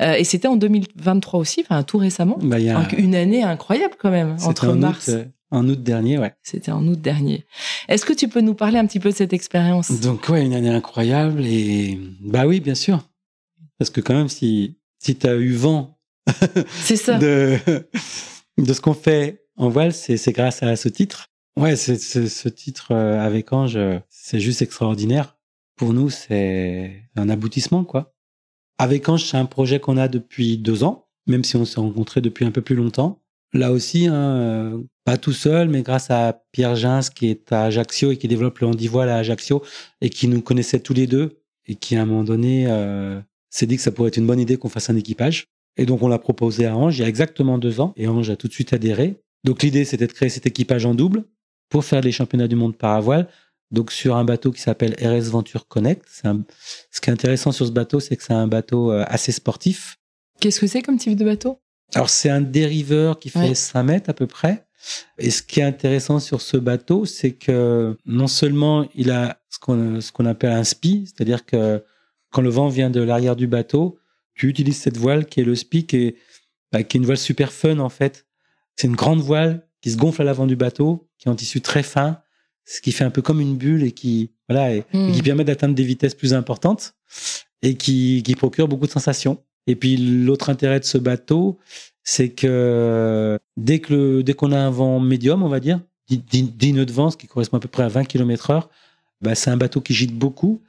Euh, 0.00 0.14
Et 0.14 0.24
c'était 0.24 0.48
en 0.48 0.56
2023 0.56 1.40
aussi, 1.40 1.60
enfin 1.60 1.82
tout 1.84 1.98
récemment. 1.98 2.38
Bah, 2.42 2.56
une 2.98 3.14
année 3.14 3.42
incroyable 3.42 3.94
quand 3.98 4.10
même 4.10 4.36
entre 4.44 4.72
mars. 4.72 5.10
en 5.50 5.68
août 5.68 5.82
dernier, 5.82 6.18
ouais. 6.18 6.34
C'était 6.42 6.72
en 6.72 6.86
août 6.86 7.00
dernier. 7.00 7.46
Est-ce 7.88 8.04
que 8.04 8.12
tu 8.12 8.28
peux 8.28 8.40
nous 8.40 8.54
parler 8.54 8.78
un 8.78 8.86
petit 8.86 9.00
peu 9.00 9.10
de 9.10 9.14
cette 9.14 9.32
expérience? 9.32 10.00
Donc 10.00 10.28
ouais, 10.28 10.44
une 10.44 10.54
année 10.54 10.70
incroyable 10.70 11.46
et 11.46 11.98
bah 12.20 12.46
oui, 12.46 12.60
bien 12.60 12.74
sûr. 12.74 13.00
Parce 13.82 13.90
que 13.90 14.00
quand 14.00 14.14
même, 14.14 14.28
si, 14.28 14.78
si 15.00 15.16
tu 15.16 15.26
as 15.26 15.34
eu 15.34 15.54
vent 15.54 15.98
ça. 16.84 17.18
de, 17.18 17.58
de 18.56 18.72
ce 18.72 18.80
qu'on 18.80 18.94
fait 18.94 19.44
en 19.56 19.70
voile, 19.70 19.92
c'est 19.92 20.30
grâce 20.30 20.62
à 20.62 20.76
ce 20.76 20.88
titre. 20.88 21.26
Ouais, 21.58 21.74
ce 21.74 22.48
titre 22.48 22.92
euh, 22.92 23.18
avec 23.18 23.52
Ange, 23.52 23.76
c'est 24.08 24.38
juste 24.38 24.62
extraordinaire. 24.62 25.36
Pour 25.74 25.94
nous, 25.94 26.10
c'est 26.10 27.08
un 27.16 27.28
aboutissement, 27.28 27.82
quoi. 27.82 28.14
Avec 28.78 29.08
Ange, 29.08 29.24
c'est 29.24 29.36
un 29.36 29.46
projet 29.46 29.80
qu'on 29.80 29.96
a 29.96 30.06
depuis 30.06 30.58
deux 30.58 30.84
ans, 30.84 31.08
même 31.26 31.42
si 31.42 31.56
on 31.56 31.64
s'est 31.64 31.80
rencontrés 31.80 32.20
depuis 32.20 32.44
un 32.44 32.52
peu 32.52 32.62
plus 32.62 32.76
longtemps. 32.76 33.20
Là 33.52 33.72
aussi, 33.72 34.06
hein, 34.06 34.14
euh, 34.14 34.80
pas 35.04 35.16
tout 35.16 35.32
seul, 35.32 35.68
mais 35.68 35.82
grâce 35.82 36.08
à 36.08 36.44
Pierre 36.52 36.76
Jins, 36.76 37.10
qui 37.12 37.30
est 37.30 37.50
à 37.50 37.64
Ajaccio 37.64 38.12
et 38.12 38.16
qui 38.16 38.28
développe 38.28 38.60
le 38.60 38.68
handivoile 38.68 39.08
à 39.08 39.16
Ajaccio 39.16 39.60
et 40.00 40.08
qui 40.08 40.28
nous 40.28 40.40
connaissait 40.40 40.78
tous 40.78 40.94
les 40.94 41.08
deux 41.08 41.42
et 41.66 41.74
qui, 41.74 41.96
à 41.96 42.02
un 42.02 42.06
moment 42.06 42.22
donné, 42.22 42.66
euh, 42.68 43.20
s'est 43.52 43.66
dit 43.66 43.76
que 43.76 43.82
ça 43.82 43.92
pourrait 43.92 44.08
être 44.08 44.16
une 44.16 44.26
bonne 44.26 44.40
idée 44.40 44.56
qu'on 44.56 44.68
fasse 44.68 44.90
un 44.90 44.96
équipage. 44.96 45.46
Et 45.76 45.86
donc, 45.86 46.02
on 46.02 46.08
l'a 46.08 46.18
proposé 46.18 46.66
à 46.66 46.76
Ange 46.76 46.98
il 46.98 47.02
y 47.02 47.04
a 47.04 47.08
exactement 47.08 47.58
deux 47.58 47.80
ans. 47.80 47.92
Et 47.96 48.08
Ange 48.08 48.30
a 48.30 48.36
tout 48.36 48.48
de 48.48 48.52
suite 48.52 48.72
adhéré. 48.72 49.20
Donc, 49.44 49.62
l'idée, 49.62 49.84
c'était 49.84 50.06
de 50.06 50.12
créer 50.12 50.28
cet 50.28 50.46
équipage 50.46 50.86
en 50.86 50.94
double 50.94 51.24
pour 51.68 51.84
faire 51.84 52.00
les 52.00 52.12
championnats 52.12 52.48
du 52.48 52.56
monde 52.56 52.76
par 52.76 53.00
voile. 53.00 53.28
Donc, 53.70 53.90
sur 53.90 54.16
un 54.16 54.24
bateau 54.24 54.52
qui 54.52 54.60
s'appelle 54.60 54.94
RS 55.00 55.30
Venture 55.30 55.66
Connect. 55.66 56.04
Ce 56.08 57.00
qui 57.00 57.10
est 57.10 57.12
intéressant 57.12 57.52
sur 57.52 57.66
ce 57.66 57.72
bateau, 57.72 58.00
c'est 58.00 58.16
que 58.16 58.22
c'est 58.22 58.34
un 58.34 58.46
bateau 58.46 58.92
euh, 58.92 59.04
assez 59.06 59.32
sportif. 59.32 59.98
Qu'est-ce 60.40 60.60
que 60.60 60.66
c'est 60.66 60.82
comme 60.82 60.98
type 60.98 61.16
de 61.16 61.24
bateau? 61.24 61.58
Alors, 61.94 62.10
c'est 62.10 62.30
un 62.30 62.40
dériveur 62.40 63.18
qui 63.18 63.30
fait 63.30 63.54
5 63.54 63.82
mètres 63.82 64.10
à 64.10 64.14
peu 64.14 64.26
près. 64.26 64.66
Et 65.18 65.30
ce 65.30 65.42
qui 65.42 65.60
est 65.60 65.64
intéressant 65.64 66.18
sur 66.18 66.40
ce 66.40 66.56
bateau, 66.56 67.04
c'est 67.04 67.32
que 67.32 67.96
non 68.04 68.26
seulement 68.26 68.88
il 68.94 69.10
a 69.10 69.40
ce 69.48 69.58
qu'on 69.58 70.00
ce 70.00 70.10
qu'on 70.10 70.26
appelle 70.26 70.52
un 70.52 70.64
SPI, 70.64 71.04
c'est-à-dire 71.06 71.46
que 71.46 71.84
quand 72.32 72.42
le 72.42 72.50
vent 72.50 72.68
vient 72.68 72.90
de 72.90 73.00
l'arrière 73.00 73.36
du 73.36 73.46
bateau, 73.46 73.98
tu 74.34 74.48
utilises 74.48 74.78
cette 74.78 74.96
voile 74.96 75.26
qui 75.26 75.40
est 75.40 75.44
le 75.44 75.54
SPI, 75.54 75.86
bah, 76.72 76.82
qui 76.82 76.96
est, 76.96 77.00
une 77.00 77.04
voile 77.04 77.18
super 77.18 77.52
fun 77.52 77.78
en 77.78 77.90
fait. 77.90 78.26
C'est 78.74 78.88
une 78.88 78.96
grande 78.96 79.20
voile 79.20 79.68
qui 79.80 79.90
se 79.90 79.96
gonfle 79.96 80.22
à 80.22 80.24
l'avant 80.24 80.46
du 80.46 80.56
bateau, 80.56 81.08
qui 81.18 81.28
est 81.28 81.30
en 81.30 81.36
tissu 81.36 81.60
très 81.60 81.82
fin, 81.82 82.20
ce 82.64 82.80
qui 82.80 82.92
fait 82.92 83.04
un 83.04 83.10
peu 83.10 83.22
comme 83.22 83.40
une 83.40 83.56
bulle 83.56 83.84
et 83.84 83.92
qui 83.92 84.30
voilà 84.48 84.74
et, 84.74 84.84
hmm. 84.92 85.12
qui 85.12 85.22
permet 85.22 85.44
d'atteindre 85.44 85.74
des 85.74 85.84
vitesses 85.84 86.14
plus 86.14 86.34
importantes 86.34 86.94
et 87.60 87.76
qui, 87.76 88.22
qui 88.24 88.34
procure 88.34 88.66
beaucoup 88.66 88.86
de 88.86 88.92
sensations. 88.92 89.42
Et 89.66 89.76
puis 89.76 89.96
l'autre 89.96 90.50
intérêt 90.50 90.80
de 90.80 90.84
ce 90.84 90.98
bateau, 90.98 91.58
c'est 92.02 92.30
que 92.30 93.38
dès 93.56 93.78
que 93.78 94.22
dès 94.22 94.34
qu'on 94.34 94.52
a 94.52 94.58
un 94.58 94.70
vent 94.70 94.98
médium, 94.98 95.42
on 95.42 95.48
va 95.48 95.60
dire, 95.60 95.80
10 96.08 96.72
nœuds 96.72 96.86
de 96.86 96.92
vent, 96.92 97.10
ce 97.10 97.16
qui 97.16 97.26
correspond 97.26 97.58
à 97.58 97.60
peu 97.60 97.68
près 97.68 97.84
à 97.84 97.88
20 97.88 98.04
km 98.04 98.50
heure, 98.50 98.70
bah, 99.20 99.34
c'est 99.34 99.50
un 99.50 99.56
bateau 99.56 99.80
qui 99.80 99.94
gîte 99.94 100.14
beaucoup 100.14 100.62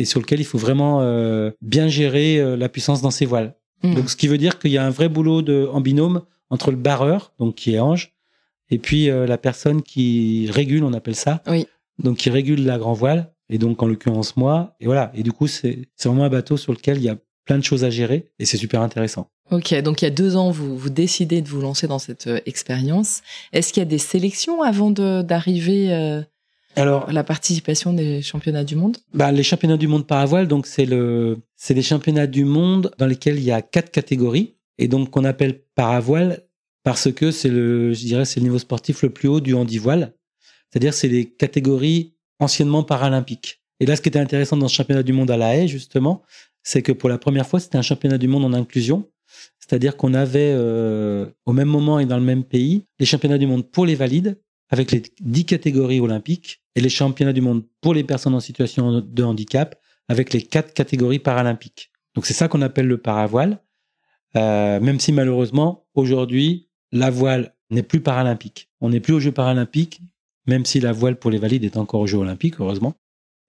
et 0.00 0.04
sur 0.04 0.20
lequel 0.20 0.40
il 0.40 0.44
faut 0.44 0.58
vraiment 0.58 1.02
euh, 1.02 1.50
bien 1.60 1.88
gérer 1.88 2.38
euh, 2.38 2.56
la 2.56 2.68
puissance 2.68 3.02
dans 3.02 3.10
ses 3.10 3.26
voiles. 3.26 3.54
Mmh. 3.82 3.94
Donc, 3.94 4.10
ce 4.10 4.16
qui 4.16 4.28
veut 4.28 4.38
dire 4.38 4.58
qu'il 4.58 4.70
y 4.70 4.78
a 4.78 4.84
un 4.84 4.90
vrai 4.90 5.08
boulot 5.08 5.42
de, 5.42 5.68
en 5.72 5.80
binôme 5.80 6.22
entre 6.48 6.70
le 6.70 6.76
barreur, 6.76 7.32
donc 7.38 7.54
qui 7.54 7.74
est 7.74 7.80
Ange, 7.80 8.12
et 8.70 8.78
puis 8.78 9.10
euh, 9.10 9.26
la 9.26 9.38
personne 9.38 9.82
qui 9.82 10.48
régule, 10.50 10.84
on 10.84 10.92
appelle 10.92 11.14
ça. 11.14 11.42
Oui. 11.46 11.66
Donc, 11.98 12.16
qui 12.16 12.30
régule 12.30 12.64
la 12.64 12.78
grand 12.78 12.94
voile, 12.94 13.32
et 13.50 13.58
donc 13.58 13.82
en 13.82 13.86
l'occurrence 13.86 14.36
moi. 14.36 14.74
Et 14.80 14.86
voilà. 14.86 15.12
Et 15.14 15.22
du 15.22 15.32
coup, 15.32 15.46
c'est 15.46 15.88
vraiment 16.02 16.24
un 16.24 16.30
bateau 16.30 16.56
sur 16.56 16.72
lequel 16.72 16.96
il 16.96 17.04
y 17.04 17.10
a 17.10 17.16
plein 17.44 17.58
de 17.58 17.64
choses 17.64 17.84
à 17.84 17.90
gérer, 17.90 18.30
et 18.38 18.46
c'est 18.46 18.56
super 18.56 18.80
intéressant. 18.80 19.28
Ok, 19.50 19.74
donc 19.82 20.00
il 20.00 20.04
y 20.04 20.08
a 20.08 20.12
deux 20.12 20.36
ans, 20.36 20.50
vous, 20.50 20.78
vous 20.78 20.90
décidez 20.90 21.42
de 21.42 21.48
vous 21.48 21.60
lancer 21.60 21.88
dans 21.88 21.98
cette 21.98 22.28
expérience. 22.46 23.22
Est-ce 23.52 23.72
qu'il 23.72 23.80
y 23.80 23.86
a 23.86 23.88
des 23.88 23.98
sélections 23.98 24.62
avant 24.62 24.90
d'arriver 24.90 26.22
Alors, 26.76 27.10
la 27.10 27.24
participation 27.24 27.92
des 27.92 28.22
championnats 28.22 28.64
du 28.64 28.76
monde 28.76 28.96
bah, 29.12 29.32
Les 29.32 29.42
championnats 29.42 29.76
du 29.76 29.88
monde 29.88 30.06
par 30.06 30.26
voile, 30.26 30.46
donc 30.46 30.66
c'est 30.66 30.86
le, 30.86 31.38
c'est 31.56 31.74
des 31.74 31.82
championnats 31.82 32.26
du 32.26 32.44
monde 32.44 32.92
dans 32.98 33.06
lesquels 33.06 33.38
il 33.38 33.44
y 33.44 33.50
a 33.50 33.60
quatre 33.60 33.90
catégories 33.90 34.54
et 34.78 34.88
donc 34.88 35.10
qu'on 35.10 35.24
appelle 35.24 35.62
paravoile 35.74 36.44
parce 36.82 37.12
que 37.12 37.30
c'est 37.30 37.48
le, 37.48 37.92
je 37.92 38.00
dirais, 38.00 38.24
c'est 38.24 38.40
le 38.40 38.44
niveau 38.44 38.58
sportif 38.58 39.02
le 39.02 39.10
plus 39.10 39.28
haut 39.28 39.40
du 39.40 39.54
handivoile. 39.54 40.14
C'est-à-dire, 40.70 40.94
c'est 40.94 41.08
les 41.08 41.26
catégories 41.26 42.14
anciennement 42.38 42.84
paralympiques. 42.84 43.62
Et 43.80 43.86
là, 43.86 43.96
ce 43.96 44.00
qui 44.00 44.08
était 44.08 44.18
intéressant 44.18 44.56
dans 44.56 44.68
ce 44.68 44.74
championnat 44.74 45.02
du 45.02 45.12
monde 45.12 45.30
à 45.30 45.36
La 45.36 45.56
Haye, 45.56 45.68
justement, 45.68 46.22
c'est 46.62 46.82
que 46.82 46.92
pour 46.92 47.08
la 47.08 47.18
première 47.18 47.46
fois, 47.46 47.60
c'était 47.60 47.78
un 47.78 47.82
championnat 47.82 48.18
du 48.18 48.28
monde 48.28 48.44
en 48.44 48.52
inclusion. 48.52 49.10
C'est-à-dire 49.58 49.96
qu'on 49.96 50.14
avait 50.14 50.52
euh, 50.54 51.26
au 51.46 51.52
même 51.52 51.68
moment 51.68 51.98
et 51.98 52.06
dans 52.06 52.16
le 52.16 52.24
même 52.24 52.44
pays 52.44 52.86
les 52.98 53.06
championnats 53.06 53.38
du 53.38 53.46
monde 53.46 53.70
pour 53.70 53.86
les 53.86 53.94
valides, 53.94 54.38
avec 54.70 54.92
les 54.92 55.02
dix 55.20 55.44
catégories 55.44 56.00
olympiques, 56.00 56.62
et 56.76 56.80
les 56.80 56.88
championnats 56.88 57.32
du 57.32 57.40
monde 57.40 57.64
pour 57.80 57.94
les 57.94 58.04
personnes 58.04 58.34
en 58.34 58.40
situation 58.40 59.00
de 59.00 59.22
handicap, 59.22 59.80
avec 60.08 60.32
les 60.32 60.42
quatre 60.42 60.72
catégories 60.72 61.18
paralympiques. 61.18 61.90
Donc 62.14 62.26
c'est 62.26 62.34
ça 62.34 62.48
qu'on 62.48 62.62
appelle 62.62 62.86
le 62.86 62.98
paravoile, 62.98 63.62
euh, 64.36 64.80
même 64.80 65.00
si 65.00 65.12
malheureusement, 65.12 65.86
aujourd'hui, 65.94 66.68
la 66.92 67.10
voile 67.10 67.54
n'est 67.70 67.82
plus 67.82 68.00
paralympique. 68.00 68.68
On 68.80 68.90
n'est 68.90 69.00
plus 69.00 69.14
aux 69.14 69.20
Jeux 69.20 69.32
paralympiques, 69.32 70.00
même 70.46 70.64
si 70.64 70.80
la 70.80 70.92
voile 70.92 71.18
pour 71.18 71.30
les 71.30 71.38
valides 71.38 71.64
est 71.64 71.76
encore 71.76 72.00
aux 72.00 72.06
Jeux 72.06 72.18
olympiques, 72.18 72.60
heureusement. 72.60 72.94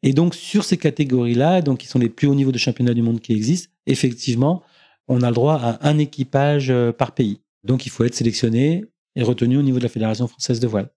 Et 0.04 0.14
donc, 0.14 0.34
sur 0.36 0.64
ces 0.64 0.78
catégories-là, 0.78 1.62
donc 1.62 1.80
qui 1.80 1.88
sont 1.88 2.00
les 2.00 2.10
plus 2.10 2.28
hauts 2.28 2.36
niveaux 2.36 2.52
de 2.52 2.58
championnat 2.58 2.94
du 2.94 3.02
monde 3.02 3.20
qui 3.20 3.34
existent, 3.34 3.72
effectivement, 3.86 4.64
on 5.08 5.22
a 5.22 5.30
le 5.30 5.36
droit 5.36 5.60
à 5.62 5.88
un 5.88 5.98
équipage 5.98 6.70
euh, 6.72 6.92
par 6.92 7.14
pays. 7.14 7.42
Donc, 7.64 7.86
il 7.86 7.90
faut 7.90 8.04
être 8.04 8.16
sélectionné 8.16 8.86
et 9.16 9.24
retenu 9.24 9.58
au 9.58 9.62
niveau 9.62 9.78
de 9.78 9.84
la 9.84 9.90
Fédération 9.90 10.28
française 10.28 10.60
de 10.60 10.68
voile. 10.68 10.90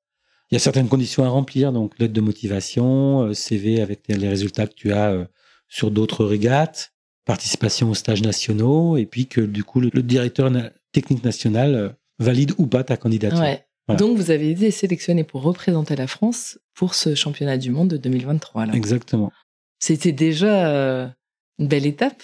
Il 0.50 0.54
y 0.54 0.57
a 0.57 0.61
certaines 0.61 0.88
conditions 0.88 1.24
à 1.24 1.28
remplir, 1.28 1.72
donc 1.72 1.98
lettre 1.98 2.12
de 2.12 2.20
motivation, 2.20 3.22
euh, 3.22 3.35
CV 3.35 3.80
avec 3.80 4.02
les 4.09 4.28
résultats 4.28 4.66
que 4.66 4.74
tu 4.74 4.92
as 4.92 5.11
euh, 5.11 5.24
sur 5.68 5.90
d'autres 5.90 6.24
régates, 6.24 6.92
participation 7.24 7.90
aux 7.90 7.94
stages 7.94 8.22
nationaux, 8.22 8.96
et 8.96 9.07
puis 9.07 9.26
que 9.26 9.40
du 9.40 9.64
coup 9.64 9.80
le, 9.80 9.90
directeur 10.02 10.52
technique 10.92 11.24
national 11.24 11.96
valide 12.18 12.52
ou 12.59 12.66
pas 12.66 12.85
ta 12.85 12.96
candidature. 12.96 13.42
Donc 13.88 14.16
vous 14.16 14.30
avez 14.30 14.50
été 14.50 14.70
sélectionné 14.70 15.24
pour 15.24 15.42
représenter 15.42 15.96
la 15.96 16.07
France 16.07 16.59
pour 16.74 16.94
ce 16.94 17.14
championnat 17.14 17.59
du 17.59 17.70
monde 17.70 17.88
de 17.88 17.96
2023. 17.96 18.68
Exactement. 18.68 19.33
C'était 19.78 20.12
déjà 20.12 21.12
une 21.59 21.68
belle 21.68 21.87
étape? 21.87 22.22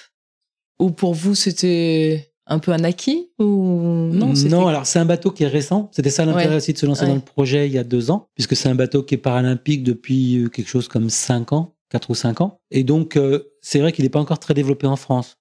Ou 0.78 0.90
pour 0.90 1.14
vous 1.14 1.34
c'était 1.34 2.29
un 2.50 2.58
peu 2.58 2.72
un 2.72 2.84
acquis 2.84 3.30
ou 3.38 4.10
non 4.12 4.34
Non, 4.50 4.66
alors 4.66 4.84
c'est 4.84 4.98
un 4.98 5.04
bateau 5.04 5.30
qui 5.30 5.44
est 5.44 5.48
récent. 5.48 5.88
C'était 5.92 6.10
ça 6.10 6.24
l'intérêt 6.24 6.56
aussi 6.56 6.72
de 6.72 6.78
se 6.78 6.84
lancer 6.84 7.06
dans 7.06 7.14
le 7.14 7.20
projet 7.20 7.66
il 7.66 7.72
y 7.72 7.78
a 7.78 7.84
deux 7.84 8.10
ans, 8.10 8.28
puisque 8.34 8.56
c'est 8.56 8.68
un 8.68 8.74
bateau 8.74 9.02
qui 9.04 9.14
est 9.14 9.18
paralympique 9.18 9.84
depuis 9.84 10.38
euh, 10.38 10.48
quelque 10.48 10.68
chose 10.68 10.88
comme 10.88 11.08
cinq 11.08 11.52
ans, 11.52 11.76
quatre 11.88 12.10
ou 12.10 12.14
cinq 12.14 12.40
ans. 12.40 12.60
Et 12.72 12.82
donc 12.82 13.16
euh, 13.16 13.54
c'est 13.62 13.78
vrai 13.78 13.92
qu'il 13.92 14.04
n'est 14.04 14.10
pas 14.10 14.18
encore 14.18 14.40
très 14.40 14.52
développé 14.52 14.88
en 14.88 14.96
France. 14.96 15.38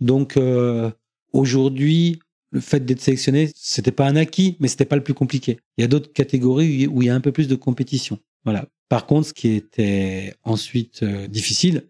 Donc 0.00 0.36
euh, 0.36 0.90
aujourd'hui, 1.32 2.20
le 2.50 2.60
fait 2.60 2.84
d'être 2.84 3.00
sélectionné, 3.00 3.50
c'était 3.54 3.90
pas 3.90 4.06
un 4.06 4.16
acquis, 4.16 4.56
mais 4.60 4.68
c'était 4.68 4.84
pas 4.84 4.96
le 4.96 5.02
plus 5.02 5.14
compliqué. 5.14 5.58
Il 5.78 5.80
y 5.80 5.84
a 5.84 5.88
d'autres 5.88 6.12
catégories 6.12 6.86
où 6.86 7.00
il 7.00 7.06
y 7.06 7.10
a 7.10 7.14
un 7.14 7.20
peu 7.20 7.32
plus 7.32 7.48
de 7.48 7.54
compétition. 7.54 8.18
Voilà. 8.44 8.66
Par 8.90 9.06
contre, 9.06 9.28
ce 9.28 9.34
qui 9.34 9.48
était 9.48 10.34
ensuite 10.42 11.04
difficile, 11.04 11.84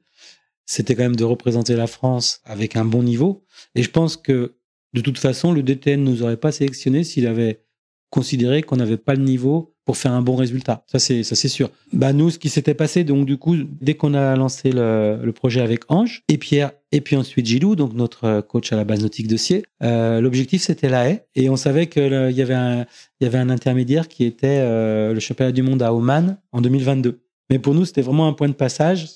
c'était 0.66 0.94
quand 0.94 1.02
même 1.02 1.16
de 1.16 1.24
représenter 1.24 1.74
la 1.74 1.88
France 1.88 2.40
avec 2.44 2.76
un 2.76 2.84
bon 2.84 3.02
niveau. 3.02 3.44
Et 3.74 3.82
je 3.82 3.90
pense 3.90 4.16
que 4.16 4.59
de 4.92 5.00
toute 5.00 5.18
façon, 5.18 5.52
le 5.52 5.62
DTN 5.62 6.02
nous 6.02 6.22
aurait 6.22 6.36
pas 6.36 6.52
sélectionné 6.52 7.04
s'il 7.04 7.26
avait 7.26 7.60
considéré 8.10 8.62
qu'on 8.62 8.76
n'avait 8.76 8.96
pas 8.96 9.14
le 9.14 9.22
niveau 9.22 9.72
pour 9.84 9.96
faire 9.96 10.12
un 10.12 10.22
bon 10.22 10.36
résultat. 10.36 10.84
Ça, 10.86 10.98
c'est, 10.98 11.22
ça, 11.22 11.34
c'est 11.34 11.48
sûr. 11.48 11.70
Bah, 11.92 12.12
nous, 12.12 12.30
ce 12.30 12.38
qui 12.38 12.48
s'était 12.48 12.74
passé, 12.74 13.02
donc, 13.02 13.24
du 13.24 13.38
coup, 13.38 13.56
dès 13.80 13.94
qu'on 13.94 14.14
a 14.14 14.36
lancé 14.36 14.70
le, 14.72 15.30
projet 15.34 15.60
avec 15.60 15.90
Ange 15.90 16.22
et 16.28 16.36
Pierre, 16.36 16.72
et 16.92 17.00
puis 17.00 17.16
ensuite 17.16 17.46
Gilou, 17.46 17.76
donc 17.76 17.94
notre 17.94 18.40
coach 18.40 18.72
à 18.72 18.76
la 18.76 18.84
base 18.84 19.00
nautique 19.00 19.28
de 19.28 19.36
Sier, 19.36 19.64
euh, 19.82 20.20
l'objectif, 20.20 20.62
c'était 20.62 20.88
la 20.88 21.08
haie. 21.08 21.26
Et 21.34 21.48
on 21.48 21.56
savait 21.56 21.86
qu'il 21.86 22.32
y 22.32 22.42
avait 22.42 22.54
un, 22.54 22.86
il 23.20 23.24
y 23.24 23.26
avait 23.26 23.38
un 23.38 23.50
intermédiaire 23.50 24.08
qui 24.08 24.24
était 24.24 24.58
euh, 24.60 25.14
le 25.14 25.20
championnat 25.20 25.52
du 25.52 25.62
monde 25.62 25.82
à 25.82 25.94
Oman 25.94 26.36
en 26.52 26.60
2022. 26.60 27.20
Mais 27.48 27.58
pour 27.58 27.74
nous, 27.74 27.84
c'était 27.84 28.02
vraiment 28.02 28.28
un 28.28 28.32
point 28.32 28.48
de 28.48 28.54
passage, 28.54 29.08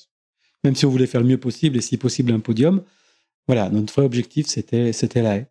même 0.63 0.75
si 0.75 0.85
on 0.85 0.89
voulait 0.89 1.07
faire 1.07 1.21
le 1.21 1.27
mieux 1.27 1.37
possible 1.37 1.77
et 1.77 1.81
si 1.81 1.97
possible 1.97 2.31
un 2.31 2.39
podium. 2.39 2.81
Voilà, 3.47 3.69
notre 3.69 3.93
vrai 3.93 4.05
objectif, 4.05 4.47
c'était, 4.47 4.91
c'était 4.93 5.21
la 5.21 5.37
haie. 5.37 5.47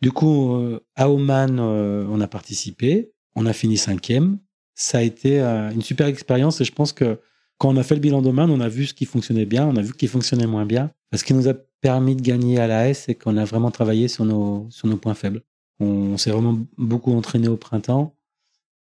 Du 0.00 0.12
coup, 0.12 0.54
euh, 0.54 0.80
à 0.96 1.10
Oman, 1.10 1.58
euh, 1.58 2.06
on 2.08 2.20
a 2.20 2.28
participé, 2.28 3.12
on 3.34 3.46
a 3.46 3.52
fini 3.52 3.76
cinquième. 3.76 4.38
Ça 4.74 4.98
a 4.98 5.02
été 5.02 5.40
euh, 5.40 5.70
une 5.70 5.82
super 5.82 6.06
expérience 6.06 6.60
et 6.60 6.64
je 6.64 6.72
pense 6.72 6.92
que 6.92 7.18
quand 7.58 7.68
on 7.70 7.76
a 7.76 7.82
fait 7.82 7.96
le 7.96 8.00
bilan 8.00 8.22
d'Oman, 8.22 8.50
on 8.50 8.60
a 8.60 8.68
vu 8.68 8.86
ce 8.86 8.94
qui 8.94 9.04
fonctionnait 9.04 9.44
bien, 9.44 9.66
on 9.66 9.76
a 9.76 9.82
vu 9.82 9.88
ce 9.88 9.94
qui 9.94 10.06
fonctionnait 10.06 10.46
moins 10.46 10.64
bien. 10.64 10.92
Ce 11.14 11.24
qui 11.24 11.34
nous 11.34 11.48
a 11.48 11.54
permis 11.54 12.14
de 12.14 12.22
gagner 12.22 12.58
à 12.60 12.68
la 12.68 12.88
S, 12.88 13.04
c'est 13.06 13.14
qu'on 13.14 13.36
a 13.36 13.44
vraiment 13.44 13.70
travaillé 13.70 14.06
sur 14.06 14.24
nos, 14.24 14.68
points 15.00 15.14
faibles. 15.14 15.42
On, 15.80 16.16
s'est 16.16 16.30
vraiment 16.30 16.58
beaucoup 16.76 17.12
entraîné 17.12 17.48
au 17.48 17.56
printemps 17.56 18.14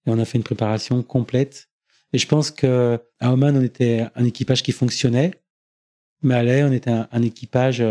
et 0.07 0.11
on 0.11 0.19
a 0.19 0.25
fait 0.25 0.37
une 0.37 0.45
préparation 0.45 1.03
complète. 1.03 1.69
Et 2.13 2.19
je 2.19 2.27
pense 2.27 2.51
que 2.51 2.99
à 3.21 3.33
Oman, 3.33 3.57
on 3.57 3.63
était 3.63 4.07
un 4.15 4.25
équipage 4.25 4.63
qui 4.63 4.73
fonctionnait, 4.73 5.33
mais 6.23 6.35
à 6.35 6.43
la 6.43 6.67
on 6.67 6.73
était 6.73 6.91
un 6.91 7.23
équipage 7.23 7.83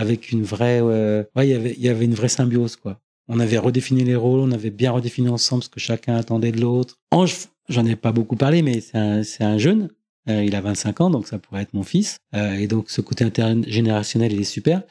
avec 0.00 0.32
une 0.32 0.42
vraie, 0.42 0.80
euh, 0.82 1.22
il 1.36 1.44
y 1.78 1.88
avait, 1.88 2.04
une 2.04 2.14
vraie 2.14 2.30
symbiose, 2.30 2.76
quoi. 2.76 2.98
On 3.28 3.38
avait 3.38 3.58
redéfini 3.58 4.02
les 4.02 4.16
rôles, 4.16 4.40
on 4.40 4.50
avait 4.50 4.70
bien 4.70 4.90
redéfini 4.90 5.28
ensemble 5.28 5.62
ce 5.62 5.68
que 5.68 5.78
chacun 5.78 6.16
attendait 6.16 6.52
de 6.52 6.60
l'autre. 6.60 6.98
Ange, 7.10 7.36
j'en 7.68 7.84
ai 7.84 7.96
pas 7.96 8.10
beaucoup 8.10 8.34
parlé, 8.34 8.62
mais 8.62 8.80
c'est 8.80 8.96
un, 8.96 9.22
c'est 9.22 9.44
un 9.44 9.58
jeune. 9.58 9.90
Euh, 10.28 10.42
il 10.42 10.56
a 10.56 10.62
25 10.62 11.02
ans, 11.02 11.10
donc 11.10 11.28
ça 11.28 11.38
pourrait 11.38 11.62
être 11.62 11.74
mon 11.74 11.82
fils. 11.82 12.16
Euh, 12.34 12.54
et 12.54 12.66
donc 12.66 12.90
ce 12.90 13.02
côté 13.02 13.24
intergénérationnel, 13.24 14.32
il 14.32 14.40
est 14.40 14.44
super. 14.44 14.82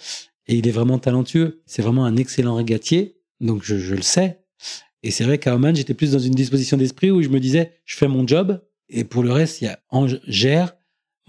Et 0.47 0.55
il 0.55 0.67
est 0.67 0.71
vraiment 0.71 0.99
talentueux. 0.99 1.61
C'est 1.65 1.81
vraiment 1.81 2.05
un 2.05 2.15
excellent 2.15 2.55
régatier. 2.55 3.17
Donc 3.41 3.63
je, 3.63 3.77
je 3.77 3.95
le 3.95 4.03
sais. 4.03 4.39
Et 5.01 5.09
c'est 5.09 5.23
vrai 5.23 5.39
qu'à 5.39 5.55
Oman, 5.55 5.75
j'étais 5.75 5.95
plus 5.95 6.11
dans 6.11 6.19
une 6.19 6.33
disposition 6.35 6.77
d'esprit 6.77 7.09
où 7.09 7.21
je 7.23 7.29
me 7.29 7.39
disais, 7.39 7.73
je 7.83 7.97
fais 7.97 8.07
mon 8.07 8.27
job. 8.27 8.61
Et 8.89 9.03
pour 9.03 9.23
le 9.23 9.31
reste, 9.31 9.61
il 9.61 9.65
y 9.65 9.67
a 9.67 9.79
Ange 9.89 10.19
gère 10.27 10.75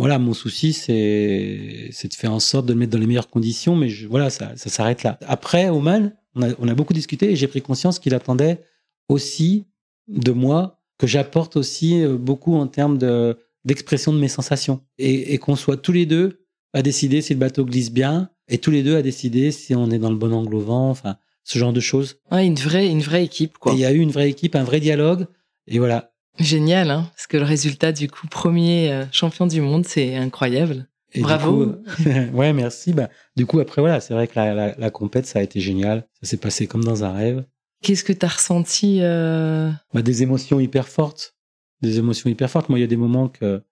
voilà, 0.00 0.18
mon 0.18 0.32
souci, 0.32 0.72
c'est, 0.72 1.90
c'est 1.92 2.08
de 2.08 2.14
faire 2.14 2.32
en 2.32 2.40
sorte 2.40 2.64
de 2.64 2.72
le 2.72 2.78
mettre 2.78 2.92
dans 2.92 2.98
les 2.98 3.06
meilleures 3.06 3.28
conditions, 3.28 3.76
mais 3.76 3.88
voilà, 4.08 4.30
ça, 4.30 4.56
ça 4.56 4.70
s'arrête 4.70 5.02
là. 5.02 5.18
Après, 5.26 5.68
Oman, 5.68 6.14
on 6.34 6.42
a, 6.42 6.54
on 6.58 6.68
a 6.68 6.74
beaucoup 6.74 6.94
discuté 6.94 7.30
et 7.30 7.36
j'ai 7.36 7.46
pris 7.46 7.60
conscience 7.60 7.98
qu'il 7.98 8.14
attendait 8.14 8.64
aussi 9.10 9.66
de 10.08 10.32
moi 10.32 10.80
que 10.96 11.06
j'apporte 11.06 11.56
aussi 11.56 12.02
euh, 12.02 12.16
beaucoup 12.16 12.54
en 12.54 12.66
termes 12.66 12.96
de, 12.96 13.36
d'expression 13.66 14.14
de 14.14 14.18
mes 14.18 14.28
sensations 14.28 14.80
et, 14.96 15.34
et 15.34 15.38
qu'on 15.38 15.54
soit 15.54 15.76
tous 15.76 15.92
les 15.92 16.06
deux 16.06 16.46
à 16.72 16.80
décider 16.80 17.20
si 17.20 17.34
le 17.34 17.38
bateau 17.38 17.66
glisse 17.66 17.92
bien 17.92 18.30
et 18.48 18.56
tous 18.56 18.70
les 18.70 18.82
deux 18.82 18.96
à 18.96 19.02
décider 19.02 19.50
si 19.50 19.74
on 19.74 19.90
est 19.90 19.98
dans 19.98 20.10
le 20.10 20.16
bon 20.16 20.32
angle 20.32 20.54
au 20.54 20.60
vent, 20.60 20.88
enfin, 20.88 21.16
ce 21.44 21.58
genre 21.58 21.74
de 21.74 21.80
choses. 21.80 22.20
Ouais, 22.32 22.46
une 22.46 22.54
vraie, 22.54 22.88
une 22.88 23.02
vraie 23.02 23.24
équipe, 23.24 23.58
quoi. 23.58 23.74
Il 23.74 23.80
y 23.80 23.84
a 23.84 23.92
eu 23.92 23.98
une 23.98 24.12
vraie 24.12 24.30
équipe, 24.30 24.56
un 24.56 24.64
vrai 24.64 24.80
dialogue. 24.80 25.26
Et 25.66 25.78
voilà, 25.78 26.09
Génial, 26.38 26.90
hein 26.90 27.10
parce 27.14 27.26
que 27.26 27.36
le 27.36 27.44
résultat 27.44 27.92
du 27.92 28.08
coup 28.08 28.26
premier 28.26 28.92
euh, 28.92 29.04
champion 29.12 29.46
du 29.46 29.60
monde, 29.60 29.84
c'est 29.84 30.16
incroyable. 30.16 30.88
Bravo. 31.16 31.62
Euh, 32.06 32.30
ouais, 32.32 32.52
merci. 32.52 32.92
Bah, 32.92 33.08
du 33.36 33.46
coup, 33.46 33.58
après 33.60 33.82
voilà, 33.82 34.00
c'est 34.00 34.14
vrai 34.14 34.28
que 34.28 34.34
la, 34.36 34.54
la, 34.54 34.74
la, 34.76 34.90
compète, 34.90 35.26
ça 35.26 35.40
a 35.40 35.42
été 35.42 35.60
génial. 35.60 36.06
Ça 36.22 36.30
s'est 36.30 36.36
passé 36.36 36.66
comme 36.66 36.84
dans 36.84 37.04
un 37.04 37.12
rêve. 37.12 37.44
Qu'est-ce 37.82 38.04
que 38.04 38.12
tu 38.12 38.24
as 38.24 38.28
ressenti 38.28 38.98
euh... 39.00 39.70
bah, 39.92 40.02
Des 40.02 40.22
émotions 40.22 40.60
hyper 40.60 40.88
fortes. 40.88 41.34
Des 41.82 41.98
émotions 41.98 42.30
hyper 42.30 42.48
fortes. 42.48 42.68
Moi, 42.68 42.78
il 42.78 42.82
y 42.82 42.84
a 42.84 42.88
des 42.88 42.96
moments 42.96 43.28
que 43.28 43.62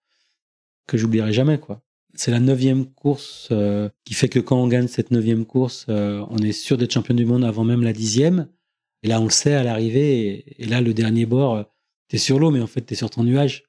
que 0.87 0.97
j'oublierai 0.97 1.31
jamais, 1.31 1.59
quoi. 1.59 1.81
C'est 2.15 2.31
la 2.31 2.39
neuvième 2.39 2.87
course 2.87 3.49
euh, 3.51 3.89
qui 4.03 4.15
fait 4.15 4.27
que 4.27 4.39
quand 4.39 4.57
on 4.57 4.67
gagne 4.67 4.87
cette 4.87 5.11
neuvième 5.11 5.45
course, 5.45 5.85
on 5.87 6.37
est 6.39 6.51
sûr 6.51 6.77
d'être 6.77 6.91
champion 6.91 7.13
du 7.13 7.25
monde 7.25 7.45
avant 7.45 7.63
même 7.63 7.83
la 7.83 7.93
dixième. 7.93 8.47
Et 9.03 9.07
là, 9.07 9.21
on 9.21 9.25
le 9.25 9.29
sait 9.29 9.53
à 9.53 9.63
l'arrivée. 9.63 10.27
Et, 10.27 10.63
et, 10.63 10.65
là, 10.65 10.81
le 10.81 10.93
dernier 10.93 11.25
bord 11.25 11.63
t'es 12.09 12.17
sur 12.17 12.39
l'eau, 12.39 12.51
mais 12.51 12.59
en 12.59 12.67
fait, 12.67 12.81
t'es 12.81 12.95
sur 12.95 13.09
ton 13.09 13.23
nuage. 13.23 13.63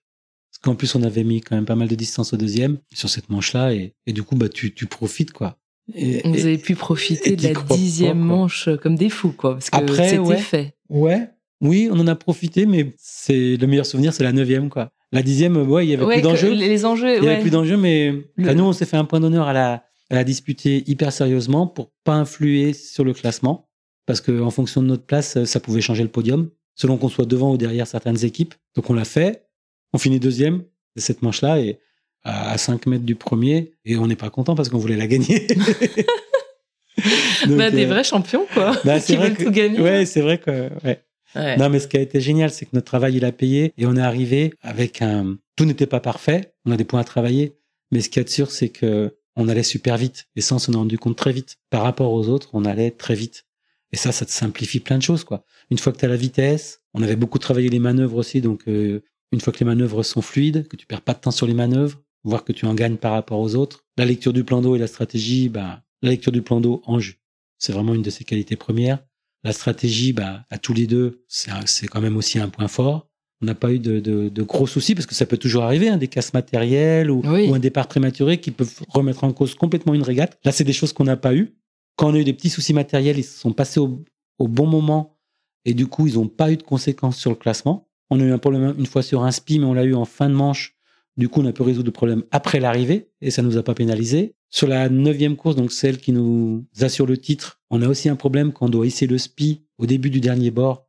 Parce 0.50 0.59
qu'en 0.62 0.74
plus, 0.74 0.94
on 0.96 1.03
avait 1.05 1.22
mis 1.22 1.40
quand 1.40 1.55
même 1.55 1.66
pas 1.66 1.76
mal 1.76 1.87
de 1.87 1.94
distance 1.94 2.33
au 2.33 2.37
deuxième, 2.37 2.79
sur 2.92 3.09
cette 3.09 3.31
manche-là, 3.31 3.72
et, 3.72 3.94
et 4.07 4.12
du 4.12 4.24
coup, 4.24 4.35
bah, 4.35 4.48
tu, 4.48 4.74
tu 4.74 4.87
profites, 4.87 5.33
quoi. 5.33 5.59
Et, 5.94 6.22
Vous 6.24 6.46
avez 6.46 6.59
pu 6.59 6.74
profiter 6.74 7.37
de 7.37 7.42
la 7.42 7.55
dixième 7.76 8.18
manche 8.18 8.68
comme 8.83 8.96
des 8.96 9.11
fous, 9.11 9.33
quoi, 9.33 9.55
parce 9.55 9.70
que 9.70 9.76
Après, 9.76 10.09
c'était 10.11 10.37
fait. 10.38 10.74
Ouais, 10.88 11.29
oui, 11.61 11.88
on 11.92 12.00
en 12.00 12.07
a 12.07 12.16
profité, 12.16 12.66
mais 12.66 12.94
c'est 12.96 13.57
le 13.57 13.66
meilleur 13.66 13.86
souvenir, 13.86 14.12
c'est 14.12 14.24
la 14.24 14.32
neuvième, 14.32 14.70
quoi. 14.70 14.91
La 15.12 15.22
dixième, 15.22 15.57
ouais, 15.57 15.86
il 15.86 15.91
y 15.91 15.95
avait 15.95 16.07
plus 16.07 16.22
d'enjeux. 16.22 16.53
Les 16.53 16.84
enjeux, 16.84 17.16
Il 17.18 17.24
y 17.24 17.28
avait 17.28 17.41
plus 17.41 17.51
d'enjeux, 17.51 17.76
mais 17.76 18.12
nous, 18.36 18.64
on 18.64 18.72
s'est 18.72 18.86
fait 18.86 18.97
un 18.97 19.05
point 19.05 19.20
d'honneur 19.20 19.47
à 19.47 19.53
la, 19.53 19.84
à 20.09 20.14
la 20.14 20.24
disputer 20.24 20.84
hyper 20.88 21.12
sérieusement 21.12 21.66
pour 21.66 21.93
pas 22.05 22.14
influer 22.14 22.72
sur 22.72 23.05
le 23.05 23.12
classement, 23.12 23.68
parce 24.07 24.20
que 24.20 24.41
en 24.41 24.51
fonction 24.51 24.82
de 24.82 24.86
notre 24.86 25.05
place, 25.05 25.45
ça 25.45 25.61
pouvait 25.61 25.80
changer 25.80 26.03
le 26.03 26.09
podium 26.09 26.51
selon 26.81 26.97
qu'on 26.97 27.11
soit 27.11 27.26
devant 27.26 27.53
ou 27.53 27.57
derrière 27.59 27.87
certaines 27.87 28.24
équipes. 28.24 28.55
Donc 28.74 28.89
on 28.89 28.95
l'a 28.95 29.05
fait, 29.05 29.45
on 29.93 29.99
finit 29.99 30.18
deuxième 30.18 30.62
de 30.97 31.01
cette 31.01 31.20
manche-là 31.20 31.61
et 31.61 31.78
à 32.22 32.57
5 32.57 32.87
mètres 32.87 33.05
du 33.05 33.16
premier 33.16 33.72
et 33.85 33.97
on 33.97 34.07
n'est 34.07 34.16
pas 34.16 34.31
content 34.31 34.55
parce 34.55 34.70
qu'on 34.70 34.78
voulait 34.78 34.97
la 34.97 35.07
gagner. 35.07 35.47
bah, 37.49 37.70
des 37.70 37.85
euh, 37.85 37.89
vrais 37.89 38.05
champions 38.05 38.47
quoi, 38.55 38.74
bah, 38.85 38.99
qui 38.99 39.16
veulent 39.16 39.37
tout 39.37 39.51
gagner. 39.51 39.78
Ouais, 39.78 40.07
c'est 40.07 40.22
vrai 40.22 40.39
que 40.39 40.70
ouais. 40.85 41.05
Non, 41.59 41.68
mais 41.68 41.81
ce 41.81 41.87
qui 41.87 41.99
a 41.99 42.01
été 42.01 42.18
génial, 42.18 42.51
c'est 42.51 42.64
que 42.64 42.70
notre 42.72 42.87
travail, 42.87 43.16
il 43.16 43.26
a 43.26 43.31
payé 43.31 43.74
et 43.76 43.87
on 43.87 43.95
est 43.95 44.01
arrivé 44.01 44.55
avec 44.62 45.03
un. 45.03 45.37
Tout 45.57 45.64
n'était 45.64 45.87
pas 45.87 46.01
parfait. 46.01 46.55
On 46.64 46.72
a 46.72 46.76
des 46.76 46.85
points 46.85 47.01
à 47.01 47.05
travailler. 47.05 47.57
Mais 47.93 48.01
ce 48.01 48.09
qui 48.09 48.18
est 48.18 48.28
sûr, 48.28 48.51
c'est 48.51 48.70
que 48.70 49.14
on 49.37 49.49
allait 49.49 49.62
super 49.62 49.97
vite. 49.97 50.26
Et 50.35 50.41
ça, 50.41 50.57
on 50.57 50.59
s'en 50.59 50.72
est 50.72 50.76
rendu 50.76 50.99
compte 50.99 51.16
très 51.16 51.33
vite. 51.33 51.57
Par 51.70 51.83
rapport 51.83 52.12
aux 52.12 52.28
autres, 52.28 52.49
on 52.53 52.64
allait 52.64 52.91
très 52.91 53.14
vite. 53.14 53.45
Et 53.93 53.97
ça, 53.97 54.12
ça 54.12 54.24
te 54.24 54.30
simplifie 54.30 54.80
plein 54.80 54.99
de 54.99 55.03
choses, 55.03 55.24
quoi. 55.24 55.45
Une 55.70 55.78
fois 55.78 55.93
que 55.93 55.99
tu 55.99 56.05
as 56.05 56.09
la 56.09 56.16
vitesse, 56.16 56.82
on 56.95 57.03
avait 57.03 57.16
beaucoup 57.16 57.38
travaillé 57.38 57.68
les 57.68 57.78
manœuvres 57.78 58.16
aussi. 58.16 58.41
Donc, 58.41 58.62
euh, 58.68 59.03
une 59.32 59.41
fois 59.41 59.53
que 59.53 59.59
les 59.59 59.66
manœuvres 59.66 60.03
sont 60.03 60.22
fluides, 60.22 60.68
que 60.68 60.76
tu 60.76 60.86
perds 60.86 61.03
pas 61.03 61.14
de 61.14 61.20
temps 61.20 61.30
sur 61.30 61.47
les 61.47 61.55
manœuvres, 61.55 62.01
voir 62.24 62.45
que 62.45 62.53
tu 62.53 62.66
en 62.66 62.74
gagnes 62.74 62.97
par 62.97 63.12
rapport 63.12 63.41
aux 63.41 63.55
autres. 63.55 63.84
La 63.97 64.05
lecture 64.05 64.32
du 64.32 64.45
plan 64.45 64.61
d'eau 64.61 64.76
et 64.76 64.78
la 64.78 64.86
stratégie, 64.86 65.49
bah, 65.49 65.82
la 66.03 66.11
lecture 66.11 66.32
du 66.32 66.43
plan 66.43 66.61
d'eau, 66.61 66.82
Ange, 66.86 67.18
c'est 67.59 67.72
vraiment 67.72 67.95
une 67.95 68.03
de 68.03 68.11
ses 68.11 68.24
qualités 68.24 68.57
premières. 68.57 68.99
La 69.43 69.53
stratégie, 69.53 70.12
bah, 70.12 70.45
à 70.51 70.59
tous 70.59 70.74
les 70.74 70.86
deux, 70.86 71.24
c'est 71.28 71.86
quand 71.86 72.01
même 72.01 72.16
aussi 72.16 72.38
un 72.38 72.49
point 72.49 72.68
fort. 72.68 73.09
On 73.43 73.47
n'a 73.47 73.55
pas 73.55 73.72
eu 73.72 73.78
de, 73.78 74.01
de, 74.01 74.28
de, 74.28 74.43
gros 74.43 74.66
soucis 74.66 74.95
parce 74.95 75.07
que 75.07 75.14
ça 75.14 75.24
peut 75.24 75.38
toujours 75.38 75.62
arriver, 75.62 75.88
hein, 75.88 75.97
des 75.97 76.09
casses 76.09 76.34
matérielles 76.34 77.11
ou, 77.11 77.22
ou, 77.24 77.55
un 77.55 77.59
départ 77.59 77.88
prématuré 77.88 78.38
qui 78.38 78.51
peuvent 78.51 78.82
remettre 78.88 79.24
en 79.24 79.32
cause 79.32 79.55
complètement 79.55 79.95
une 79.95 80.03
régate. 80.03 80.38
Là, 80.45 80.53
c'est 80.53 80.64
des 80.64 80.74
choses 80.74 80.93
qu'on 80.93 81.05
n'a 81.05 81.16
pas 81.16 81.34
eu. 81.34 81.55
Quand 82.01 82.09
on 82.09 82.14
a 82.14 82.18
eu 82.18 82.24
des 82.24 82.32
petits 82.32 82.48
soucis 82.48 82.72
matériels, 82.72 83.18
ils 83.18 83.24
se 83.24 83.38
sont 83.38 83.53
passés 83.53 83.78
au, 83.78 84.03
bon 84.38 84.66
moment 84.66 85.18
et 85.66 85.74
du 85.74 85.86
coup, 85.86 86.07
ils 86.07 86.14
n'ont 86.14 86.28
pas 86.28 86.51
eu 86.51 86.57
de 86.57 86.62
conséquences 86.62 87.18
sur 87.18 87.28
le 87.28 87.36
classement. 87.36 87.90
On 88.09 88.18
a 88.20 88.24
eu 88.24 88.32
un 88.32 88.38
problème 88.38 88.74
une 88.78 88.86
fois 88.86 89.03
sur 89.03 89.22
un 89.22 89.30
spi, 89.30 89.59
mais 89.59 89.66
on 89.66 89.74
l'a 89.74 89.84
eu 89.84 89.94
en 89.94 90.07
fin 90.07 90.30
de 90.30 90.34
manche 90.34 90.80
du 91.18 91.28
coup, 91.28 91.42
on 91.42 91.46
a 91.46 91.53
pu 91.53 91.61
résoudre 91.61 91.88
le 91.88 91.92
problème 91.92 92.22
après 92.30 92.61
l'arrivée 92.61 93.11
et 93.20 93.30
ça 93.30 93.42
nous 93.42 93.59
a 93.59 93.62
pas 93.62 93.74
pénalisé. 93.74 94.34
Sur 94.48 94.66
la 94.66 94.88
neuvième 94.88 95.36
course, 95.36 95.57
donc 95.57 95.72
celle 95.72 95.98
qui 95.98 96.12
nous 96.12 96.64
assure 96.80 97.05
le 97.05 97.18
titre, 97.18 97.61
on 97.68 97.82
a 97.82 97.88
aussi 97.88 98.09
un 98.09 98.16
problème 98.16 98.55
quand 98.55 98.66
on 98.66 98.70
doit 98.70 98.86
hisser 98.86 99.07
le 99.07 99.18
spi 99.18 99.61
au 99.76 99.84
début 99.84 100.09
du 100.09 100.20
dernier 100.20 100.51
bord. 100.51 100.88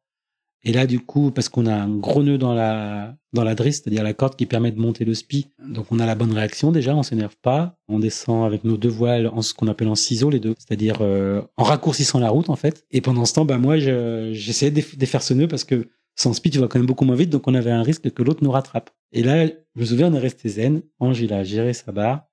Et 0.64 0.74
là, 0.74 0.86
du 0.86 1.00
coup, 1.00 1.32
parce 1.32 1.50
qu'on 1.50 1.66
a 1.66 1.74
un 1.74 1.90
gros 1.90 2.22
nœud 2.22 2.38
dans 2.38 2.54
la 2.54 3.16
dans 3.34 3.44
la 3.44 3.56
drisse, 3.56 3.82
c'est-à-dire 3.82 4.04
la 4.04 4.14
corde 4.14 4.36
qui 4.36 4.46
permet 4.46 4.72
de 4.72 4.80
monter 4.80 5.06
le 5.06 5.14
spi, 5.14 5.48
donc 5.66 5.86
on 5.92 6.00
a 6.00 6.06
la 6.06 6.16
bonne 6.16 6.34
réaction 6.34 6.72
déjà, 6.72 6.96
on 6.96 7.02
s'énerve 7.02 7.38
pas, 7.42 7.78
on 7.88 7.98
descend 7.98 8.46
avec 8.46 8.66
nos 8.66 8.76
deux 8.76 8.90
voiles 8.90 9.28
en 9.28 9.42
ce 9.42 9.54
qu'on 9.54 9.68
appelle 9.68 9.88
en 9.88 9.96
ciseaux 9.96 10.30
les 10.30 10.42
deux, 10.42 10.54
c'est-à-dire 10.60 10.98
euh, 11.00 11.42
en 11.56 11.64
raccourcissant 11.64 12.20
la 12.20 12.30
route 12.30 12.50
en 12.50 12.58
fait. 12.58 12.86
Et 12.92 13.00
pendant 13.00 13.24
ce 13.26 13.34
temps, 13.34 13.46
bah 13.46 13.58
moi, 13.58 13.78
j'essayais 13.78 14.72
de 14.72 14.82
défaire 14.98 15.24
ce 15.24 15.34
nœud 15.34 15.48
parce 15.48 15.64
que 15.64 15.88
sans 16.16 16.34
speed, 16.34 16.54
tu 16.54 16.60
vas 16.60 16.68
quand 16.68 16.78
même 16.78 16.86
beaucoup 16.86 17.06
moins 17.06 17.16
vite, 17.16 17.30
donc 17.30 17.48
on 17.48 17.56
avait 17.56 17.72
un 17.72 17.84
risque 17.84 18.12
que 18.12 18.22
l'autre 18.22 18.44
nous 18.44 18.52
rattrape. 18.52 18.92
Et 19.12 19.24
là, 19.24 19.48
je 19.48 19.54
me 19.76 19.86
souviens, 19.86 20.12
on 20.12 20.14
est 20.14 20.20
resté 20.20 20.50
zen. 20.50 20.82
Ange, 21.00 21.22
il 21.22 21.34
a 21.34 21.44
géré 21.44 21.74
sa 21.74 21.92
barre. 21.92 22.28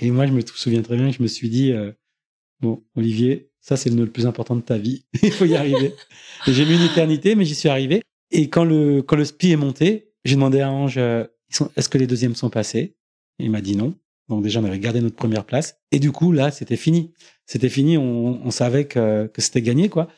Et 0.00 0.10
moi, 0.10 0.26
je 0.26 0.32
me 0.32 0.40
souviens 0.40 0.82
très 0.82 0.96
bien 0.96 1.10
que 1.10 1.16
je 1.16 1.22
me 1.22 1.28
suis 1.28 1.48
dit, 1.48 1.72
euh, 1.72 1.92
bon, 2.60 2.82
Olivier, 2.96 3.51
ça, 3.62 3.76
c'est 3.76 3.90
le 3.90 3.96
le 4.04 4.10
plus 4.10 4.26
important 4.26 4.56
de 4.56 4.60
ta 4.60 4.76
vie. 4.76 5.04
il 5.22 5.32
faut 5.32 5.46
y 5.46 5.56
arriver. 5.56 5.94
j'ai 6.46 6.66
mis 6.66 6.74
une 6.74 6.82
éternité, 6.82 7.34
mais 7.34 7.44
j'y 7.44 7.54
suis 7.54 7.68
arrivé. 7.68 8.02
Et 8.30 8.48
quand 8.48 8.64
le, 8.64 9.02
quand 9.02 9.16
le 9.16 9.24
spi 9.24 9.52
est 9.52 9.56
monté, 9.56 10.10
j'ai 10.24 10.34
demandé 10.34 10.60
à 10.60 10.70
Ange, 10.70 10.98
euh, 10.98 11.24
est-ce 11.76 11.88
que 11.88 11.98
les 11.98 12.06
deuxièmes 12.06 12.34
sont 12.34 12.50
passés? 12.50 12.96
il 13.38 13.50
m'a 13.50 13.60
dit 13.60 13.76
non. 13.76 13.94
Donc 14.28 14.42
déjà, 14.42 14.60
on 14.60 14.64
avait 14.64 14.78
gardé 14.78 15.00
notre 15.00 15.16
première 15.16 15.44
place. 15.44 15.78
Et 15.90 15.98
du 15.98 16.12
coup, 16.12 16.32
là, 16.32 16.50
c'était 16.50 16.76
fini. 16.76 17.12
C'était 17.46 17.68
fini. 17.68 17.96
On, 17.96 18.44
on 18.44 18.50
savait 18.50 18.86
que, 18.86 19.26
que 19.26 19.40
c'était 19.40 19.62
gagné, 19.62 19.88
quoi. 19.88 20.08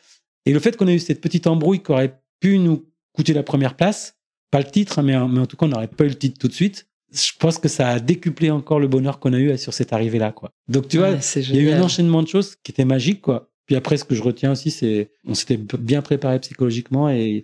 Et 0.47 0.53
le 0.53 0.61
fait 0.61 0.77
qu'on 0.77 0.89
ait 0.89 0.95
eu 0.95 0.99
cette 0.99 1.21
petite 1.21 1.47
embrouille 1.47 1.83
qui 1.83 1.91
aurait 1.91 2.21
pu 2.41 2.59
nous 2.59 2.85
coûter 3.13 3.33
la 3.33 3.43
première 3.43 3.77
place, 3.77 4.19
pas 4.51 4.59
le 4.59 4.71
titre, 4.71 5.03
mais, 5.03 5.17
mais 5.29 5.41
en 5.41 5.47
tout 5.47 5.57
cas, 5.57 5.67
on 5.67 5.71
n'aurait 5.71 5.89
pas 5.89 6.05
eu 6.05 6.09
le 6.09 6.19
titre 6.19 6.39
tout 6.39 6.49
de 6.49 6.53
suite. 6.53 6.87
Je 7.13 7.33
pense 7.39 7.59
que 7.59 7.69
ça 7.69 7.89
a 7.89 8.01
décuplé 8.01 8.51
encore 8.51 8.81
le 8.81 8.89
bonheur 8.89 9.21
qu'on 9.21 9.33
a 9.33 9.39
eu 9.39 9.57
sur 9.57 9.73
cette 9.73 9.93
arrivée-là, 9.93 10.33
quoi. 10.33 10.51
Donc, 10.69 10.89
tu 10.89 10.99
vois, 10.99 11.11
il 11.37 11.55
y 11.55 11.59
a 11.59 11.63
eu 11.63 11.71
un 11.71 11.83
enchaînement 11.83 12.23
de 12.23 12.29
choses 12.29 12.57
qui 12.57 12.73
était 12.73 12.85
magique, 12.85 13.21
quoi. 13.21 13.51
Puis 13.67 13.77
après, 13.77 13.97
ce 13.97 14.05
que 14.05 14.15
je 14.15 14.23
retiens 14.23 14.53
aussi, 14.53 14.71
c'est, 14.71 15.11
on 15.27 15.35
s'était 15.35 15.57
bien 15.57 16.03
préparé 16.03 16.39
psychologiquement 16.41 17.09
et 17.09 17.43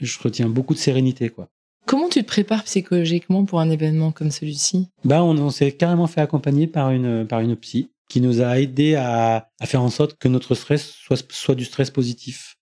je 0.00 0.18
retiens 0.18 0.48
beaucoup 0.48 0.74
de 0.74 0.78
sérénité, 0.78 1.28
quoi. 1.28 1.48
Comment 1.86 2.08
tu 2.08 2.22
te 2.22 2.26
prépares 2.26 2.64
psychologiquement 2.64 3.44
pour 3.44 3.60
un 3.60 3.70
événement 3.70 4.12
comme 4.12 4.30
celui-ci? 4.30 4.88
Bah, 5.04 5.22
on, 5.22 5.38
on 5.38 5.50
s'est 5.50 5.72
carrément 5.72 6.06
fait 6.06 6.20
accompagner 6.20 6.66
par 6.66 6.90
une 6.90 7.26
par 7.26 7.40
une 7.40 7.56
psy 7.56 7.90
qui 8.10 8.20
nous 8.20 8.42
a 8.42 8.60
aidé 8.60 8.94
à, 8.94 9.48
à 9.58 9.66
faire 9.66 9.82
en 9.82 9.88
sorte 9.88 10.18
que 10.18 10.28
notre 10.28 10.54
stress 10.54 10.90
soit 10.90 11.24
soit 11.32 11.54
du 11.54 11.64
stress 11.64 11.90
positif 11.90 12.58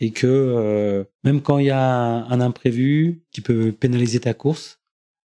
et 0.00 0.12
que 0.12 0.26
euh, 0.26 1.04
même 1.24 1.42
quand 1.42 1.58
il 1.58 1.66
y 1.66 1.70
a 1.70 1.80
un, 1.84 2.40
imprévu 2.40 3.24
qui 3.32 3.40
peut 3.40 3.72
pénaliser 3.72 4.20
ta 4.20 4.34
course, 4.34 4.80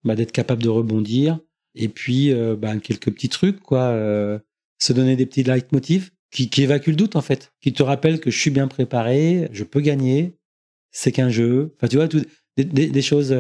bah, 0.07 0.14
d'être 0.14 0.32
capable 0.32 0.62
de 0.62 0.68
rebondir 0.68 1.38
et 1.74 1.88
puis 1.88 2.32
euh, 2.32 2.57
bah, 2.57 2.76
quelques 2.78 3.12
petits 3.12 3.28
trucs 3.28 3.61
quoi, 3.61 3.82
euh, 3.88 4.38
se 4.78 4.92
donner 4.92 5.16
des 5.16 5.26
petits 5.26 5.42
leitmotivs 5.42 6.11
qui, 6.30 6.48
qui 6.48 6.62
évacuent 6.62 6.90
le 6.90 6.96
doute 6.96 7.16
en 7.16 7.20
fait, 7.20 7.52
qui 7.61 7.72
te 7.72 7.82
rappellent 7.82 8.20
que 8.20 8.30
je 8.30 8.38
suis 8.38 8.50
bien 8.50 8.68
préparé, 8.68 9.48
je 9.52 9.64
peux 9.64 9.80
gagner, 9.80 10.36
c'est 10.90 11.12
qu'un 11.12 11.28
jeu. 11.28 11.74
Enfin 11.76 11.88
tu 11.88 11.96
vois 11.96 12.09
tout, 12.09 12.22
des, 12.57 12.64
des, 12.64 13.02
choses. 13.02 13.36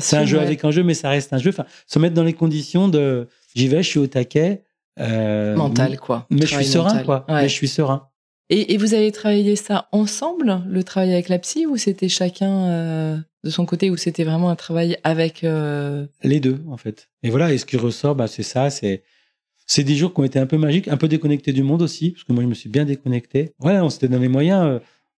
c'est 0.00 0.16
un 0.16 0.26
jeu 0.26 0.40
avec 0.40 0.64
un 0.64 0.72
jeu, 0.72 0.82
mais 0.82 0.94
ça 0.94 1.08
reste 1.08 1.32
un 1.32 1.38
jeu. 1.38 1.50
Enfin 1.50 1.66
se 1.86 1.98
mettre 2.00 2.14
dans 2.14 2.24
les 2.24 2.32
conditions 2.32 2.88
de 2.88 3.28
j'y 3.54 3.68
vais, 3.68 3.82
je 3.82 3.88
suis 3.88 4.00
au 4.00 4.08
taquet. 4.08 4.64
mental 4.98 5.98
quoi. 6.00 6.26
Mais 6.30 6.46
je 6.46 6.54
suis 6.56 6.64
serein 6.64 7.04
quoi. 7.04 7.24
Mais 7.28 7.48
je 7.48 7.54
suis 7.54 7.68
serein. 7.68 8.08
Et, 8.48 8.74
et, 8.74 8.76
vous 8.76 8.94
avez 8.94 9.10
travaillé 9.10 9.56
ça 9.56 9.88
ensemble, 9.90 10.62
le 10.68 10.84
travail 10.84 11.12
avec 11.12 11.28
la 11.28 11.38
psy, 11.40 11.66
ou 11.66 11.76
c'était 11.76 12.08
chacun 12.08 12.68
euh, 12.68 13.16
de 13.46 13.50
son 13.50 13.64
côté, 13.64 13.90
ou 13.90 13.96
c'était 13.96 14.24
vraiment 14.24 14.50
un 14.50 14.56
travail 14.56 14.98
avec 15.04 15.44
euh... 15.44 16.06
les 16.22 16.40
deux 16.40 16.58
en 16.68 16.76
fait. 16.76 17.08
Et 17.22 17.30
voilà, 17.30 17.52
et 17.52 17.58
ce 17.58 17.64
qui 17.64 17.76
ressort, 17.76 18.16
bah, 18.16 18.26
c'est 18.26 18.42
ça, 18.42 18.70
c'est 18.70 19.02
c'est 19.68 19.84
des 19.84 19.94
jours 19.94 20.12
qui 20.12 20.20
ont 20.20 20.24
été 20.24 20.38
un 20.38 20.46
peu 20.46 20.58
magiques, 20.58 20.88
un 20.88 20.96
peu 20.96 21.08
déconnectés 21.08 21.52
du 21.52 21.62
monde 21.62 21.82
aussi, 21.82 22.10
parce 22.10 22.24
que 22.24 22.32
moi 22.32 22.42
je 22.42 22.48
me 22.48 22.54
suis 22.54 22.68
bien 22.68 22.84
déconnecté. 22.84 23.52
Voilà, 23.58 23.84
on 23.84 23.90
s'était 23.90 24.08
dans 24.08 24.18
les 24.18 24.28
moyens. 24.28 24.64
Euh, 24.64 24.78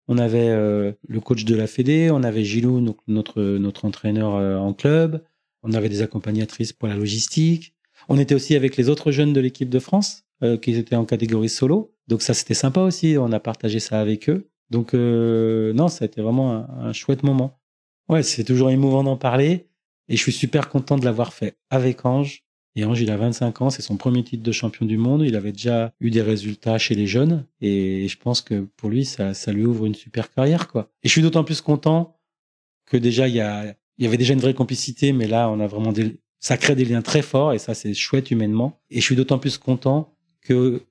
on 0.09 0.17
avait 0.17 0.49
euh, 0.49 0.93
le 1.07 1.19
coach 1.19 1.43
de 1.43 1.55
la 1.55 1.67
Fédé, 1.67 2.09
on 2.11 2.23
avait 2.23 2.43
Gilou, 2.43 2.79
notre 3.07 3.41
notre 3.41 3.85
entraîneur 3.85 4.61
en 4.61 4.73
club, 4.73 5.21
on 5.63 5.73
avait 5.73 5.89
des 5.89 6.01
accompagnatrices 6.01 6.73
pour 6.73 6.87
la 6.87 6.95
logistique. 6.95 7.73
On 8.09 8.17
était 8.17 8.35
aussi 8.35 8.55
avec 8.55 8.77
les 8.77 8.87
autres 8.89 9.11
jeunes 9.11 9.33
de 9.33 9.41
l'équipe 9.41 9.69
de 9.69 9.79
France 9.79 10.23
qui 10.61 10.75
étaient 10.75 10.95
en 10.95 11.03
catégorie 11.03 11.49
solo. 11.49 11.93
Donc 12.07 12.21
ça, 12.21 12.33
c'était 12.33 12.53
sympa 12.53 12.79
aussi. 12.81 13.17
On 13.19 13.33
a 13.33 13.39
partagé 13.41 13.81
ça 13.81 13.99
avec 13.99 14.29
eux. 14.29 14.49
Donc 14.69 14.93
non, 14.93 15.89
ça 15.89 16.05
a 16.05 16.07
été 16.07 16.21
vraiment 16.21 16.65
un, 16.79 16.93
chouette 16.93 17.23
moment. 17.23 17.56
Ouais, 18.09 18.23
c'est 18.23 18.43
toujours 18.43 18.69
émouvant 18.69 19.03
d'en 19.03 19.17
parler. 19.17 19.67
Et 20.09 20.15
je 20.15 20.21
suis 20.21 20.31
super 20.31 20.69
content 20.69 20.97
de 20.97 21.05
l'avoir 21.05 21.33
fait 21.33 21.57
avec 21.69 22.05
Ange. 22.05 22.43
Et 22.75 22.85
Ange, 22.85 23.01
il 23.01 23.09
a 23.09 23.17
25 23.17 23.61
ans, 23.61 23.69
c'est 23.69 23.81
son 23.81 23.97
premier 23.97 24.23
titre 24.23 24.43
de 24.43 24.51
champion 24.51 24.85
du 24.85 24.97
monde. 24.97 25.23
Il 25.23 25.35
avait 25.35 25.51
déjà 25.51 25.91
eu 25.99 26.11
des 26.11 26.21
résultats 26.21 26.77
chez 26.77 26.95
les 26.95 27.07
jeunes. 27.07 27.45
Et 27.59 28.07
je 28.07 28.17
pense 28.17 28.41
que 28.41 28.67
pour 28.77 28.89
lui, 28.89 29.03
ça, 29.03 29.33
ça 29.33 29.51
lui 29.51 29.65
ouvre 29.65 29.85
une 29.85 29.95
super 29.95 30.31
carrière, 30.31 30.67
quoi. 30.67 30.89
Et 31.03 31.07
je 31.07 31.11
suis 31.11 31.21
d'autant 31.21 31.43
plus 31.43 31.59
content 31.59 32.19
que 32.85 32.95
déjà, 32.95 33.27
il 33.27 33.35
y, 33.35 33.41
a, 33.41 33.75
il 33.97 34.05
y 34.05 34.07
avait 34.07 34.17
déjà 34.17 34.33
une 34.33 34.39
vraie 34.39 34.53
complicité, 34.53 35.11
mais 35.11 35.27
là, 35.27 35.49
on 35.49 35.59
a 35.59 35.67
vraiment 35.67 35.91
des, 35.91 36.19
ça 36.39 36.57
crée 36.57 36.75
des 36.75 36.85
liens 36.85 37.01
très 37.01 37.21
forts 37.21 37.53
et 37.53 37.59
ça, 37.59 37.73
c'est 37.73 37.93
chouette 37.93 38.31
humainement. 38.31 38.79
Et 38.89 39.01
je 39.01 39.05
suis 39.05 39.15
d'autant 39.15 39.39
plus 39.39 39.57
content 39.57 40.15
que 40.41 40.83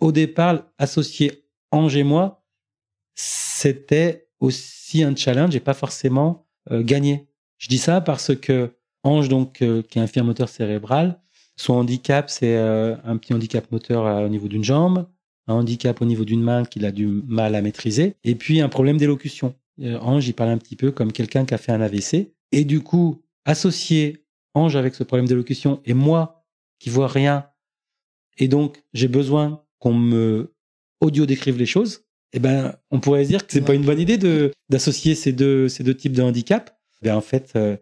au 0.00 0.12
départ, 0.12 0.64
associer 0.76 1.44
Ange 1.70 1.96
et 1.96 2.02
moi, 2.02 2.44
c'était 3.14 4.25
aussi 4.40 5.02
un 5.02 5.14
challenge 5.14 5.54
et 5.56 5.60
pas 5.60 5.74
forcément 5.74 6.46
euh, 6.70 6.82
gagner. 6.82 7.26
Je 7.58 7.68
dis 7.68 7.78
ça 7.78 8.00
parce 8.00 8.34
que 8.34 8.72
Ange, 9.02 9.28
donc, 9.28 9.62
euh, 9.62 9.82
qui 9.82 9.98
est 9.98 10.18
un 10.18 10.22
moteur 10.24 10.48
cérébral, 10.48 11.20
son 11.56 11.74
handicap, 11.74 12.28
c'est 12.28 12.56
euh, 12.56 12.96
un 13.04 13.16
petit 13.16 13.32
handicap 13.32 13.70
moteur 13.70 14.24
au 14.24 14.28
niveau 14.28 14.48
d'une 14.48 14.64
jambe, 14.64 15.06
un 15.46 15.54
handicap 15.54 16.02
au 16.02 16.04
niveau 16.04 16.24
d'une 16.24 16.42
main 16.42 16.64
qu'il 16.64 16.84
a 16.84 16.92
du 16.92 17.06
mal 17.06 17.54
à 17.54 17.62
maîtriser, 17.62 18.16
et 18.24 18.34
puis 18.34 18.60
un 18.60 18.68
problème 18.68 18.98
d'élocution. 18.98 19.54
Ange, 20.00 20.26
il 20.26 20.32
parle 20.32 20.50
un 20.50 20.58
petit 20.58 20.76
peu 20.76 20.90
comme 20.90 21.12
quelqu'un 21.12 21.44
qui 21.44 21.54
a 21.54 21.58
fait 21.58 21.70
un 21.70 21.82
AVC. 21.82 22.32
Et 22.50 22.64
du 22.64 22.80
coup, 22.80 23.22
associer 23.44 24.24
Ange 24.54 24.74
avec 24.74 24.94
ce 24.94 25.04
problème 25.04 25.28
d'élocution 25.28 25.80
et 25.84 25.92
moi 25.92 26.44
qui 26.78 26.90
vois 26.90 27.08
rien, 27.08 27.46
et 28.38 28.48
donc 28.48 28.82
j'ai 28.92 29.08
besoin 29.08 29.62
qu'on 29.78 29.94
me 29.94 30.54
audio 31.00 31.26
décrive 31.26 31.58
les 31.58 31.66
choses, 31.66 32.05
eh 32.36 32.38
ben, 32.38 32.76
on 32.90 33.00
pourrait 33.00 33.24
se 33.24 33.28
dire 33.30 33.46
que 33.46 33.52
c'est 33.52 33.62
pas 33.62 33.72
une 33.72 33.84
bonne 33.84 33.98
idée 33.98 34.18
de 34.18 34.52
d'associer 34.68 35.14
ces 35.14 35.32
deux 35.32 35.70
ces 35.70 35.82
deux 35.82 35.94
types 35.94 36.12
de 36.12 36.20
handicap. 36.22 36.78
Ben 37.00 37.16
en 37.16 37.22
fait, 37.22 37.52
euh, 37.56 37.78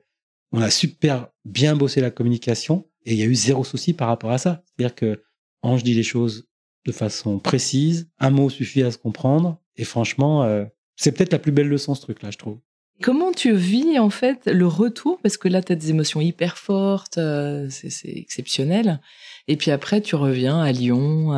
on 0.53 0.63
a 0.63 0.71
super 0.71 1.29
bien 1.45 1.75
bossé 1.75 2.01
la 2.01 2.13
communication 2.13 2.87
et 3.05 3.15
il 3.15 3.19
y 3.19 3.23
a 3.23 3.27
eu 3.27 3.35
zéro 3.35 3.65
souci 3.65 3.95
par 3.95 4.07
rapport 4.07 4.31
à 4.31 4.39
ça. 4.39 4.63
C'est-à-dire 4.65 4.95
que 4.95 5.25
Ange 5.63 5.83
dit 5.83 5.95
les 5.95 6.05
choses 6.05 6.47
de 6.87 6.93
façon 6.93 7.41
précise, 7.41 8.09
un 8.21 8.31
mot 8.31 8.49
suffit 8.49 8.83
à 8.83 8.93
se 8.93 8.99
comprendre 8.99 9.59
et 9.77 9.83
franchement, 9.83 10.45
euh, 10.45 10.65
c'est 10.95 11.11
peut-être 11.11 11.33
la 11.33 11.41
plus 11.41 11.51
belle 11.51 11.69
leçon 11.69 11.97
ce 11.97 12.03
truc-là, 12.03 12.31
je 12.31 12.39
trouve. 12.39 12.59
Comment 13.03 13.33
tu 13.33 13.53
vis 13.57 13.99
en 13.99 14.11
fait 14.11 14.47
le 14.47 14.69
retour? 14.69 15.19
Parce 15.21 15.37
que 15.37 15.49
là, 15.49 15.63
tu 15.63 15.73
as 15.73 15.77
des 15.77 15.91
émotions 15.91 16.21
hyper 16.21 16.59
fortes, 16.59 17.19
euh, 17.19 17.67
c'est 17.71 17.91
exceptionnel. 18.09 19.01
Et 19.49 19.57
puis 19.57 19.73
après, 19.73 20.01
tu 20.01 20.15
reviens 20.15 20.61
à 20.61 20.71
Lyon. 20.71 21.33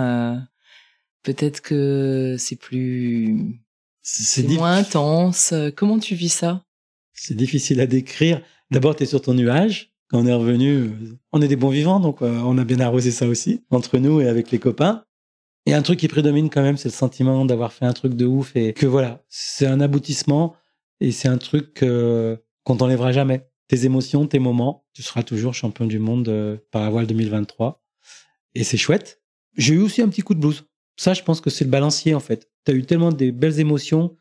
Euh, 1.26 1.32
Peut-être 1.32 1.60
que 1.60 2.36
c'est 2.38 2.56
plus, 2.56 3.60
c'est 4.02 4.46
moins 4.48 4.76
intense. 4.76 5.52
Comment 5.76 5.98
tu 5.98 6.14
vis 6.14 6.32
ça? 6.32 6.64
C'est 7.12 7.36
difficile 7.36 7.80
à 7.80 7.86
décrire. 7.86 8.42
D'abord, 8.70 8.94
tu 8.96 9.02
es 9.04 9.06
sur 9.06 9.20
ton 9.20 9.34
nuage. 9.34 9.92
Quand 10.08 10.20
on 10.20 10.26
est 10.26 10.32
revenu, 10.32 10.92
on 11.32 11.42
est 11.42 11.48
des 11.48 11.56
bons 11.56 11.70
vivants, 11.70 11.98
donc 11.98 12.22
euh, 12.22 12.40
on 12.44 12.58
a 12.58 12.64
bien 12.64 12.78
arrosé 12.78 13.10
ça 13.10 13.26
aussi 13.26 13.64
entre 13.70 13.98
nous 13.98 14.20
et 14.20 14.28
avec 14.28 14.52
les 14.52 14.60
copains. 14.60 15.04
Et 15.66 15.74
un 15.74 15.82
truc 15.82 15.98
qui 15.98 16.06
prédomine 16.06 16.48
quand 16.48 16.62
même, 16.62 16.76
c'est 16.76 16.88
le 16.88 16.94
sentiment 16.94 17.44
d'avoir 17.44 17.72
fait 17.72 17.86
un 17.86 17.92
truc 17.92 18.14
de 18.14 18.24
ouf 18.24 18.54
et 18.54 18.72
que 18.72 18.86
voilà, 18.86 19.24
c'est 19.28 19.66
un 19.66 19.80
aboutissement 19.80 20.54
et 21.00 21.10
c'est 21.10 21.26
un 21.26 21.38
truc 21.38 21.80
qu'on 21.80 22.76
t'enlèvera 22.76 23.10
jamais. 23.10 23.48
Tes 23.66 23.84
émotions, 23.84 24.28
tes 24.28 24.38
moments, 24.38 24.84
tu 24.92 25.02
seras 25.02 25.24
toujours 25.24 25.54
champion 25.54 25.86
du 25.86 25.98
monde 25.98 26.28
euh, 26.28 26.56
par 26.70 26.82
la 26.82 26.90
voile 26.90 27.08
2023. 27.08 27.82
Et 28.54 28.62
c'est 28.62 28.76
chouette. 28.76 29.20
J'ai 29.56 29.74
eu 29.74 29.80
aussi 29.80 30.02
un 30.02 30.08
petit 30.08 30.22
coup 30.22 30.34
de 30.34 30.40
blues. 30.40 30.64
Ça, 30.96 31.14
je 31.14 31.22
pense 31.22 31.40
que 31.40 31.50
c'est 31.50 31.64
le 31.64 31.70
balancier 31.70 32.14
en 32.14 32.20
fait. 32.20 32.50
Tu 32.64 32.72
as 32.72 32.74
eu 32.74 32.84
tellement 32.84 33.12
des 33.12 33.32
belles 33.32 33.60
émotions 33.60 34.16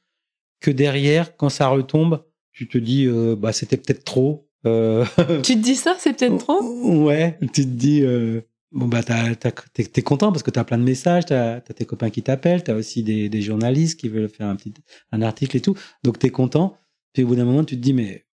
que 0.59 0.71
derrière, 0.71 1.35
quand 1.37 1.49
ça 1.49 1.67
retombe, 1.67 2.23
tu 2.51 2.67
te 2.67 2.77
dis, 2.77 3.05
euh, 3.05 3.35
bah 3.35 3.53
c'était 3.53 3.77
peut-être 3.77 4.03
trop. 4.03 4.49
Euh... 4.65 5.05
tu 5.43 5.55
te 5.55 5.61
dis 5.61 5.75
ça, 5.75 5.95
c'est 5.99 6.13
peut-être 6.13 6.37
trop? 6.37 6.61
Ouais, 7.03 7.37
tu 7.53 7.63
te 7.63 7.67
dis, 7.67 8.01
euh, 8.01 8.41
bon 8.71 8.87
bah 8.87 9.01
t'es 9.03 10.01
content 10.01 10.31
parce 10.31 10.43
que 10.43 10.51
t'as 10.51 10.63
plein 10.63 10.77
de 10.77 10.83
messages, 10.83 11.25
t'as 11.25 11.55
as 11.57 11.61
tes 11.61 11.85
copains 11.85 12.09
qui 12.09 12.23
t'appellent, 12.23 12.63
t'as 12.63 12.75
aussi 12.75 13.03
des, 13.03 13.29
des, 13.29 13.41
journalistes 13.41 13.99
qui 13.99 14.09
veulent 14.09 14.29
faire 14.29 14.47
un 14.47 14.55
petit 14.55 14.73
un 15.11 15.21
article 15.21 15.57
et 15.57 15.61
tout, 15.61 15.75
donc 16.03 16.19
t'es 16.19 16.29
content. 16.29 16.77
Puis 17.13 17.23
au 17.23 17.27
bout 17.27 17.35
d'un 17.35 17.45
moment, 17.45 17.63
tu 17.63 17.75
te 17.75 17.81
dis 17.81 17.93
mais 17.93 18.25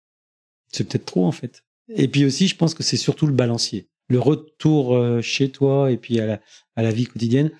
c'est 0.68 0.88
peut-être 0.88 1.05
trop 1.05 1.26
en 1.26 1.32
fait. 1.32 1.64
Et 1.95 2.09
puis 2.09 2.24
aussi, 2.24 2.49
je 2.49 2.57
pense 2.57 2.74
que 2.74 2.82
c'est 2.82 2.97
surtout 2.97 3.26
le 3.26 3.32
balancier, 3.32 3.88
le 4.09 4.18
retour 4.18 4.99
chez 5.20 5.51
toi 5.51 5.90
et 5.90 5.97
puis 5.99 6.18
à 6.20 6.26
la, 6.26 6.40
à 6.76 6.82
la 6.82 6.93
vie 6.93 7.07
quotidienne. 7.07 7.51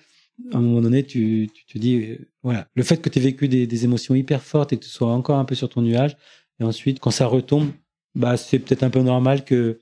À 0.51 0.57
un 0.57 0.61
moment 0.61 0.81
donné, 0.81 1.03
tu, 1.03 1.49
tu 1.53 1.65
te 1.65 1.77
dis, 1.77 1.95
euh, 1.97 2.29
voilà, 2.41 2.67
le 2.75 2.83
fait 2.83 2.97
que 2.97 3.09
tu 3.09 3.19
aies 3.19 3.21
vécu 3.21 3.47
des, 3.47 3.65
des, 3.65 3.83
émotions 3.85 4.13
hyper 4.13 4.41
fortes 4.41 4.73
et 4.73 4.77
que 4.77 4.83
tu 4.83 4.89
sois 4.89 5.11
encore 5.11 5.37
un 5.37 5.45
peu 5.45 5.55
sur 5.55 5.69
ton 5.69 5.81
nuage, 5.81 6.17
et 6.59 6.63
ensuite, 6.63 6.99
quand 6.99 7.11
ça 7.11 7.27
retombe, 7.27 7.71
bah, 8.15 8.37
c'est 8.37 8.59
peut-être 8.59 8.83
un 8.83 8.89
peu 8.89 9.01
normal 9.01 9.43
que 9.43 9.79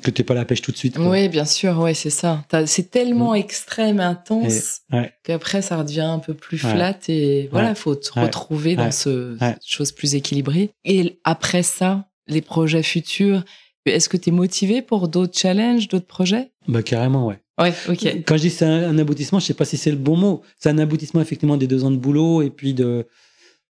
que 0.00 0.10
t'aies 0.10 0.24
pas 0.24 0.34
la 0.34 0.46
pêche 0.46 0.62
tout 0.62 0.72
de 0.72 0.76
suite. 0.76 0.96
Oui, 0.98 1.28
bien 1.28 1.44
sûr, 1.44 1.78
ouais, 1.78 1.92
c'est 1.92 2.10
ça. 2.10 2.44
C'est 2.64 2.90
tellement 2.90 3.32
mm. 3.32 3.36
extrême, 3.36 4.00
intense, 4.00 4.80
qu'après 5.22 5.60
ça 5.60 5.82
devient 5.84 6.00
un 6.00 6.18
peu 6.18 6.34
plus 6.34 6.58
flat 6.58 6.98
et 7.08 7.48
voilà, 7.52 7.70
il 7.70 7.74
faut 7.74 7.94
te 7.94 8.18
retrouver 8.18 8.76
dans 8.76 8.90
ce 8.90 9.36
chose 9.64 9.92
plus 9.92 10.14
équilibrée. 10.14 10.70
Et 10.84 11.20
après 11.24 11.62
ça, 11.62 12.08
les 12.26 12.40
projets 12.40 12.82
futurs, 12.82 13.44
est-ce 13.84 14.08
que 14.08 14.16
tu 14.16 14.30
es 14.30 14.32
motivé 14.32 14.80
pour 14.80 15.08
d'autres 15.08 15.36
challenges, 15.36 15.88
d'autres 15.88 16.06
projets? 16.06 16.52
Bah 16.68 16.82
carrément, 16.82 17.26
ouais. 17.26 17.38
Ouais, 17.62 17.72
ok. 17.88 18.24
Quand 18.26 18.36
je 18.36 18.42
dis 18.42 18.50
c'est 18.50 18.64
un, 18.64 18.98
aboutissement, 18.98 19.38
je 19.38 19.46
sais 19.46 19.54
pas 19.54 19.64
si 19.64 19.76
c'est 19.76 19.90
le 19.90 19.96
bon 19.96 20.16
mot. 20.16 20.42
C'est 20.58 20.70
un 20.70 20.78
aboutissement 20.78 21.20
effectivement 21.20 21.56
des 21.56 21.66
deux 21.66 21.84
ans 21.84 21.90
de 21.90 21.96
boulot 21.96 22.42
et 22.42 22.50
puis 22.50 22.74
de 22.74 23.06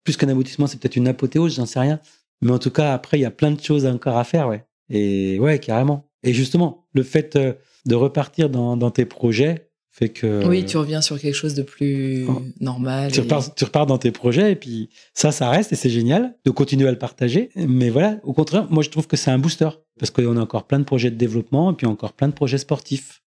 plus 0.04 0.16
qu'un 0.16 0.28
aboutissement, 0.28 0.66
c'est 0.66 0.78
peut-être 0.80 0.96
une 0.96 1.08
apothéose, 1.08 1.54
j'en 1.56 1.66
sais 1.66 1.80
rien. 1.80 2.00
Mais 2.40 2.50
en 2.50 2.58
tout 2.58 2.70
cas, 2.70 2.92
après, 2.92 3.18
il 3.18 3.22
y 3.22 3.26
a 3.26 3.30
plein 3.30 3.52
de 3.52 3.60
choses 3.60 3.86
encore 3.86 4.16
à 4.16 4.24
faire, 4.24 4.48
ouais. 4.48 4.64
Et 4.90 5.38
ouais, 5.38 5.58
carrément. 5.58 6.08
Et 6.24 6.34
justement, 6.34 6.86
le 6.92 7.02
fait 7.02 7.36
euh, 7.36 7.52
de 7.86 7.94
repartir 7.94 8.50
dans, 8.50 8.76
dans 8.76 8.90
tes 8.90 9.04
projets 9.04 9.70
fait 9.92 10.08
que. 10.08 10.46
Oui, 10.46 10.64
tu 10.64 10.78
reviens 10.78 11.02
sur 11.02 11.20
quelque 11.20 11.34
chose 11.34 11.54
de 11.54 11.62
plus 11.62 12.26
oh. 12.26 12.42
normal. 12.60 13.12
Tu, 13.12 13.20
repars, 13.20 13.54
tu 13.54 13.64
repars 13.64 13.86
dans 13.86 13.98
tes 13.98 14.10
projets 14.10 14.52
et 14.52 14.56
puis 14.56 14.88
ça, 15.12 15.30
ça 15.32 15.50
reste 15.50 15.72
et 15.72 15.76
c'est 15.76 15.90
génial 15.90 16.34
de 16.44 16.50
continuer 16.50 16.88
à 16.88 16.90
le 16.90 16.98
partager. 16.98 17.50
Mais 17.56 17.90
voilà, 17.90 18.18
au 18.22 18.32
contraire, 18.32 18.66
moi 18.70 18.82
je 18.82 18.88
trouve 18.88 19.06
que 19.06 19.16
c'est 19.16 19.30
un 19.30 19.38
booster 19.38 19.68
parce 19.98 20.10
qu'on 20.10 20.36
a 20.36 20.40
encore 20.40 20.66
plein 20.66 20.78
de 20.78 20.84
projets 20.84 21.10
de 21.10 21.16
développement 21.16 21.72
et 21.72 21.74
puis 21.74 21.86
encore 21.86 22.14
plein 22.14 22.28
de 22.28 22.32
projets 22.32 22.58
sportifs. 22.58 23.22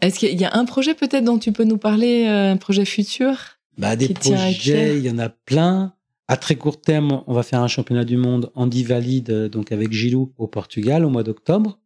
Est-ce 0.00 0.18
qu'il 0.18 0.40
y 0.40 0.44
a 0.44 0.56
un 0.56 0.64
projet 0.64 0.94
peut-être 0.94 1.24
dont 1.24 1.38
tu 1.38 1.52
peux 1.52 1.64
nous 1.64 1.78
parler, 1.78 2.26
euh, 2.26 2.52
un 2.52 2.56
projet 2.56 2.84
futur 2.84 3.58
Bah 3.78 3.96
des 3.96 4.08
projets, 4.08 4.96
il 4.98 5.04
y 5.04 5.10
en 5.10 5.18
a 5.18 5.28
plein. 5.28 5.94
À 6.28 6.36
très 6.36 6.56
court 6.56 6.80
terme, 6.80 7.22
on 7.26 7.34
va 7.34 7.42
faire 7.42 7.60
un 7.60 7.68
championnat 7.68 8.04
du 8.04 8.16
monde 8.16 8.52
handi 8.54 8.84
valide, 8.84 9.48
donc 9.48 9.72
avec 9.72 9.92
Gilou 9.92 10.32
au 10.38 10.46
Portugal 10.46 11.04
au 11.04 11.10
mois 11.10 11.24
d'octobre. 11.24 11.80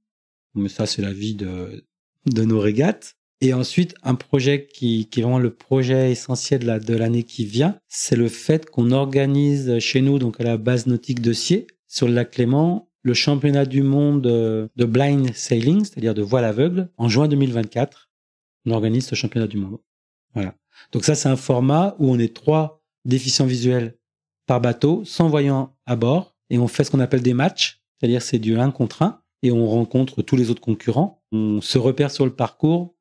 Mais 0.54 0.68
ça, 0.68 0.86
c'est 0.86 1.02
la 1.02 1.12
vie 1.12 1.34
de, 1.34 1.84
de 2.26 2.44
nos 2.44 2.60
régates. 2.60 3.16
Et 3.40 3.52
ensuite, 3.52 3.94
un 4.02 4.14
projet 4.14 4.66
qui, 4.66 5.08
qui 5.10 5.20
est 5.20 5.22
vraiment 5.22 5.38
le 5.38 5.52
projet 5.52 6.10
essentiel 6.10 6.60
de 6.60 6.94
l'année 6.94 7.24
qui 7.24 7.44
vient, 7.44 7.78
c'est 7.88 8.16
le 8.16 8.28
fait 8.28 8.70
qu'on 8.70 8.90
organise 8.90 9.78
chez 9.80 10.00
nous, 10.00 10.18
donc 10.18 10.40
à 10.40 10.44
la 10.44 10.56
base 10.56 10.86
nautique 10.86 11.20
de 11.20 11.32
Sier, 11.32 11.66
sur 11.88 12.08
le 12.08 12.14
lac 12.14 12.30
Clément, 12.30 12.88
le 13.05 13.14
championnat 13.14 13.66
du 13.66 13.82
monde 13.82 14.22
de 14.22 14.84
blind 14.84 15.32
sailing, 15.34 15.84
c'est-à-dire 15.84 16.14
de 16.14 16.22
voile 16.22 16.44
aveugle, 16.44 16.88
en 16.96 17.09
juin 17.09 17.28
2024. 17.28 18.11
On 18.66 18.72
organise 18.72 19.07
ce 19.07 19.14
championnat 19.14 19.46
du 19.46 19.59
monde. 19.59 19.78
Voilà. 20.32 20.55
Donc 20.90 21.05
ça, 21.05 21.14
c'est 21.14 21.28
un 21.28 21.36
format 21.36 21.94
où 21.98 22.11
on 22.11 22.18
est 22.18 22.34
trois 22.34 22.82
déficients 23.05 23.46
visuels 23.46 23.96
par 24.46 24.61
bateau, 24.61 25.05
sans 25.05 25.28
voyant 25.28 25.76
à 25.86 25.96
bord, 25.96 26.34
et 26.48 26.59
on 26.59 26.66
fait 26.66 26.84
ce 26.84 26.90
qu'on 26.90 27.00
appelle 27.00 27.22
des 27.22 27.34
matchs, 27.34 27.82
c'est-à-dire 27.98 28.22
c'est 28.22 28.38
du 28.38 28.59
1 28.59 28.70
contre 28.70 29.02
1, 29.02 29.20
et 29.42 29.52
on 29.52 29.66
rencontre 29.66 30.22
tous 30.22 30.36
les 30.36 30.50
autres 30.50 30.62
concurrents. 30.62 31.22
On 31.30 31.61
se 31.61 31.76
repère 31.76 32.11
sur 32.11 32.24
le 32.24 32.34
parcours, 32.34 32.96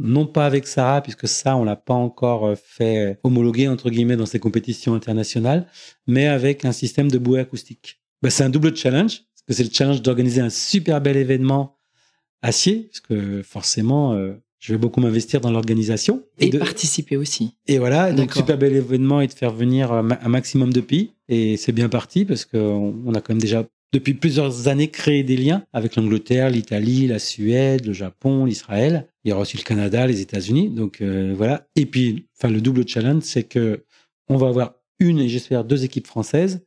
non 0.00 0.26
pas 0.26 0.44
avec 0.44 0.66
Sarah, 0.66 1.02
puisque 1.02 1.28
ça, 1.28 1.56
on 1.56 1.64
l'a 1.64 1.76
pas 1.76 1.94
encore 1.94 2.46
euh, 2.46 2.54
fait 2.56 3.18
homologuer, 3.22 3.68
entre 3.68 3.90
guillemets, 3.90 4.16
dans 4.16 4.26
ces 4.26 4.40
compétitions 4.40 4.94
internationales, 4.94 5.68
mais 6.06 6.26
avec 6.26 6.64
un 6.64 6.72
système 6.72 7.10
de 7.10 7.18
bouée 7.18 7.40
acoustique. 7.40 8.02
Ben, 8.22 8.30
c'est 8.30 8.44
un 8.44 8.50
double 8.50 8.76
challenge, 8.76 9.22
que 9.46 9.54
c'est 9.54 9.64
le 9.64 9.70
challenge 9.72 10.02
d'organiser 10.02 10.40
un 10.40 10.50
super 10.50 11.00
bel 11.00 11.16
événement 11.16 11.76
acier, 12.42 12.88
parce 12.90 13.00
que 13.00 13.42
forcément, 13.42 14.12
euh, 14.12 14.34
je 14.58 14.72
vais 14.72 14.78
beaucoup 14.78 15.00
m'investir 15.00 15.40
dans 15.40 15.50
l'organisation. 15.50 16.22
Et, 16.38 16.50
de... 16.50 16.58
participer 16.58 17.16
aussi. 17.16 17.54
Et 17.66 17.78
voilà, 17.78 18.12
donc 18.12 18.32
super 18.32 18.58
bel 18.58 18.74
événement 18.74 19.20
et 19.20 19.26
de 19.26 19.32
faire 19.32 19.52
venir 19.52 19.92
un 19.92 20.28
maximum 20.28 20.72
de 20.72 20.80
pays. 20.80 21.12
Et 21.28 21.56
c'est 21.56 21.72
bien 21.72 21.88
parti 21.88 22.24
parce 22.24 22.44
qu'on 22.44 23.14
a 23.14 23.20
quand 23.20 23.30
même 23.30 23.40
déjà 23.40 23.66
depuis 23.92 24.14
plusieurs 24.14 24.68
années 24.68 24.88
créé 24.88 25.22
des 25.22 25.36
liens 25.36 25.64
avec 25.72 25.96
l'Angleterre, 25.96 26.50
l'Italie, 26.50 27.06
la 27.06 27.18
Suède, 27.18 27.86
le 27.86 27.92
Japon, 27.92 28.44
l'Israël. 28.44 29.06
Il 29.24 29.30
y 29.30 29.32
aura 29.32 29.42
aussi 29.42 29.56
le 29.56 29.62
Canada, 29.62 30.06
les 30.06 30.20
États-Unis. 30.20 30.70
Donc 30.70 31.00
euh, 31.00 31.34
voilà. 31.36 31.66
Et 31.76 31.86
puis, 31.86 32.26
enfin, 32.36 32.52
le 32.52 32.60
double 32.60 32.86
challenge, 32.86 33.22
c'est 33.22 33.44
que 33.44 33.84
on 34.28 34.36
va 34.36 34.48
avoir 34.48 34.74
une 34.98 35.18
et 35.18 35.28
j'espère 35.28 35.64
deux 35.64 35.84
équipes 35.84 36.06
françaises. 36.06 36.65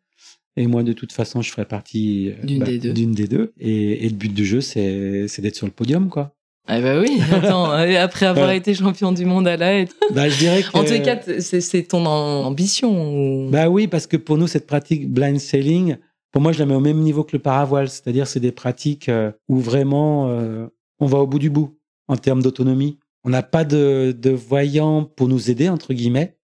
Et 0.59 0.67
moi, 0.67 0.83
de 0.83 0.91
toute 0.91 1.13
façon, 1.13 1.41
je 1.41 1.49
ferai 1.51 1.63
partie 1.63 2.31
euh, 2.31 2.45
d'une 2.45 2.59
bah, 2.59 2.65
des, 2.65 2.79
des, 2.79 3.27
deux. 3.29 3.53
Et, 3.61 4.05
et, 4.05 4.09
le 4.09 4.15
but 4.15 4.33
du 4.33 4.45
jeu, 4.45 4.59
c'est 4.59 5.39
d'être 5.39 5.55
sur 5.55 5.65
le 5.65 5.71
podium, 5.71 6.09
quoi. 6.09 6.35
Ah 6.67 6.81
bah 6.81 6.99
oui, 6.99 7.17
attends, 7.31 7.71
après 7.71 8.25
avoir 8.25 8.51
été 8.51 8.73
champion 8.73 9.13
du 9.13 9.25
monde 9.25 9.47
à 9.47 9.55
la 9.55 9.85
Bah, 10.13 10.27
je 10.27 10.37
dirais 10.37 10.61
que... 10.61 10.77
En 10.77 10.83
tout 10.83 11.01
cas, 11.01 11.17
c'est 11.39 11.83
ton 11.83 12.05
ambition. 12.05 13.49
Bah 13.49 13.69
oui, 13.69 13.87
parce 13.87 14.05
que 14.05 14.17
pour 14.17 14.37
nous, 14.37 14.47
cette 14.47 14.67
pratique 14.67 15.09
blind 15.09 15.39
sailing, 15.39 15.95
pour 16.33 16.41
moi, 16.41 16.51
je 16.51 16.59
la 16.59 16.65
mets 16.65 16.75
au 16.75 16.81
même 16.81 16.99
niveau 16.99 17.23
que 17.23 17.37
le 17.37 17.41
paravoile. 17.41 17.87
C'est-à-dire, 17.87 18.27
c'est 18.27 18.41
des 18.41 18.51
pratiques 18.51 19.07
euh, 19.07 19.31
où 19.47 19.59
vraiment 19.59 20.27
euh, 20.27 20.67
on 20.99 21.05
va 21.05 21.19
au 21.19 21.25
bout 21.25 21.39
du 21.39 21.49
bout 21.49 21.79
en 22.09 22.17
termes 22.17 22.43
d'autonomie. 22.43 22.99
On 23.23 23.29
n'a 23.29 23.43
pas 23.43 23.63
de, 23.63 24.13
de 24.15 24.29
voyants 24.29 25.05
pour 25.05 25.29
nous 25.29 25.49
aider, 25.49 25.69
entre 25.69 25.93
guillemets. 25.93 26.37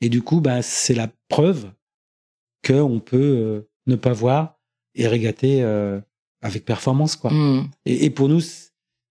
Et 0.00 0.08
du 0.08 0.22
coup, 0.22 0.40
bah, 0.40 0.62
c'est 0.62 0.94
la 0.94 1.08
preuve 1.28 1.66
qu'on 2.64 3.00
peut 3.00 3.16
euh, 3.16 3.68
ne 3.86 3.96
pas 3.96 4.12
voir 4.12 4.58
et 4.94 5.08
régater 5.08 5.62
avec 6.40 6.64
performance. 6.64 7.16
quoi. 7.16 7.30
Hmm. 7.30 7.68
Et, 7.84 8.06
et 8.06 8.10
pour 8.10 8.28
nous, 8.28 8.40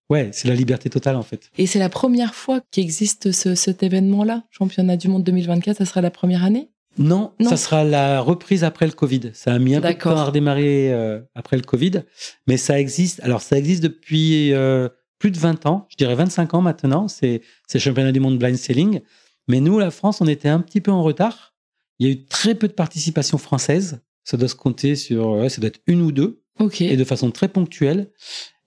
Ouais, 0.08 0.30
c'est 0.32 0.46
la 0.46 0.54
liberté 0.54 0.88
totale 0.88 1.16
en 1.16 1.22
fait. 1.22 1.50
Et 1.58 1.66
c'est 1.66 1.78
la 1.78 1.88
première 1.88 2.34
fois 2.34 2.60
qu'existe 2.70 3.32
ce, 3.32 3.54
cet 3.54 3.82
événement-là, 3.82 4.44
championnat 4.50 4.96
du 4.96 5.08
monde 5.08 5.24
2024, 5.24 5.78
ça 5.78 5.84
sera 5.84 6.00
la 6.00 6.10
première 6.10 6.44
année? 6.44 6.70
Non, 6.98 7.32
ça 7.42 7.58
sera 7.58 7.84
la 7.84 8.20
reprise 8.20 8.64
après 8.64 8.86
le 8.86 8.92
Covid. 8.92 9.30
Ça 9.34 9.52
a 9.52 9.58
mis 9.58 9.74
un 9.74 9.82
peu 9.82 9.92
de 9.92 9.98
temps 9.98 10.16
à 10.16 10.24
redémarrer 10.24 10.92
euh, 10.94 11.20
après 11.34 11.56
le 11.56 11.62
Covid, 11.62 12.02
mais 12.46 12.56
ça 12.56 12.80
existe. 12.80 13.20
Alors 13.20 13.42
ça 13.42 13.58
existe 13.58 13.82
depuis 13.82 14.54
euh, 14.54 14.88
plus 15.18 15.30
de 15.30 15.38
20 15.38 15.66
ans, 15.66 15.86
je 15.90 15.96
dirais 15.96 16.14
25 16.14 16.54
ans 16.54 16.62
maintenant. 16.62 17.06
C'est 17.08 17.42
c'est 17.66 17.78
championnat 17.78 18.12
du 18.12 18.20
monde 18.20 18.38
blind 18.38 18.56
sailing. 18.56 19.00
Mais 19.48 19.60
nous, 19.60 19.78
la 19.78 19.90
France, 19.90 20.20
on 20.20 20.26
était 20.26 20.48
un 20.48 20.60
petit 20.60 20.80
peu 20.80 20.90
en 20.90 21.02
retard. 21.02 21.54
Il 21.98 22.06
y 22.06 22.10
a 22.10 22.12
eu 22.12 22.26
très 22.26 22.54
peu 22.54 22.68
de 22.68 22.72
participation 22.72 23.38
française. 23.38 24.00
Ça 24.24 24.36
doit 24.36 24.48
se 24.48 24.54
compter 24.54 24.96
sur, 24.96 25.28
ouais, 25.28 25.48
ça 25.48 25.60
doit 25.60 25.68
être 25.68 25.80
une 25.86 26.02
ou 26.02 26.12
deux. 26.12 26.42
Ok. 26.58 26.80
Et 26.80 26.96
de 26.96 27.04
façon 27.04 27.30
très 27.30 27.48
ponctuelle. 27.48 28.10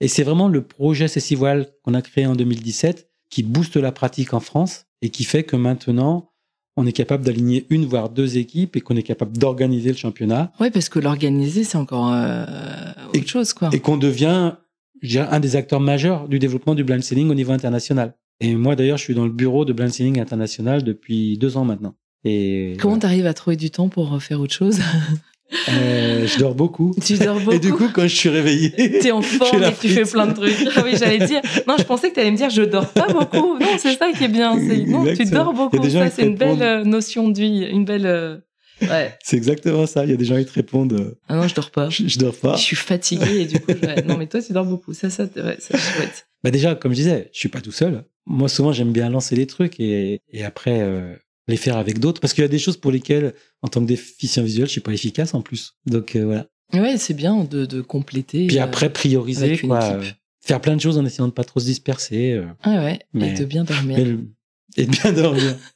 Et 0.00 0.08
c'est 0.08 0.22
vraiment 0.22 0.48
le 0.48 0.62
projet 0.62 1.08
Cécivoile 1.08 1.72
qu'on 1.84 1.94
a 1.94 2.02
créé 2.02 2.26
en 2.26 2.34
2017 2.34 3.10
qui 3.30 3.42
booste 3.42 3.76
la 3.76 3.92
pratique 3.92 4.34
en 4.34 4.40
France 4.40 4.86
et 5.02 5.10
qui 5.10 5.24
fait 5.24 5.44
que 5.44 5.56
maintenant, 5.56 6.32
on 6.76 6.86
est 6.86 6.92
capable 6.92 7.24
d'aligner 7.24 7.66
une 7.70 7.84
voire 7.84 8.10
deux 8.10 8.38
équipes 8.38 8.76
et 8.76 8.80
qu'on 8.80 8.96
est 8.96 9.02
capable 9.02 9.36
d'organiser 9.36 9.90
le 9.90 9.96
championnat. 9.96 10.52
Oui, 10.60 10.70
parce 10.70 10.88
que 10.88 10.98
l'organiser, 10.98 11.64
c'est 11.64 11.78
encore 11.78 12.12
euh, 12.12 12.44
autre 13.14 13.28
chose, 13.28 13.52
quoi. 13.52 13.70
Et 13.72 13.80
qu'on 13.80 13.96
devient, 13.96 14.54
je 15.02 15.08
dirais, 15.08 15.28
un 15.30 15.40
des 15.40 15.56
acteurs 15.56 15.80
majeurs 15.80 16.28
du 16.28 16.38
développement 16.38 16.74
du 16.74 16.84
blind 16.84 17.02
selling 17.02 17.30
au 17.30 17.34
niveau 17.34 17.52
international. 17.52 18.14
Et 18.40 18.54
moi, 18.54 18.76
d'ailleurs, 18.76 18.98
je 18.98 19.04
suis 19.04 19.14
dans 19.14 19.24
le 19.24 19.32
bureau 19.32 19.64
de 19.64 19.72
blind 19.72 19.92
selling 19.92 20.20
international 20.20 20.82
depuis 20.82 21.36
deux 21.38 21.56
ans 21.56 21.64
maintenant. 21.64 21.94
Et 22.24 22.76
comment 22.78 22.98
tu 22.98 23.06
arrives 23.06 23.26
à 23.26 23.34
trouver 23.34 23.56
du 23.56 23.70
temps 23.70 23.88
pour 23.88 24.22
faire 24.22 24.40
autre 24.40 24.54
chose 24.54 24.80
euh, 25.68 26.26
je 26.26 26.38
dors 26.38 26.54
beaucoup. 26.54 26.94
Tu 27.04 27.18
dors 27.18 27.40
beaucoup. 27.40 27.52
Et 27.52 27.58
du 27.58 27.72
coup, 27.72 27.88
quand 27.92 28.02
je 28.02 28.14
suis 28.14 28.28
réveillé, 28.28 28.70
t'es 29.02 29.10
en 29.10 29.22
forme 29.22 29.62
et 29.64 29.72
tu 29.80 29.88
fais 29.88 30.04
plein 30.04 30.26
de 30.26 30.34
trucs. 30.34 30.56
Ah 30.76 30.82
oui, 30.84 30.92
j'allais 30.96 31.26
dire. 31.26 31.40
Non, 31.66 31.76
je 31.78 31.84
pensais 31.84 32.10
que 32.10 32.14
tu 32.14 32.20
allais 32.20 32.30
me 32.30 32.36
dire, 32.36 32.50
je 32.50 32.62
dors 32.62 32.88
pas 32.88 33.08
beaucoup. 33.08 33.58
Non, 33.58 33.76
c'est 33.78 33.96
ça 33.96 34.12
qui 34.12 34.24
est 34.24 34.28
bien. 34.28 34.56
Non, 34.86 35.04
tu 35.14 35.24
dors 35.24 35.52
beaucoup. 35.52 35.88
Ça, 35.88 36.10
c'est 36.10 36.26
une 36.26 36.36
belle 36.36 36.62
euh, 36.62 36.84
notion 36.84 37.28
de 37.28 37.38
vie, 37.38 37.64
une 37.64 37.84
belle. 37.84 38.06
Euh, 38.06 38.36
ouais. 38.82 39.16
C'est 39.22 39.36
exactement 39.36 39.86
ça. 39.86 40.04
Il 40.04 40.10
y 40.10 40.14
a 40.14 40.16
des 40.16 40.24
gens 40.24 40.36
qui 40.36 40.44
te 40.44 40.52
répondent. 40.52 41.16
Ah 41.28 41.36
non, 41.36 41.48
je 41.48 41.54
dors 41.54 41.70
pas. 41.70 41.88
Je, 41.90 42.18
dors 42.18 42.36
pas. 42.36 42.56
Je 42.56 42.62
suis 42.62 42.76
fatigué 42.76 43.40
et 43.40 43.46
du 43.46 43.60
coup, 43.60 43.72
je... 43.72 44.02
non, 44.06 44.16
mais 44.16 44.26
toi, 44.26 44.40
tu 44.40 44.52
dors 44.52 44.64
beaucoup. 44.64 44.94
Ça, 44.94 45.10
ça, 45.10 45.24
ouais, 45.24 45.56
ça 45.58 45.76
chouette. 45.76 46.26
Bah 46.42 46.50
déjà, 46.50 46.74
comme 46.74 46.92
je 46.92 46.96
disais, 46.96 47.30
je 47.32 47.38
suis 47.38 47.48
pas 47.48 47.60
tout 47.60 47.72
seul. 47.72 48.04
moi 48.26 48.48
souvent 48.48 48.72
j'aime 48.72 48.92
bien 48.92 49.10
lancer 49.10 49.36
les 49.36 49.46
trucs 49.46 49.78
et, 49.78 50.22
et 50.32 50.44
après 50.44 50.80
euh, 50.80 51.14
les 51.50 51.56
faire 51.58 51.76
avec 51.76 51.98
d'autres 51.98 52.20
parce 52.20 52.32
qu'il 52.32 52.42
y 52.42 52.44
a 52.46 52.48
des 52.48 52.58
choses 52.58 52.76
pour 52.78 52.90
lesquelles 52.92 53.34
en 53.62 53.68
tant 53.68 53.80
que 53.82 53.86
déficient 53.86 54.42
visuel 54.42 54.66
je 54.66 54.72
suis 54.72 54.80
pas 54.80 54.92
efficace 54.92 55.34
en 55.34 55.42
plus. 55.42 55.74
Donc 55.86 56.16
euh, 56.16 56.24
voilà. 56.24 56.46
Ouais, 56.72 56.96
c'est 56.98 57.14
bien 57.14 57.44
de, 57.44 57.66
de 57.66 57.80
compléter. 57.80 58.46
Puis 58.46 58.58
euh, 58.58 58.62
après 58.64 58.90
prioriser 58.90 59.44
avec 59.46 59.62
une 59.62 59.68
quoi, 59.70 59.84
équipe. 59.86 60.00
euh, 60.02 60.10
faire 60.40 60.60
plein 60.60 60.76
de 60.76 60.80
choses 60.80 60.96
en 60.98 61.04
essayant 61.04 61.26
de 61.28 61.32
pas 61.32 61.44
trop 61.44 61.60
se 61.60 61.66
disperser 61.66 62.40
Ah 62.62 62.82
ouais, 62.84 63.00
Mais- 63.12 63.30
et 63.30 63.34
de 63.34 63.44
bien 63.44 63.64
dormir. 63.64 63.98
le- 64.04 64.28
et 64.76 64.86
de 64.86 64.90
bien 64.90 65.12
dormir. 65.12 65.56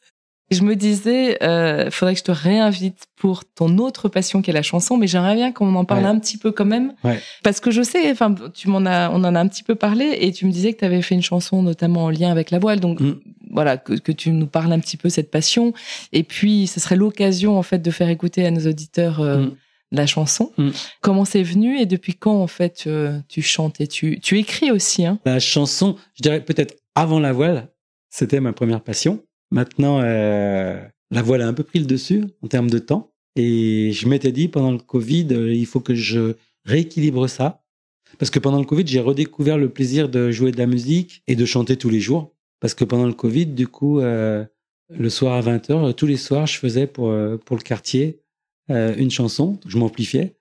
Je 0.50 0.60
me 0.62 0.76
disais, 0.76 1.42
euh, 1.42 1.90
faudrait 1.90 2.12
que 2.12 2.18
je 2.20 2.24
te 2.24 2.30
réinvite 2.30 3.06
pour 3.16 3.44
ton 3.46 3.78
autre 3.78 4.10
passion 4.10 4.42
qui 4.42 4.50
est 4.50 4.52
la 4.52 4.62
chanson, 4.62 4.98
mais 4.98 5.06
j'aimerais 5.06 5.34
bien 5.34 5.52
qu'on 5.52 5.74
en 5.74 5.86
parle 5.86 6.02
Ouais. 6.04 6.10
un 6.10 6.18
petit 6.18 6.36
peu 6.36 6.52
quand 6.52 6.66
même, 6.66 6.92
Ouais. 7.02 7.18
parce 7.42 7.60
que 7.60 7.70
je 7.70 7.80
sais, 7.82 8.08
enfin, 8.10 8.32
tu 8.52 8.68
m'en 8.68 8.84
as, 8.84 9.10
on 9.10 9.24
en 9.24 9.34
a 9.34 9.40
un 9.40 9.48
petit 9.48 9.62
peu 9.62 9.74
parlé, 9.74 10.16
et 10.20 10.32
tu 10.32 10.44
me 10.44 10.52
disais 10.52 10.74
que 10.74 10.80
tu 10.80 10.84
avais 10.84 11.00
fait 11.00 11.14
une 11.14 11.22
chanson 11.22 11.62
notamment 11.62 12.04
en 12.04 12.10
lien 12.10 12.30
avec 12.30 12.50
la 12.50 12.58
voile, 12.58 12.78
donc 12.78 13.00
Mm. 13.00 13.20
Voilà, 13.54 13.78
que, 13.78 13.94
que 13.94 14.12
tu 14.12 14.30
nous 14.32 14.46
parles 14.46 14.72
un 14.72 14.80
petit 14.80 14.98
peu 14.98 15.08
cette 15.08 15.30
passion, 15.30 15.72
et 16.12 16.24
puis 16.24 16.66
ce 16.66 16.80
serait 16.80 16.96
l'occasion 16.96 17.56
en 17.56 17.62
fait 17.62 17.78
de 17.78 17.90
faire 17.90 18.10
écouter 18.10 18.44
à 18.44 18.50
nos 18.50 18.68
auditeurs 18.68 19.20
euh, 19.20 19.46
Mm. 19.46 19.96
la 19.96 20.06
chanson. 20.06 20.52
Mm. 20.58 20.70
Comment 21.00 21.24
c'est 21.24 21.42
venu 21.42 21.78
et 21.78 21.86
depuis 21.86 22.14
quand 22.14 22.42
en 22.42 22.46
fait 22.46 22.84
euh, 22.86 23.18
tu 23.28 23.42
chantes 23.42 23.80
et 23.80 23.86
tu, 23.86 24.18
tu 24.20 24.38
écris 24.38 24.70
aussi, 24.70 25.06
hein? 25.06 25.18
La 25.24 25.38
chanson, 25.38 25.96
je 26.14 26.22
dirais 26.22 26.44
peut-être 26.44 26.76
avant 26.94 27.20
la 27.20 27.32
voile, 27.32 27.68
c'était 28.10 28.40
ma 28.40 28.52
première 28.52 28.82
passion. 28.82 29.22
Maintenant, 29.50 30.00
euh, 30.02 30.80
la 31.10 31.22
voile 31.22 31.42
a 31.42 31.48
un 31.48 31.52
peu 31.52 31.62
pris 31.62 31.78
le 31.78 31.86
dessus 31.86 32.24
en 32.42 32.48
termes 32.48 32.70
de 32.70 32.78
temps. 32.78 33.12
Et 33.36 33.90
je 33.92 34.08
m'étais 34.08 34.32
dit, 34.32 34.48
pendant 34.48 34.70
le 34.70 34.78
Covid, 34.78 35.26
il 35.30 35.66
faut 35.66 35.80
que 35.80 35.94
je 35.94 36.34
rééquilibre 36.64 37.28
ça. 37.28 37.62
Parce 38.18 38.30
que 38.30 38.38
pendant 38.38 38.58
le 38.58 38.64
Covid, 38.64 38.86
j'ai 38.86 39.00
redécouvert 39.00 39.58
le 39.58 39.68
plaisir 39.68 40.08
de 40.08 40.30
jouer 40.30 40.52
de 40.52 40.58
la 40.58 40.66
musique 40.66 41.22
et 41.26 41.34
de 41.34 41.44
chanter 41.44 41.76
tous 41.76 41.90
les 41.90 42.00
jours. 42.00 42.33
Parce 42.64 42.72
que 42.72 42.84
pendant 42.84 43.04
le 43.04 43.12
Covid, 43.12 43.44
du 43.44 43.68
coup, 43.68 44.00
euh, 44.00 44.42
le 44.88 45.10
soir 45.10 45.34
à 45.34 45.42
20h, 45.42 45.92
tous 45.92 46.06
les 46.06 46.16
soirs, 46.16 46.46
je 46.46 46.56
faisais 46.58 46.86
pour, 46.86 47.10
euh, 47.10 47.36
pour 47.36 47.56
le 47.58 47.62
quartier 47.62 48.20
euh, 48.70 48.94
une 48.96 49.10
chanson. 49.10 49.60
Je 49.66 49.76
m'amplifiais. 49.76 50.38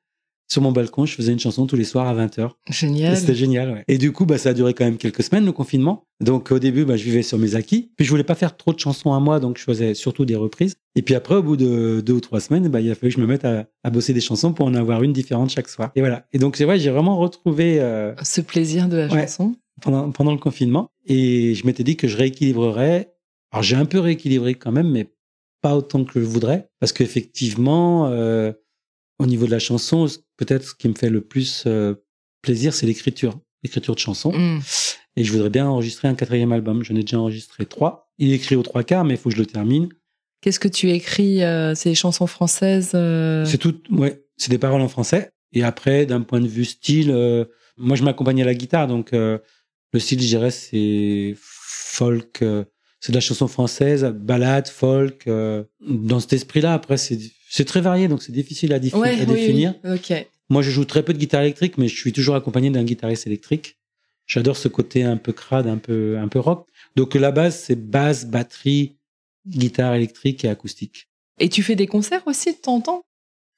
Sur 0.49 0.61
mon 0.61 0.71
balcon, 0.71 1.05
je 1.05 1.15
faisais 1.15 1.33
une 1.33 1.39
chanson 1.39 1.65
tous 1.67 1.75
les 1.75 1.83
soirs 1.83 2.07
à 2.07 2.15
20h. 2.15 2.51
Et 2.69 2.71
Génial. 2.71 3.17
C'était 3.17 3.35
génial, 3.35 3.71
ouais. 3.71 3.83
Et 3.89 3.97
du 3.97 4.13
coup, 4.13 4.25
bah, 4.25 4.37
ça 4.37 4.49
a 4.49 4.53
duré 4.53 4.73
quand 4.73 4.85
même 4.85 4.95
quelques 4.95 5.21
semaines, 5.21 5.43
le 5.43 5.51
confinement. 5.51 6.05
Donc, 6.21 6.49
au 6.53 6.59
début, 6.59 6.85
bah, 6.85 6.95
je 6.95 7.03
vivais 7.03 7.23
sur 7.23 7.37
mes 7.37 7.55
acquis. 7.55 7.91
Puis, 7.97 8.05
je 8.05 8.09
voulais 8.09 8.23
pas 8.23 8.35
faire 8.35 8.55
trop 8.55 8.71
de 8.71 8.79
chansons 8.79 9.11
à 9.11 9.19
moi, 9.19 9.41
donc 9.41 9.57
je 9.57 9.63
faisais 9.63 9.93
surtout 9.93 10.23
des 10.23 10.35
reprises. 10.37 10.75
Et 10.95 11.01
puis 11.01 11.15
après, 11.15 11.35
au 11.35 11.43
bout 11.43 11.57
de 11.57 11.99
deux 12.05 12.13
ou 12.13 12.21
trois 12.21 12.39
semaines, 12.39 12.69
bah, 12.69 12.79
il 12.79 12.89
a 12.89 12.95
fallu 12.95 13.11
que 13.11 13.17
je 13.17 13.21
me 13.21 13.27
mette 13.27 13.43
à, 13.43 13.65
à 13.83 13.89
bosser 13.89 14.13
des 14.13 14.21
chansons 14.21 14.53
pour 14.53 14.65
en 14.65 14.75
avoir 14.75 15.03
une 15.03 15.11
différente 15.11 15.49
chaque 15.49 15.67
soir. 15.67 15.91
Et 15.95 15.99
voilà. 15.99 16.25
Et 16.31 16.37
donc, 16.37 16.55
c'est 16.55 16.63
vrai, 16.63 16.79
j'ai 16.79 16.89
vraiment 16.91 17.17
retrouvé 17.17 17.81
euh, 17.81 18.13
Ce 18.23 18.39
plaisir 18.39 18.87
de 18.87 18.95
la 18.95 19.07
Ouais. 19.07 19.21
chanson. 19.23 19.55
Pendant, 19.83 20.11
pendant 20.11 20.31
le 20.31 20.37
confinement. 20.37 20.89
Et 21.05 21.53
je 21.55 21.65
m'étais 21.65 21.83
dit 21.83 21.97
que 21.97 22.07
je 22.07 22.17
rééquilibrerais. 22.17 23.13
Alors, 23.51 23.63
j'ai 23.63 23.75
un 23.75 23.85
peu 23.85 23.99
rééquilibré 23.99 24.55
quand 24.55 24.71
même, 24.71 24.89
mais 24.89 25.13
pas 25.61 25.75
autant 25.75 26.03
que 26.03 26.19
je 26.19 26.25
voudrais. 26.25 26.69
Parce 26.79 26.91
qu'effectivement, 26.91 28.07
euh, 28.07 28.51
au 29.19 29.25
niveau 29.25 29.45
de 29.45 29.51
la 29.51 29.59
chanson, 29.59 30.07
peut-être 30.37 30.69
ce 30.69 30.75
qui 30.75 30.89
me 30.89 30.95
fait 30.95 31.09
le 31.09 31.21
plus 31.21 31.63
euh, 31.67 31.95
plaisir, 32.41 32.73
c'est 32.73 32.85
l'écriture. 32.85 33.39
L'écriture 33.63 33.95
de 33.95 33.99
chansons. 33.99 34.33
Mm. 34.33 34.61
Et 35.15 35.23
je 35.23 35.31
voudrais 35.31 35.49
bien 35.49 35.67
enregistrer 35.67 36.07
un 36.07 36.15
quatrième 36.15 36.51
album. 36.51 36.83
J'en 36.83 36.95
ai 36.95 37.01
déjà 37.01 37.19
enregistré 37.19 37.65
trois. 37.65 38.09
Il 38.17 38.31
est 38.31 38.35
écrit 38.35 38.55
aux 38.55 38.63
trois 38.63 38.83
quarts, 38.83 39.05
mais 39.05 39.13
il 39.13 39.17
faut 39.17 39.29
que 39.29 39.35
je 39.35 39.39
le 39.39 39.45
termine. 39.45 39.89
Qu'est-ce 40.43 40.59
que 40.59 40.67
tu 40.67 40.91
écris 40.91 41.41
euh, 41.41 41.73
C'est 41.73 41.89
des 41.89 41.95
chansons 41.95 42.27
françaises 42.27 42.91
euh, 42.95 43.45
C'est 43.45 43.57
tout, 43.57 43.75
ouais, 43.91 44.25
c'est 44.35 44.49
des 44.49 44.57
paroles 44.57 44.81
en 44.81 44.89
français. 44.89 45.29
Et 45.53 45.63
après, 45.63 46.05
d'un 46.05 46.19
point 46.19 46.41
de 46.41 46.47
vue 46.47 46.65
style, 46.65 47.11
euh, 47.11 47.45
moi 47.77 47.95
je 47.95 48.03
m'accompagne 48.03 48.41
à 48.41 48.45
la 48.45 48.53
guitare, 48.53 48.87
donc 48.87 49.11
le 49.93 49.99
style, 49.99 50.21
je 50.21 50.27
dirais, 50.27 50.51
c'est 50.51 51.35
folk, 51.37 52.41
euh, 52.41 52.63
c'est 52.99 53.11
de 53.11 53.17
la 53.17 53.21
chanson 53.21 53.47
française, 53.47 54.03
ballade, 54.05 54.67
folk. 54.67 55.27
euh, 55.27 55.63
dans 55.87 56.19
cet 56.19 56.33
esprit-là, 56.33 56.73
après, 56.73 56.97
c'est 56.97 57.65
très 57.65 57.81
varié, 57.81 58.07
donc 58.07 58.21
c'est 58.23 58.31
difficile 58.31 58.73
à, 58.73 58.79
défi- 58.79 58.95
Ouais, 58.95 59.15
à 59.19 59.25
oui, 59.25 59.25
définir. 59.27 59.75
oui. 59.83 59.99
Moi, 60.49 60.61
je 60.61 60.71
joue 60.71 60.85
très 60.85 61.03
peu 61.03 61.13
de 61.13 61.17
guitare 61.19 61.41
électrique, 61.41 61.77
mais 61.77 61.87
je 61.87 61.95
suis 61.95 62.11
toujours 62.13 62.35
accompagné 62.35 62.69
d'un 62.69 62.83
guitariste 62.83 63.27
électrique. 63.27 63.77
J'adore 64.25 64.55
ce 64.57 64.67
côté 64.67 65.03
un 65.03 65.17
peu 65.17 65.33
crade, 65.33 65.67
un 65.67 65.77
peu, 65.77 66.17
un 66.17 66.27
peu 66.27 66.39
rock. 66.39 66.67
Donc 66.95 67.13
la 67.15 67.31
base, 67.31 67.59
c'est 67.59 67.75
basse, 67.75 68.25
batterie, 68.25 68.95
guitare 69.47 69.95
électrique 69.95 70.45
et 70.45 70.49
acoustique. 70.49 71.09
Et 71.39 71.49
tu 71.49 71.61
fais 71.63 71.75
des 71.75 71.87
concerts 71.87 72.25
aussi 72.27 72.51
de 72.53 72.57
temps 72.57 72.75
en 72.75 72.81
temps? 72.81 73.01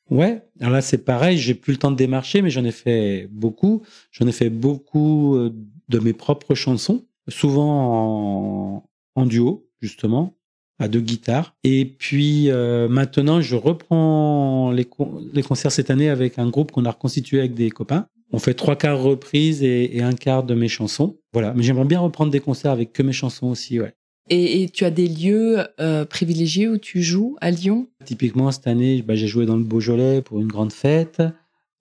Ouais, 0.10 0.42
alors 0.60 0.74
là 0.74 0.82
c'est 0.82 1.00
pareil, 1.00 1.38
j'ai 1.38 1.56
plus 1.56 1.74
le 1.74 1.80
temps 1.80 1.90
de 1.92 1.96
démarcher, 1.98 2.42
mais 2.44 2.50
j'en 2.52 2.64
ai 2.64 2.72
fait 2.72 3.28
beaucoup. 3.32 3.82
J'en 4.12 4.28
ai 4.28 4.32
fait 4.32 4.50
beaucoup 4.52 5.36
euh, 5.36 5.52
de 5.90 6.00
mes 6.00 6.14
propres 6.14 6.56
chansons, 6.56 7.06
souvent 7.28 8.76
en, 8.76 8.84
en 9.16 9.26
duo, 9.26 9.68
justement, 9.82 10.34
à 10.80 10.88
deux 10.88 11.00
guitares. 11.02 11.56
Et 11.64 11.86
puis 11.86 12.50
euh, 12.50 12.88
maintenant, 12.88 13.42
je 13.42 13.56
reprends 13.56 14.72
les, 14.72 14.86
con- 14.86 15.22
les 15.34 15.44
concerts 15.44 15.72
cette 15.72 15.90
année 15.90 16.10
avec 16.10 16.38
un 16.40 16.50
groupe 16.50 16.72
qu'on 16.72 16.86
a 16.86 16.92
reconstitué 16.92 17.40
avec 17.40 17.54
des 17.54 17.70
copains. 17.70 18.08
On 18.32 18.40
fait 18.40 18.56
trois 18.56 18.76
quarts 18.76 19.02
reprises 19.02 19.64
et, 19.64 19.96
et 19.96 20.02
un 20.02 20.14
quart 20.14 20.44
de 20.44 20.56
mes 20.56 20.68
chansons. 20.68 21.18
Voilà, 21.32 21.54
mais 21.54 21.64
j'aimerais 21.64 21.86
bien 21.86 22.00
reprendre 22.00 22.32
des 22.32 22.40
concerts 22.40 22.72
avec 22.72 22.92
que 22.92 23.04
mes 23.04 23.14
chansons 23.14 23.48
aussi, 23.48 23.80
ouais. 23.80 23.94
et, 24.30 24.64
et 24.64 24.70
tu 24.70 24.84
as 24.84 24.90
des 24.92 25.08
lieux 25.08 25.60
euh, 25.80 26.04
privilégiés 26.06 26.68
où 26.68 26.78
tu 26.78 27.04
joues 27.04 27.38
à 27.40 27.52
Lyon? 27.52 27.88
Typiquement, 28.04 28.52
cette 28.52 28.68
année, 28.68 29.02
bah, 29.04 29.16
j'ai 29.16 29.28
joué 29.28 29.46
dans 29.46 29.56
le 29.56 29.64
Beaujolais 29.64 30.22
pour 30.22 30.42
une 30.42 30.48
grande 30.48 30.74
fête. 30.74 31.22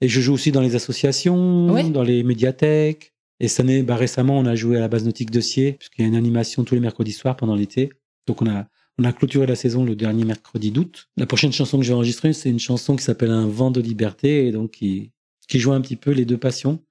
Et 0.01 0.09
je 0.09 0.21
joue 0.21 0.35
aussi 0.35 0.53
dans 0.53 0.61
les 0.61 0.75
associations, 0.77 1.71
Ouais. 1.71 1.89
dans 1.89 2.03
les 2.03 2.23
médiathèques. 2.23 3.14
Et 3.41 3.49
cette 3.49 3.61
année, 3.61 3.83
bah, 3.83 3.97
récemment, 3.97 4.39
on 4.39 4.47
a 4.47 4.55
joué 4.55 4.77
à 4.77 4.81
la 4.81 4.89
base 4.89 5.05
nautique 5.05 5.31
de 5.31 5.41
Sier, 5.41 5.73
puisqu'il 5.73 6.03
y 6.03 6.05
a 6.05 6.09
une 6.09 6.17
animation 6.17 6.65
tous 6.65 6.75
les 6.75 6.81
mercredis 6.81 7.13
soirs 7.13 7.37
pendant 7.37 7.55
l'été. 7.55 7.91
Donc, 8.27 8.43
on 8.43 8.49
a, 8.49 8.69
on 8.99 9.05
a 9.05 9.13
clôturé 9.13 9.47
la 9.47 9.57
saison 9.57 9.85
le 9.85 9.97
dernier 9.97 10.25
mercredi 10.25 10.71
d'août. 10.71 11.09
La 11.17 11.27
prochaine 11.27 11.53
chanson 11.53 11.79
que 11.79 11.85
je 11.85 11.89
vais 11.89 11.95
enregistrer, 11.95 12.33
c'est 12.33 12.51
une 12.51 12.61
chanson 12.61 12.97
qui 12.97 13.03
s'appelle 13.03 13.31
Un 13.31 13.47
vent 13.47 13.71
de 13.71 13.81
liberté, 13.81 14.47
et 14.47 14.53
donc 14.53 14.73
qui, 14.73 15.11
qui 15.49 15.59
joue 15.59 15.73
un 15.73 15.81
petit 15.81 15.97
peu 15.97 16.13
les 16.13 16.25
deux 16.25 16.39
passions, 16.39 16.83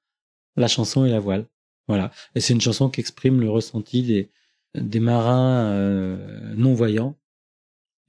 la 0.58 0.68
chanson 0.68 1.06
et 1.06 1.10
la 1.10 1.20
voile. 1.20 1.48
Voilà. 1.88 2.12
Et 2.36 2.40
c'est 2.40 2.54
une 2.54 2.62
chanson 2.62 2.90
qui 2.90 3.00
exprime 3.00 3.42
le 3.42 3.50
ressenti 3.50 4.04
des, 4.04 4.30
des 4.76 5.00
marins 5.00 5.66
euh, 5.66 6.54
non-voyants 6.56 7.18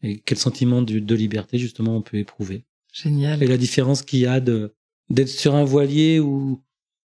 et 0.03 0.19
quel 0.19 0.39
sentiment 0.39 0.83
de, 0.83 0.99
de 0.99 1.15
liberté 1.15 1.59
justement 1.59 1.97
on 1.97 2.03
peut 2.03 2.19
éprouver. 2.19 2.65
Génial. 2.93 3.43
Et 3.43 3.47
la 3.47 3.57
différence 3.57 4.03
qu'il 4.03 4.21
y 4.21 4.27
a 4.27 4.41
de 4.41 4.75
d'être 5.11 5.29
sur 5.29 5.55
un 5.55 5.65
voilier 5.65 6.21
où 6.21 6.63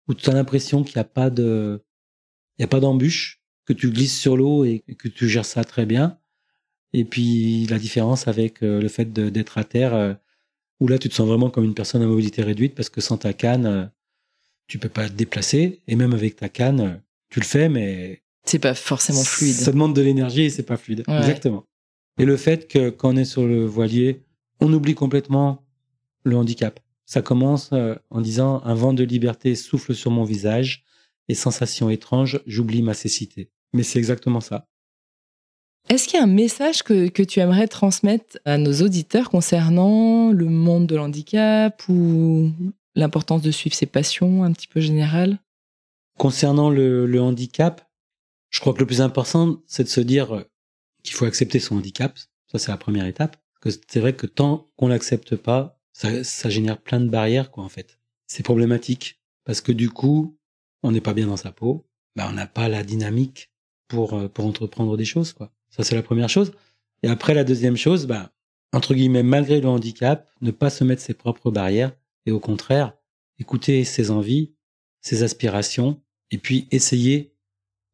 où 0.09 0.15
tu 0.15 0.29
as 0.31 0.33
l'impression 0.33 0.83
qu'il 0.85 0.97
n'y 0.97 1.01
a 1.01 1.05
pas 1.05 1.31
de 1.31 1.83
il 2.59 2.63
y 2.63 2.65
a 2.65 2.69
pas 2.69 2.81
d'embûche, 2.81 3.41
que 3.65 3.73
tu 3.73 3.91
glisses 3.91 4.19
sur 4.19 4.37
l'eau 4.37 4.65
et 4.65 4.85
que 4.99 5.09
tu 5.09 5.29
gères 5.29 5.45
ça 5.45 5.65
très 5.65 5.87
bien. 5.87 6.19
Et 6.93 7.05
puis 7.05 7.67
la 7.67 7.79
différence 7.79 8.29
avec 8.29 8.63
euh, 8.63 8.81
le 8.81 8.89
fait 8.89 9.13
d'être 9.13 9.59
à 9.59 9.65
terre 9.65 9.95
euh, 9.95 10.15
où 10.81 10.89
là 10.89 10.99
tu 10.99 11.09
te 11.09 11.15
sens 11.15 11.27
vraiment 11.27 11.49
comme 11.49 11.65
une 11.65 11.75
personne 11.75 12.03
à 12.03 12.07
mobilité 12.07 12.43
réduite 12.43 12.75
parce 12.75 12.91
que 12.91 13.01
sans 13.01 13.17
ta 13.17 13.33
canne 13.33 13.67
euh, 13.67 13.87
tu 14.67 14.79
peux 14.79 14.91
pas 14.91 15.09
te 15.09 15.15
déplacer 15.15 15.81
et 15.89 15.97
même 15.97 16.13
avec 16.13 16.37
ta 16.37 16.49
canne 16.49 17.01
tu 17.31 17.41
le 17.41 17.47
fais 17.47 17.71
mais 17.71 18.23
C'est 18.45 18.59
pas 18.59 18.75
forcément 18.75 19.25
fluide. 19.25 19.55
ça 19.55 19.73
demande 19.73 19.97
de 19.97 20.03
l'énergie 20.03 20.43
et 20.43 20.51
c'est 20.51 20.65
pas 20.65 20.77
fluide. 20.77 21.03
Ouais. 21.09 21.19
Exactement. 21.19 21.65
Et 22.19 22.27
le 22.27 22.37
fait 22.37 22.69
que 22.69 22.91
quand 22.91 23.15
on 23.15 23.17
est 23.17 23.25
sur 23.25 23.47
le 23.47 23.65
voilier, 23.65 24.23
on 24.61 24.71
oublie 24.73 24.95
complètement 24.95 25.65
le 26.25 26.37
handicap. 26.37 26.79
Ça 27.13 27.21
commence 27.21 27.69
euh, 27.75 27.95
en 28.09 28.23
disant 28.23 28.63
un 28.65 28.73
vent 28.73 28.95
de 28.95 29.05
liberté 29.05 29.55
souffle 29.55 29.95
sur 29.95 30.11
mon 30.11 30.25
visage 30.25 30.83
et 31.29 31.35
sensation 31.35 31.91
étrange, 31.91 32.41
j'oublie 32.47 32.81
ma 32.81 32.95
cécité. 32.95 33.51
Mais 33.75 33.83
c'est 33.83 33.99
exactement 33.99 34.41
ça. 34.41 34.67
Est-ce 35.91 36.09
qu'il 36.09 36.17
y 36.17 36.21
a 36.21 36.25
un 36.25 36.27
message 36.27 36.83
que, 36.83 37.09
que 37.09 37.23
tu 37.23 37.41
aimerais 37.41 37.69
transmettre 37.69 38.39
à 38.47 38.57
nos 38.57 38.81
auditeurs 38.81 39.29
concernant 39.29 40.33
le 40.33 40.47
monde 40.47 40.87
de 40.87 40.97
l'handicap 40.97 41.87
ou 41.87 42.51
l'importance 42.95 43.43
de 43.43 43.51
suivre 43.51 43.77
ses 43.77 43.85
passions 43.85 44.43
un 44.43 44.53
petit 44.53 44.69
peu 44.69 44.81
générales? 44.81 45.39
Concernant 46.17 46.71
le, 46.71 47.05
le 47.05 47.21
handicap, 47.21 47.87
je 48.49 48.61
crois 48.61 48.73
que 48.73 48.81
le 48.81 48.87
plus 48.87 49.03
important, 49.03 49.61
c'est 49.67 49.85
de 49.85 49.89
se 49.91 50.01
dire 50.01 50.35
euh, 50.35 50.45
qu'il 51.03 51.13
faut 51.13 51.27
accepter 51.27 51.59
son 51.59 51.77
handicap. 51.77 52.19
Ça, 52.51 52.59
c'est 52.59 52.71
la 52.71 52.79
première 52.79 53.05
étape. 53.05 53.37
Que 53.61 53.69
c'est 53.69 54.01
vrai 54.01 54.15
que 54.15 54.27
tant 54.27 54.71
qu'on 54.77 54.89
l'accepte 54.89 55.37
pas, 55.37 55.79
ça, 56.03 56.25
ça 56.25 56.51
génère 56.51 56.79
plein 56.79 57.01
de 57.01 57.09
barrières, 57.09 57.51
quoi, 57.51 57.63
en 57.63 57.69
fait. 57.69 57.99
C'est 58.27 58.43
problématique. 58.43 59.21
Parce 59.45 59.61
que 59.61 59.73
du 59.73 59.89
coup, 59.89 60.37
on 60.83 60.91
n'est 60.91 61.01
pas 61.01 61.15
bien 61.15 61.29
dans 61.29 61.37
sa 61.37 61.53
peau. 61.53 61.87
Bah, 62.17 62.27
on 62.29 62.33
n'a 62.33 62.47
pas 62.47 62.69
la 62.69 62.83
dynamique 62.83 63.51
pour, 63.89 64.15
euh, 64.15 64.29
pour 64.29 64.47
entreprendre 64.47 64.97
des 64.97 65.05
choses, 65.05 65.33
quoi. 65.33 65.53
Ça, 65.71 65.85
c'est 65.85 65.95
la 65.95 66.03
première 66.03 66.29
chose. 66.29 66.53
Et 67.03 67.09
après, 67.09 67.35
la 67.35 67.45
deuxième 67.45 67.77
chose, 67.77 68.07
bah, 68.07 68.33
entre 68.73 68.95
guillemets, 68.95 69.23
malgré 69.23 69.61
le 69.61 69.69
handicap, 69.69 70.29
ne 70.41 70.51
pas 70.51 70.71
se 70.71 70.83
mettre 70.83 71.03
ses 71.03 71.15
propres 71.15 71.51
barrières 71.51 71.93
et 72.27 72.33
au 72.33 72.41
contraire, 72.41 72.95
écouter 73.39 73.85
ses 73.85 74.11
envies, 74.11 74.55
ses 75.01 75.23
aspirations 75.23 76.01
et 76.31 76.39
puis 76.39 76.69
essayer 76.71 77.35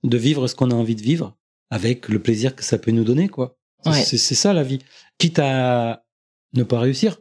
de 0.02 0.16
vivre 0.16 0.46
ce 0.46 0.54
qu'on 0.54 0.70
a 0.70 0.74
envie 0.74 0.96
de 0.96 1.02
vivre 1.02 1.36
avec 1.70 2.09
le 2.09 2.20
plaisir 2.20 2.56
que 2.56 2.64
ça 2.64 2.78
peut 2.78 2.90
nous 2.90 3.04
donner, 3.04 3.28
quoi. 3.28 3.59
Ouais. 3.84 4.02
C'est 4.02 4.16
ça 4.34 4.52
la 4.52 4.62
vie. 4.62 4.80
Quitte 5.18 5.38
à 5.38 6.06
ne 6.54 6.62
pas 6.62 6.80
réussir, 6.80 7.18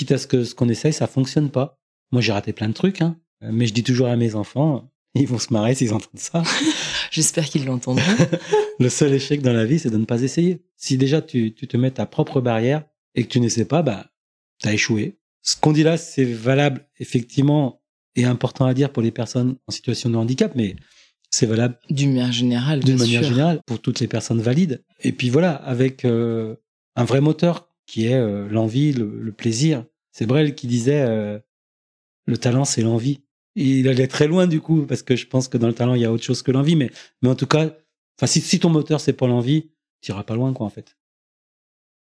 quitte 0.00 0.12
à 0.12 0.18
ce 0.18 0.26
que 0.26 0.44
ce 0.44 0.54
qu'on 0.54 0.70
essaye, 0.70 0.94
ça 0.94 1.06
fonctionne 1.06 1.50
pas. 1.50 1.78
Moi, 2.10 2.22
j'ai 2.22 2.32
raté 2.32 2.54
plein 2.54 2.68
de 2.68 2.72
trucs, 2.72 3.02
hein. 3.02 3.16
Mais 3.42 3.66
je 3.66 3.74
dis 3.74 3.82
toujours 3.82 4.08
à 4.08 4.16
mes 4.16 4.34
enfants, 4.34 4.90
Ils 5.14 5.26
vont 5.26 5.38
se 5.38 5.52
marrer 5.52 5.74
s'ils 5.74 5.92
entendent 5.92 6.08
ça. 6.14 6.42
J'espère 7.10 7.44
qu'ils 7.44 7.66
l'entendront. 7.66 8.04
le 8.78 8.88
seul 8.88 9.12
échec 9.12 9.42
dans 9.42 9.52
la 9.52 9.66
vie, 9.66 9.78
c'est 9.78 9.90
de 9.90 9.98
ne 9.98 10.06
pas 10.06 10.22
essayer. 10.22 10.62
Si 10.76 10.96
déjà 10.96 11.20
tu, 11.20 11.52
tu 11.52 11.66
te 11.66 11.76
mets 11.76 11.90
ta 11.90 12.06
propre 12.06 12.40
barrière 12.40 12.84
et 13.14 13.24
que 13.24 13.28
tu 13.28 13.40
n'essaies 13.40 13.66
pas, 13.66 13.82
bah, 13.82 14.06
t'as 14.60 14.72
échoué. 14.72 15.18
Ce 15.42 15.56
qu'on 15.56 15.72
dit 15.72 15.82
là, 15.82 15.98
c'est 15.98 16.24
valable, 16.24 16.86
effectivement, 16.98 17.82
et 18.16 18.24
important 18.24 18.64
à 18.64 18.72
dire 18.72 18.90
pour 18.90 19.02
les 19.02 19.10
personnes 19.10 19.56
en 19.66 19.72
situation 19.72 20.08
de 20.08 20.16
handicap, 20.16 20.52
mais 20.54 20.76
c'est 21.30 21.46
valable 21.46 21.78
d'une 21.90 22.14
manière 22.14 22.32
générale. 22.32 22.80
D'une 22.80 22.98
manière 22.98 23.22
générale, 23.22 23.60
pour 23.66 23.80
toutes 23.80 24.00
les 24.00 24.08
personnes 24.08 24.40
valides. 24.40 24.82
Et 25.00 25.12
puis 25.12 25.28
voilà, 25.28 25.52
avec 25.54 26.04
euh, 26.04 26.56
un 26.96 27.04
vrai 27.04 27.20
moteur 27.20 27.69
qui 27.90 28.06
est 28.06 28.14
euh, 28.14 28.46
l'envie, 28.48 28.92
le, 28.92 29.32
plaisir. 29.32 29.84
C'est 30.12 30.24
Brel 30.24 30.54
qui 30.54 30.68
disait 30.68 31.00
euh, 31.00 31.40
le 32.24 32.38
talent, 32.38 32.64
c'est 32.64 32.82
l'envie. 32.82 33.22
Il 33.56 33.88
allait 33.88 34.06
très 34.06 34.28
loin 34.28 34.46
du 34.46 34.60
coup, 34.60 34.86
parce 34.86 35.02
que 35.02 35.16
je 35.16 35.26
pense 35.26 35.48
que 35.48 35.58
dans 35.58 35.66
le 35.66 35.72
talent, 35.72 35.94
il 35.94 36.02
y 36.02 36.04
a 36.04 36.12
autre 36.12 36.22
chose 36.22 36.42
que 36.42 36.52
l'envie. 36.52 36.76
Mais, 36.76 36.92
mais 37.20 37.28
en 37.28 37.34
tout 37.34 37.48
cas, 37.48 37.70
si, 38.24 38.40
si 38.40 38.60
ton 38.60 38.70
moteur, 38.70 39.00
c'est 39.00 39.12
pas 39.12 39.26
l'envie, 39.26 39.70
tu 40.02 40.12
iras 40.12 40.22
pas 40.22 40.36
loin, 40.36 40.52
quoi, 40.52 40.66
en 40.66 40.70
fait. 40.70 40.96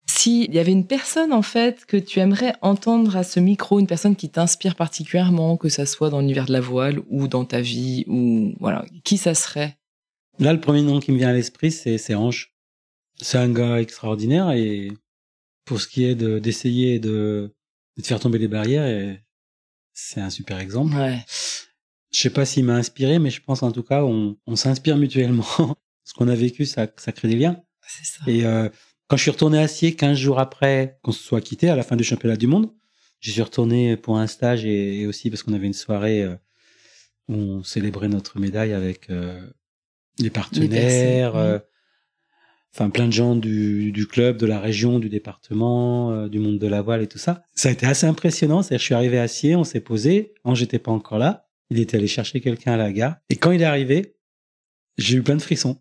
S'il 0.09 0.55
y 0.55 0.59
avait 0.59 0.73
une 0.73 0.87
personne, 0.87 1.35
en 1.35 1.43
fait, 1.43 1.85
que 1.85 1.99
tu 1.99 2.21
aimerais 2.21 2.55
entendre 2.63 3.15
à 3.15 3.23
ce 3.23 3.39
micro, 3.39 3.79
une 3.79 3.87
personne 3.87 4.17
qui 4.17 4.31
t'inspire 4.31 4.77
particulièrement, 4.77 5.59
que 5.59 5.69
ça 5.69 5.85
soit 5.85 6.09
dans 6.09 6.21
l'univers 6.21 6.47
de 6.47 6.53
la 6.53 6.61
voile 6.63 7.03
ou 7.11 7.29
dans 7.29 7.45
ta 7.45 7.61
vie, 7.61 8.05
ou 8.07 8.55
voilà, 8.61 8.87
qui 9.05 9.19
ça 9.19 9.35
serait? 9.35 9.77
Là, 10.39 10.55
le 10.55 10.61
premier 10.61 10.81
nom 10.81 11.01
qui 11.01 11.13
me 11.13 11.19
vient 11.19 11.29
à 11.29 11.35
l'esprit, 11.35 11.71
c'est 11.71 12.15
Ange. 12.15 12.55
C'est 13.21 13.37
un 13.37 13.53
gars 13.53 13.79
extraordinaire 13.79 14.53
et 14.53 14.91
pour 15.67 15.81
ce 15.81 15.87
qui 15.87 16.05
est 16.05 16.15
d'essayer 16.15 16.99
de, 16.99 17.55
de, 17.99 18.03
faire 18.03 18.21
tomber 18.21 18.39
les 18.39 18.49
barrières, 18.49 19.19
c'est 19.93 20.21
un 20.21 20.31
super 20.31 20.59
exemple. 20.59 20.95
Ouais. 20.95 21.19
Je 22.13 22.21
sais 22.21 22.31
pas 22.31 22.47
s'il 22.47 22.65
m'a 22.65 22.77
inspiré, 22.77 23.19
mais 23.19 23.29
je 23.29 23.43
pense 23.43 23.63
en 23.63 23.73
tout 23.73 23.83
cas, 23.83 24.03
on, 24.05 24.39
on 24.47 24.57
s'inspire 24.57 24.97
mutuellement. 24.97 25.45
ce 26.05 26.15
qu'on 26.15 26.29
a 26.29 26.35
vécu, 26.35 26.65
ça, 26.65 26.87
ça 26.97 27.13
crée 27.13 27.29
des 27.29 27.37
liens. 27.37 27.63
C'est 27.87 28.07
ça. 28.07 28.25
Et 28.27 28.47
euh, 28.47 28.71
quand 29.09 29.17
je 29.17 29.23
suis 29.23 29.31
retourné 29.31 29.59
à 29.59 29.69
Sier, 29.69 29.95
15 29.95 30.17
jours 30.17 30.39
après 30.39 30.99
qu'on 31.03 31.13
se 31.13 31.23
soit 31.23 31.41
quitté, 31.41 31.69
à 31.69 31.77
la 31.77 31.83
fin 31.83 31.97
du 31.97 32.05
championnat 32.05 32.37
du 32.37 32.47
monde, 32.47 32.73
j'y 33.21 33.33
suis 33.33 33.43
retourné 33.43 33.97
pour 33.97 34.19
un 34.19 34.27
stage 34.27 34.65
et, 34.65 35.07
aussi 35.07 35.31
parce 35.31 35.43
qu'on 35.43 35.53
avait 35.53 35.67
une 35.67 35.73
soirée 35.73 36.23
euh, 36.23 36.37
où 37.29 37.35
on 37.35 37.65
célébrait 37.65 38.09
notre 38.09 38.39
médaille 38.39 38.73
avec 38.73 39.11
euh, 39.11 39.45
les 40.19 40.31
partenaires, 40.31 41.61
enfin 42.77 42.91
plein 42.91 43.07
de 43.07 43.13
gens 43.13 43.35
du, 43.35 43.91
du, 43.91 44.07
club, 44.07 44.37
de 44.37 44.45
la 44.45 44.61
région, 44.61 44.99
du 44.99 45.09
département, 45.09 46.13
euh, 46.13 46.29
du 46.29 46.39
monde 46.39 46.59
de 46.59 46.67
la 46.67 46.83
voile 46.83 47.01
et 47.01 47.07
tout 47.07 47.19
ça. 47.19 47.43
Ça 47.55 47.71
a 47.71 47.73
été 47.73 47.87
assez 47.87 48.07
impressionnant. 48.07 48.63
C'est-à-dire, 48.63 48.81
je 48.81 48.85
suis 48.85 48.95
arrivé 48.95 49.19
à 49.19 49.27
Sier, 49.29 49.57
on 49.57 49.65
s'est 49.65 49.81
posé. 49.81 50.35
Ange 50.45 50.59
j'étais 50.59 50.79
pas 50.79 50.93
encore 50.93 51.19
là. 51.19 51.49
Il 51.71 51.81
était 51.81 51.97
allé 51.97 52.07
chercher 52.07 52.41
quelqu'un 52.41 52.73
à 52.73 52.77
la 52.77 52.93
gare. 52.93 53.17
Et 53.31 53.37
quand 53.37 53.51
il 53.51 53.63
est 53.63 53.67
arrivé, 53.67 54.17
j'ai 54.99 55.17
eu 55.17 55.23
plein 55.23 55.37
de 55.37 55.43
frissons. 55.43 55.81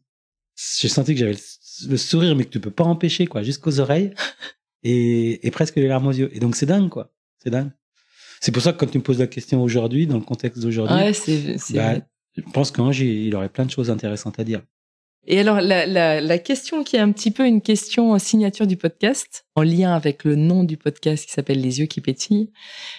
J'ai 0.80 0.88
senti 0.88 1.14
que 1.14 1.20
j'avais 1.20 1.36
le 1.90 1.98
sourire, 1.98 2.36
mais 2.36 2.46
que 2.46 2.50
tu 2.50 2.62
peux 2.62 2.72
pas 2.72 2.86
empêcher, 2.86 3.28
quoi, 3.28 3.44
jusqu'aux 3.44 3.80
oreilles. 3.80 4.14
Et, 4.88 5.48
et 5.48 5.50
presque 5.50 5.78
les 5.78 5.88
larmes 5.88 6.06
aux 6.06 6.12
yeux. 6.12 6.30
Et 6.32 6.40
donc, 6.40 6.56
c'est 6.56 6.68
dingue, 6.68 6.90
quoi. 6.90 7.12
C'est 7.40 7.50
dingue. 7.50 7.72
C'est 8.40 8.52
pour 8.52 8.62
ça 8.62 8.72
que 8.72 8.78
quand 8.78 8.86
tu 8.86 9.00
me 9.00 9.04
poses 9.04 9.18
la 9.18 9.26
question 9.26 9.64
aujourd'hui, 9.64 10.06
dans 10.06 10.18
le 10.18 10.24
contexte 10.24 10.62
d'aujourd'hui, 10.62 10.96
ouais, 10.96 11.12
bah, 11.72 11.96
je 12.38 12.42
pense 12.54 12.70
qu'Ange, 12.70 13.00
il 13.00 13.36
aurait 13.36 13.50
plein 13.50 13.66
de 13.66 13.72
choses 13.72 13.90
intéressantes 13.90 14.40
à 14.40 14.44
dire. 14.44 14.62
Et 15.28 15.40
alors, 15.40 15.60
la, 15.60 15.86
la, 15.86 16.22
la, 16.22 16.38
question 16.38 16.84
qui 16.84 16.96
est 16.96 17.00
un 17.00 17.12
petit 17.12 17.32
peu 17.32 17.46
une 17.48 17.62
question 17.62 18.18
signature 18.20 18.68
du 18.68 18.78
podcast, 18.78 19.46
en 19.56 19.64
lien 19.64 19.94
avec 19.94 20.24
le 20.24 20.36
nom 20.36 20.64
du 20.64 20.78
podcast 20.78 21.26
qui 21.26 21.32
s'appelle 21.32 21.62
Les 21.62 21.80
yeux 21.80 21.88
qui 21.88 22.02
pétillent, 22.02 22.52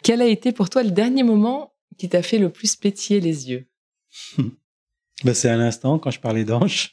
quel 0.03 0.20
a 0.20 0.27
été 0.27 0.53
pour 0.53 0.68
toi 0.68 0.83
le 0.83 0.91
dernier 0.91 1.22
moment 1.22 1.74
qui 1.99 2.09
t'a 2.09 2.22
fait 2.22 2.39
le 2.39 2.51
plus 2.51 2.77
pétiller 2.77 3.20
les 3.20 3.51
yeux? 3.51 3.68
Ben, 5.24 5.33
C'est 5.33 5.49
à 5.49 5.57
l'instant, 5.57 5.99
quand 5.99 6.11
je 6.11 6.20
parlais 6.20 6.45
d'Ange. 6.45 6.93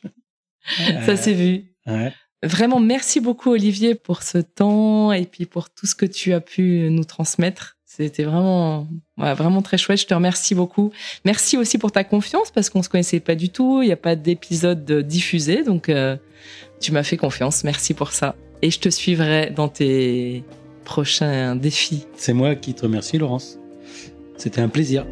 Ça 1.05 1.17
s'est 1.17 1.33
vu. 1.33 1.75
Ouais. 1.85 2.13
Vraiment, 2.41 2.79
merci 2.79 3.19
beaucoup 3.19 3.51
Olivier 3.51 3.95
pour 3.95 4.23
ce 4.23 4.37
temps 4.37 5.11
et 5.11 5.25
puis 5.25 5.45
pour 5.45 5.69
tout 5.69 5.87
ce 5.87 5.95
que 5.95 6.05
tu 6.05 6.31
as 6.31 6.39
pu 6.39 6.89
nous 6.89 7.03
transmettre. 7.03 7.77
C'était 7.95 8.23
vraiment, 8.23 8.87
vraiment 9.17 9.61
très 9.61 9.77
chouette. 9.77 9.99
Je 9.99 10.07
te 10.07 10.15
remercie 10.15 10.55
beaucoup. 10.55 10.91
Merci 11.25 11.57
aussi 11.57 11.77
pour 11.77 11.91
ta 11.91 12.03
confiance 12.03 12.49
parce 12.49 12.71
qu'on 12.71 12.81
se 12.81 12.89
connaissait 12.89 13.19
pas 13.19 13.35
du 13.35 13.49
tout. 13.49 13.83
Il 13.83 13.85
n'y 13.85 13.91
a 13.91 13.97
pas 13.97 14.15
d'épisode 14.15 14.91
diffusé, 15.01 15.63
donc 15.63 15.89
euh, 15.89 16.17
tu 16.81 16.91
m'as 16.91 17.03
fait 17.03 17.17
confiance. 17.17 17.63
Merci 17.63 17.93
pour 17.93 18.11
ça. 18.11 18.35
Et 18.63 18.71
je 18.71 18.79
te 18.79 18.89
suivrai 18.89 19.51
dans 19.51 19.67
tes 19.67 20.43
prochains 20.85 21.55
défis. 21.55 22.07
C'est 22.15 22.33
moi 22.33 22.55
qui 22.55 22.73
te 22.73 22.81
remercie, 22.81 23.19
Laurence. 23.19 23.59
C'était 24.37 24.61
un 24.61 24.69
plaisir. 24.69 25.05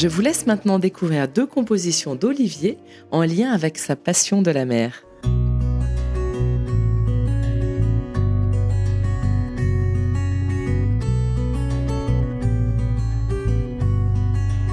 Je 0.00 0.08
vous 0.08 0.22
laisse 0.22 0.46
maintenant 0.46 0.78
découvrir 0.78 1.28
deux 1.28 1.44
compositions 1.44 2.14
d'Olivier 2.14 2.78
en 3.10 3.20
lien 3.20 3.52
avec 3.52 3.76
sa 3.76 3.96
passion 3.96 4.40
de 4.40 4.50
la 4.50 4.64
mer. 4.64 5.04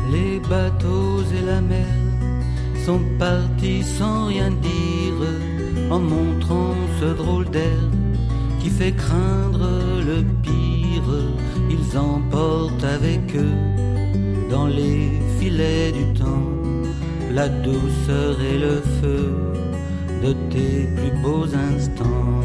Les 0.10 0.40
bateaux 0.50 1.24
et 1.38 1.46
la 1.46 1.60
mer 1.60 1.86
sont 2.86 3.02
partis 3.20 3.84
sans 3.84 4.28
rien 4.28 4.50
dire 4.50 5.92
en 5.92 6.00
montrant 6.00 6.74
ce 7.02 7.14
drôle 7.14 7.50
d'air 7.50 7.84
qui 8.62 8.70
fait 8.70 8.94
craindre 8.94 9.72
le 10.06 10.24
pire. 10.42 11.04
Ils 11.70 11.98
emportent 11.98 12.86
avec 12.86 13.36
eux 13.36 14.07
dans 14.50 14.68
les 14.68 15.12
filets 15.40 15.92
du 15.92 16.06
temps, 16.20 16.52
la 17.34 17.50
douceur 17.50 18.42
et 18.42 18.58
le 18.58 18.82
feu 19.02 19.34
de 20.24 20.34
tes 20.52 20.88
plus 20.96 21.22
beaux 21.22 21.46
instants. 21.46 22.42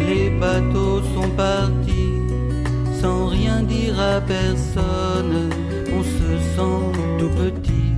Les 0.00 0.30
bateaux 0.38 1.00
sont 1.14 1.30
partis 1.36 2.18
sans 3.00 3.26
rien 3.26 3.62
dire 3.62 3.98
à 3.98 4.20
personne, 4.20 5.50
on 5.96 6.02
se 6.02 6.30
sent 6.54 6.98
tout 7.18 7.30
petit 7.42 7.92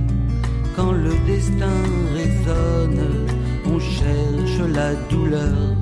quand 0.75 0.91
le 0.91 1.13
destin 1.25 1.81
résonne, 2.13 3.03
on 3.65 3.79
cherche 3.79 4.59
la 4.73 4.93
douleur, 5.09 5.75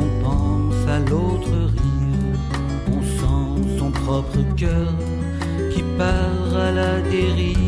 on 0.00 0.24
pense 0.24 0.88
à 0.88 0.98
l'autre 1.10 1.68
propre 3.90 4.42
cœur 4.56 4.92
qui 5.72 5.82
part 5.96 6.56
à 6.56 6.70
la 6.70 7.00
dérive. 7.00 7.58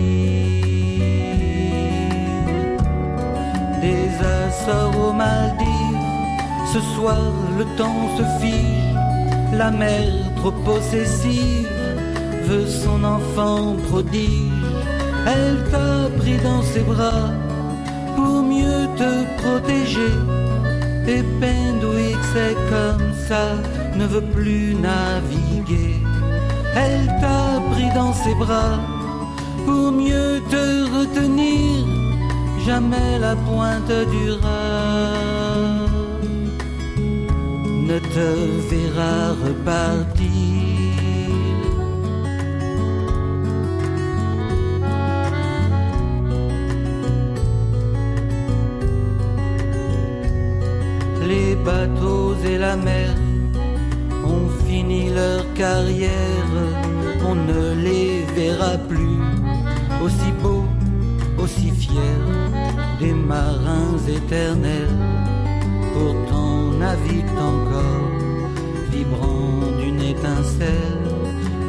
Des 3.80 4.08
Açores 4.38 5.08
aux 5.08 5.12
Maldives, 5.12 6.00
ce 6.72 6.80
soir 6.94 7.32
le 7.58 7.64
temps 7.76 8.08
se 8.16 8.24
fige, 8.40 8.94
la 9.52 9.70
mère 9.70 10.14
trop 10.36 10.52
possessive 10.52 11.68
veut 12.46 12.66
son 12.66 13.02
enfant 13.04 13.76
prodige. 13.88 14.50
Elle 15.26 15.58
t'a 15.70 16.08
pris 16.18 16.38
dans 16.38 16.62
ses 16.62 16.80
bras 16.80 17.30
pour 18.16 18.42
mieux 18.42 18.86
te 18.96 19.10
protéger. 19.42 20.14
Et 21.06 21.22
Pendouix, 21.40 22.16
c'est 22.32 22.54
comme 22.72 23.12
ça, 23.28 23.44
ne 23.96 24.06
veut 24.06 24.26
plus 24.36 24.74
naviguer. 24.74 25.99
Elle 26.74 27.06
t'a 27.20 27.60
pris 27.72 27.90
dans 27.94 28.12
ses 28.12 28.34
bras 28.34 28.78
pour 29.64 29.92
mieux 29.92 30.40
te 30.50 30.98
retenir. 30.98 31.86
Jamais 32.64 33.18
la 33.18 33.34
pointe 33.36 33.92
du 34.12 34.32
rat 34.42 35.50
ne 37.88 37.98
te 37.98 38.28
verra 38.70 39.32
repartir. 39.44 40.30
Les 51.26 51.54
bateaux 51.64 52.34
et 52.44 52.58
la 52.58 52.76
mer 52.76 53.19
fini 54.90 55.10
leur 55.10 55.44
carrière, 55.54 56.54
on 57.28 57.34
ne 57.34 57.74
les 57.74 58.24
verra 58.34 58.76
plus 58.88 59.20
aussi 60.04 60.32
beaux, 60.42 60.66
aussi 61.38 61.70
fiers 61.70 62.26
des 62.98 63.12
marins 63.12 63.98
éternels. 64.08 64.98
Pourtant 65.92 66.72
naviguent 66.78 67.42
encore, 67.52 68.10
vibrant 68.90 69.60
d'une 69.78 70.00
étincelle 70.00 71.06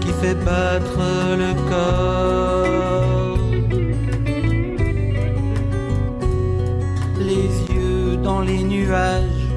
qui 0.01 0.11
fait 0.22 0.39
battre 0.45 0.99
le 1.43 1.51
corps. 1.69 3.38
Les 7.19 7.49
yeux 7.74 8.17
dans 8.17 8.41
les 8.41 8.63
nuages, 8.63 9.47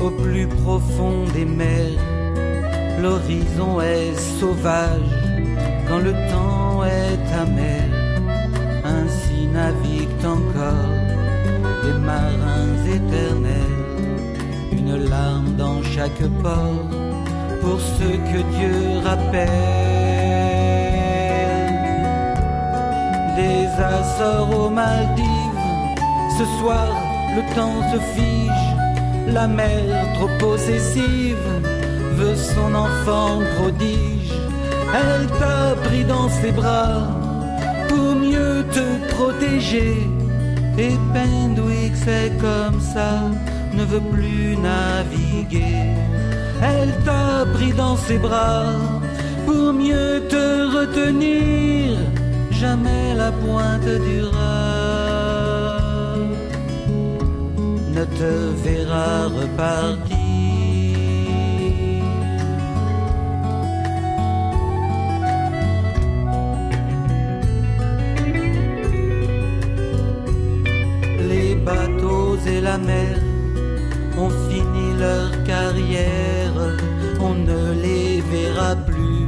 au 0.00 0.10
plus 0.10 0.46
profond 0.46 1.24
des 1.32 1.44
mers 1.44 2.03
L'horizon 3.04 3.82
est 3.82 4.14
sauvage 4.40 5.12
quand 5.86 5.98
le 5.98 6.12
temps 6.32 6.82
est 6.84 7.26
amer. 7.42 7.84
Ainsi 8.82 9.46
naviguent 9.46 10.24
encore 10.24 10.96
des 11.82 11.98
marins 11.98 12.76
éternels. 12.98 13.82
Une 14.72 14.96
larme 15.10 15.52
dans 15.58 15.82
chaque 15.82 16.26
port 16.42 16.88
pour 17.60 17.78
ceux 17.78 18.16
que 18.30 18.40
Dieu 18.56 18.76
rappelle. 19.04 19.50
Des 23.36 23.66
Açores 23.96 24.60
aux 24.60 24.70
Maldives, 24.70 25.64
ce 26.38 26.44
soir 26.58 26.88
le 27.36 27.42
temps 27.54 27.82
se 27.92 27.98
fige, 28.14 28.66
la 29.26 29.46
mer 29.46 29.82
trop 30.14 30.30
possessive 30.38 31.73
son 32.34 32.74
enfant 32.74 33.40
prodige. 33.56 34.32
Elle 35.00 35.26
t'a 35.40 35.74
pris 35.86 36.04
dans 36.04 36.28
ses 36.28 36.52
bras 36.52 36.96
pour 37.88 38.14
mieux 38.14 38.64
te 38.76 38.86
protéger. 39.14 39.96
Et 40.78 40.94
Pendwick, 41.12 41.94
c'est 42.04 42.32
comme 42.40 42.80
ça, 42.80 43.10
ne 43.72 43.84
veut 43.84 44.06
plus 44.14 44.56
naviguer. 44.56 45.82
Elle 46.62 46.94
t'a 47.04 47.44
pris 47.54 47.72
dans 47.72 47.96
ses 47.96 48.18
bras 48.18 48.66
pour 49.46 49.72
mieux 49.72 50.22
te 50.28 50.44
retenir. 50.76 51.98
Jamais 52.50 53.14
la 53.14 53.30
pointe 53.32 53.92
du 54.08 54.20
ne 57.94 58.04
te 58.04 58.32
verra 58.64 59.28
repartir. 59.28 60.13
Et 72.46 72.60
la 72.60 72.78
mer 72.78 73.16
ont 74.18 74.30
fini 74.48 74.98
leur 74.98 75.30
carrière, 75.44 76.52
on 77.20 77.34
ne 77.34 77.72
les 77.82 78.20
verra 78.20 78.76
plus 78.76 79.26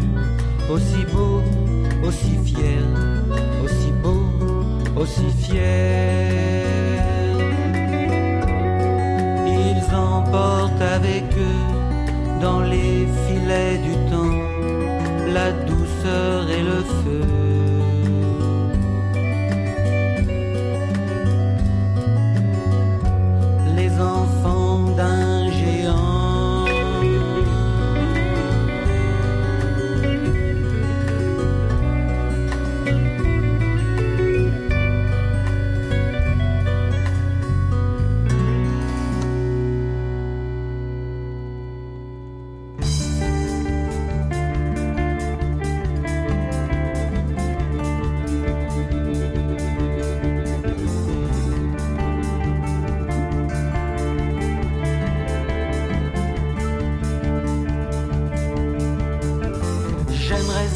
aussi 0.70 1.04
beaux, 1.12 1.42
aussi 2.06 2.36
fiers, 2.44 2.90
aussi 3.64 3.90
beaux, 4.02 4.28
aussi 5.00 5.28
fiers. 5.40 6.26
Ils 9.46 9.94
emportent 9.94 10.82
avec 10.82 11.24
eux 11.38 12.40
dans 12.40 12.60
les 12.60 13.06
filets 13.24 13.78
du 13.78 13.94
temps 14.10 14.46
la 15.32 15.52
douceur 15.52 16.50
et 16.50 16.62
le 16.62 16.82
feu. 16.82 17.05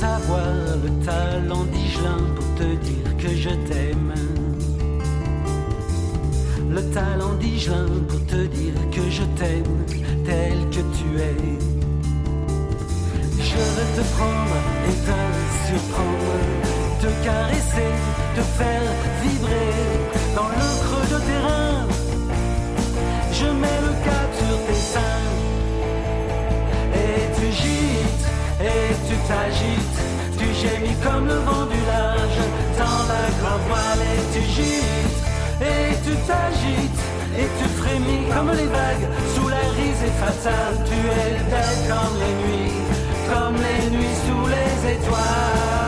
Avoir 0.02 0.40
le 0.82 1.04
talent 1.04 1.64
d'Igelin 1.72 2.22
pour 2.34 2.54
te 2.54 2.64
dire 2.84 3.16
que 3.18 3.28
je 3.28 3.50
t'aime. 3.68 4.14
Le 6.70 6.82
talent 6.90 7.34
d'Igelin 7.40 7.86
pour 8.08 8.24
te 8.26 8.46
dire 8.46 8.74
que 8.92 9.10
je 9.10 9.22
t'aime 9.38 9.84
tel 10.24 10.58
que 10.70 10.82
tu 10.96 11.08
es. 11.18 11.58
Je 13.38 13.60
veux 13.74 13.90
te 13.96 14.04
prendre 14.16 14.56
et 14.88 14.96
te 15.06 15.18
surprendre, 15.66 16.34
te 17.02 17.10
caresser, 17.24 17.92
te 18.36 18.42
faire 18.58 18.88
vibrer 19.22 19.72
dans 20.34 20.48
le 20.48 20.68
creux 20.84 21.08
de 21.14 21.20
tes 21.26 21.40
reins. 21.46 21.86
Je 23.32 23.46
mets 23.46 23.80
le 23.86 23.92
cap 24.04 24.30
sur 24.38 24.58
tes 24.66 24.80
seins 24.92 25.28
et 26.94 27.20
tu 27.36 27.46
gites 27.52 28.39
et 28.62 28.94
tu 29.08 29.16
t'agites, 29.28 29.98
tu 30.38 30.46
gémis 30.54 30.96
comme 31.02 31.26
le 31.26 31.38
vent 31.48 31.66
du 31.66 31.80
large 31.86 32.40
dans 32.78 33.02
la 33.12 33.24
grande 33.40 33.64
voile 33.68 34.02
et 34.12 34.22
tu 34.34 34.42
gites 34.46 35.20
et 35.60 35.94
tu 36.04 36.14
t'agites 36.26 37.02
et 37.38 37.48
tu 37.58 37.68
frémis 37.80 38.26
comme 38.34 38.50
les 38.50 38.66
vagues 38.66 39.08
sous 39.34 39.48
la 39.48 39.64
risée 39.76 40.12
fatale. 40.20 40.76
Tu 40.84 40.94
es 40.94 41.38
belle 41.50 41.80
comme 41.88 42.16
les 42.20 42.34
nuits, 42.42 42.72
comme 43.32 43.56
les 43.56 43.90
nuits 43.96 44.18
sous 44.26 44.46
les 44.46 44.92
étoiles. 44.92 45.79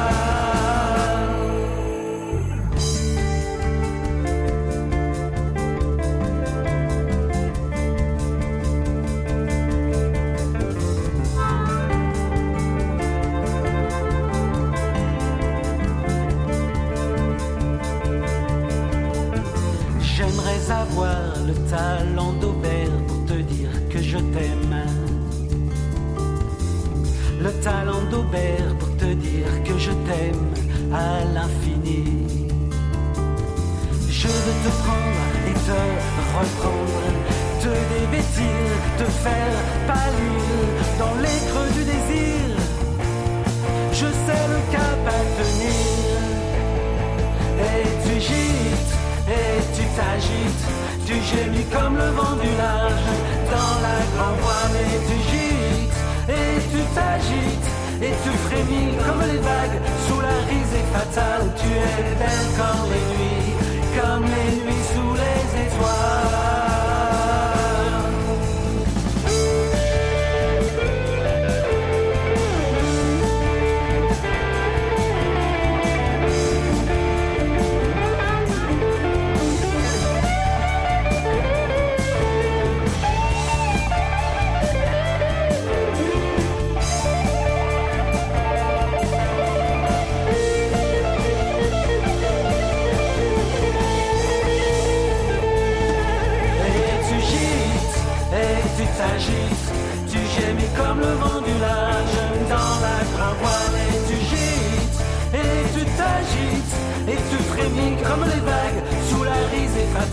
Tu 51.06 51.14
gémis 51.14 51.64
comme 51.72 51.96
le 51.96 52.10
vent 52.10 52.36
du 52.36 52.50
large 52.56 53.08
dans 53.50 53.74
la 53.86 53.98
grande 54.12 54.38
voile. 54.40 54.76
Et 54.92 54.98
tu 55.08 55.16
gites, 55.30 55.98
et 56.28 56.60
tu 56.72 56.80
t'agites, 56.94 57.68
et 58.00 58.14
tu 58.22 58.30
frémis 58.46 58.96
comme 59.04 59.22
les 59.30 59.38
vagues 59.38 59.80
sous 60.06 60.20
la 60.20 60.36
risée 60.48 60.86
fatale. 60.92 61.46
Tu 61.56 61.68
es 61.68 62.14
belle 62.20 62.48
comme 62.56 63.11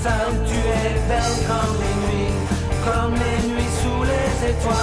Tu 0.01 0.05
es 0.05 0.95
belle 1.09 1.39
comme 1.45 1.75
les 1.83 1.95
nuits, 2.07 2.33
comme 2.85 3.13
les 3.15 3.39
nuits 3.49 3.73
sous 3.81 4.01
les 4.03 4.49
étoiles. 4.51 4.77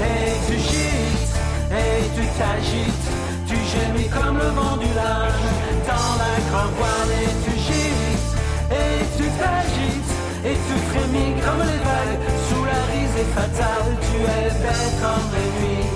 Et 0.00 0.32
tu 0.46 0.56
gites, 0.56 1.36
et 1.70 2.08
tu 2.16 2.24
t'agites, 2.38 3.08
tu 3.46 3.54
gémis 3.54 4.08
comme 4.08 4.38
le 4.38 4.48
vent 4.58 4.78
du 4.78 4.88
large 4.94 5.44
dans 5.86 6.10
la 6.22 6.34
grande 6.48 6.74
voile. 6.78 7.12
Et 7.20 7.32
tu 7.44 7.52
gites, 7.66 8.32
et 8.72 9.04
tu 9.18 9.26
t'agites, 9.38 10.14
et 10.46 10.56
tu 10.66 10.74
frémis 10.88 11.34
comme 11.44 11.60
les 11.68 11.80
vagues 11.84 12.28
sous 12.48 12.64
la 12.64 12.80
risée 12.92 13.28
fatale. 13.34 13.90
Tu 14.00 14.16
es 14.24 14.48
bête 14.62 14.94
comme 15.02 15.28
les 15.36 15.50
nuits, 15.60 15.88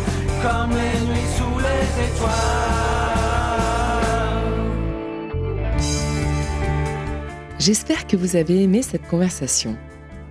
comme 0.42 0.70
les 0.70 1.00
nuits 1.07 1.30
sous 1.38 1.59
les 1.61 1.86
étoiles. 2.05 3.11
J'espère 7.64 8.08
que 8.08 8.16
vous 8.16 8.34
avez 8.34 8.60
aimé 8.64 8.82
cette 8.82 9.06
conversation. 9.06 9.76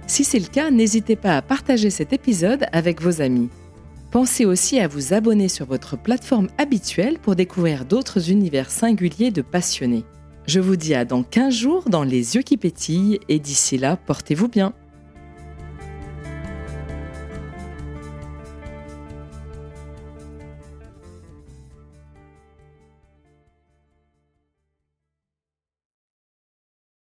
Si 0.06 0.26
c'est 0.26 0.38
le 0.38 0.48
cas, 0.48 0.70
n'hésitez 0.70 1.16
pas 1.16 1.38
à 1.38 1.42
partager 1.42 1.90
cet 1.90 2.12
épisode 2.12 2.66
avec 2.74 3.02
vos 3.02 3.22
amis. 3.22 3.48
Pensez 4.12 4.44
aussi 4.44 4.82
à 4.82 4.90
vous 4.90 5.14
abonner 5.14 5.48
sur 5.48 5.66
votre 5.66 5.98
plateforme 5.98 6.50
habituelle 6.58 7.20
pour 7.20 7.38
découvrir 7.38 7.86
d'autres 7.86 8.32
univers 8.32 8.70
singuliers 8.70 9.32
de 9.32 9.42
passionnés. 9.42 10.04
Je 10.46 10.60
vous 10.60 10.76
dis 10.76 10.94
à 10.94 11.06
dans 11.06 11.24
15 11.24 11.54
jours 11.54 11.84
dans 11.88 12.04
Les 12.04 12.36
yeux 12.36 12.42
qui 12.42 12.58
pétillent 12.58 13.22
et 13.30 13.40
d'ici 13.40 13.78
là, 13.78 13.96
portez-vous 13.96 14.50
bien. 14.50 14.74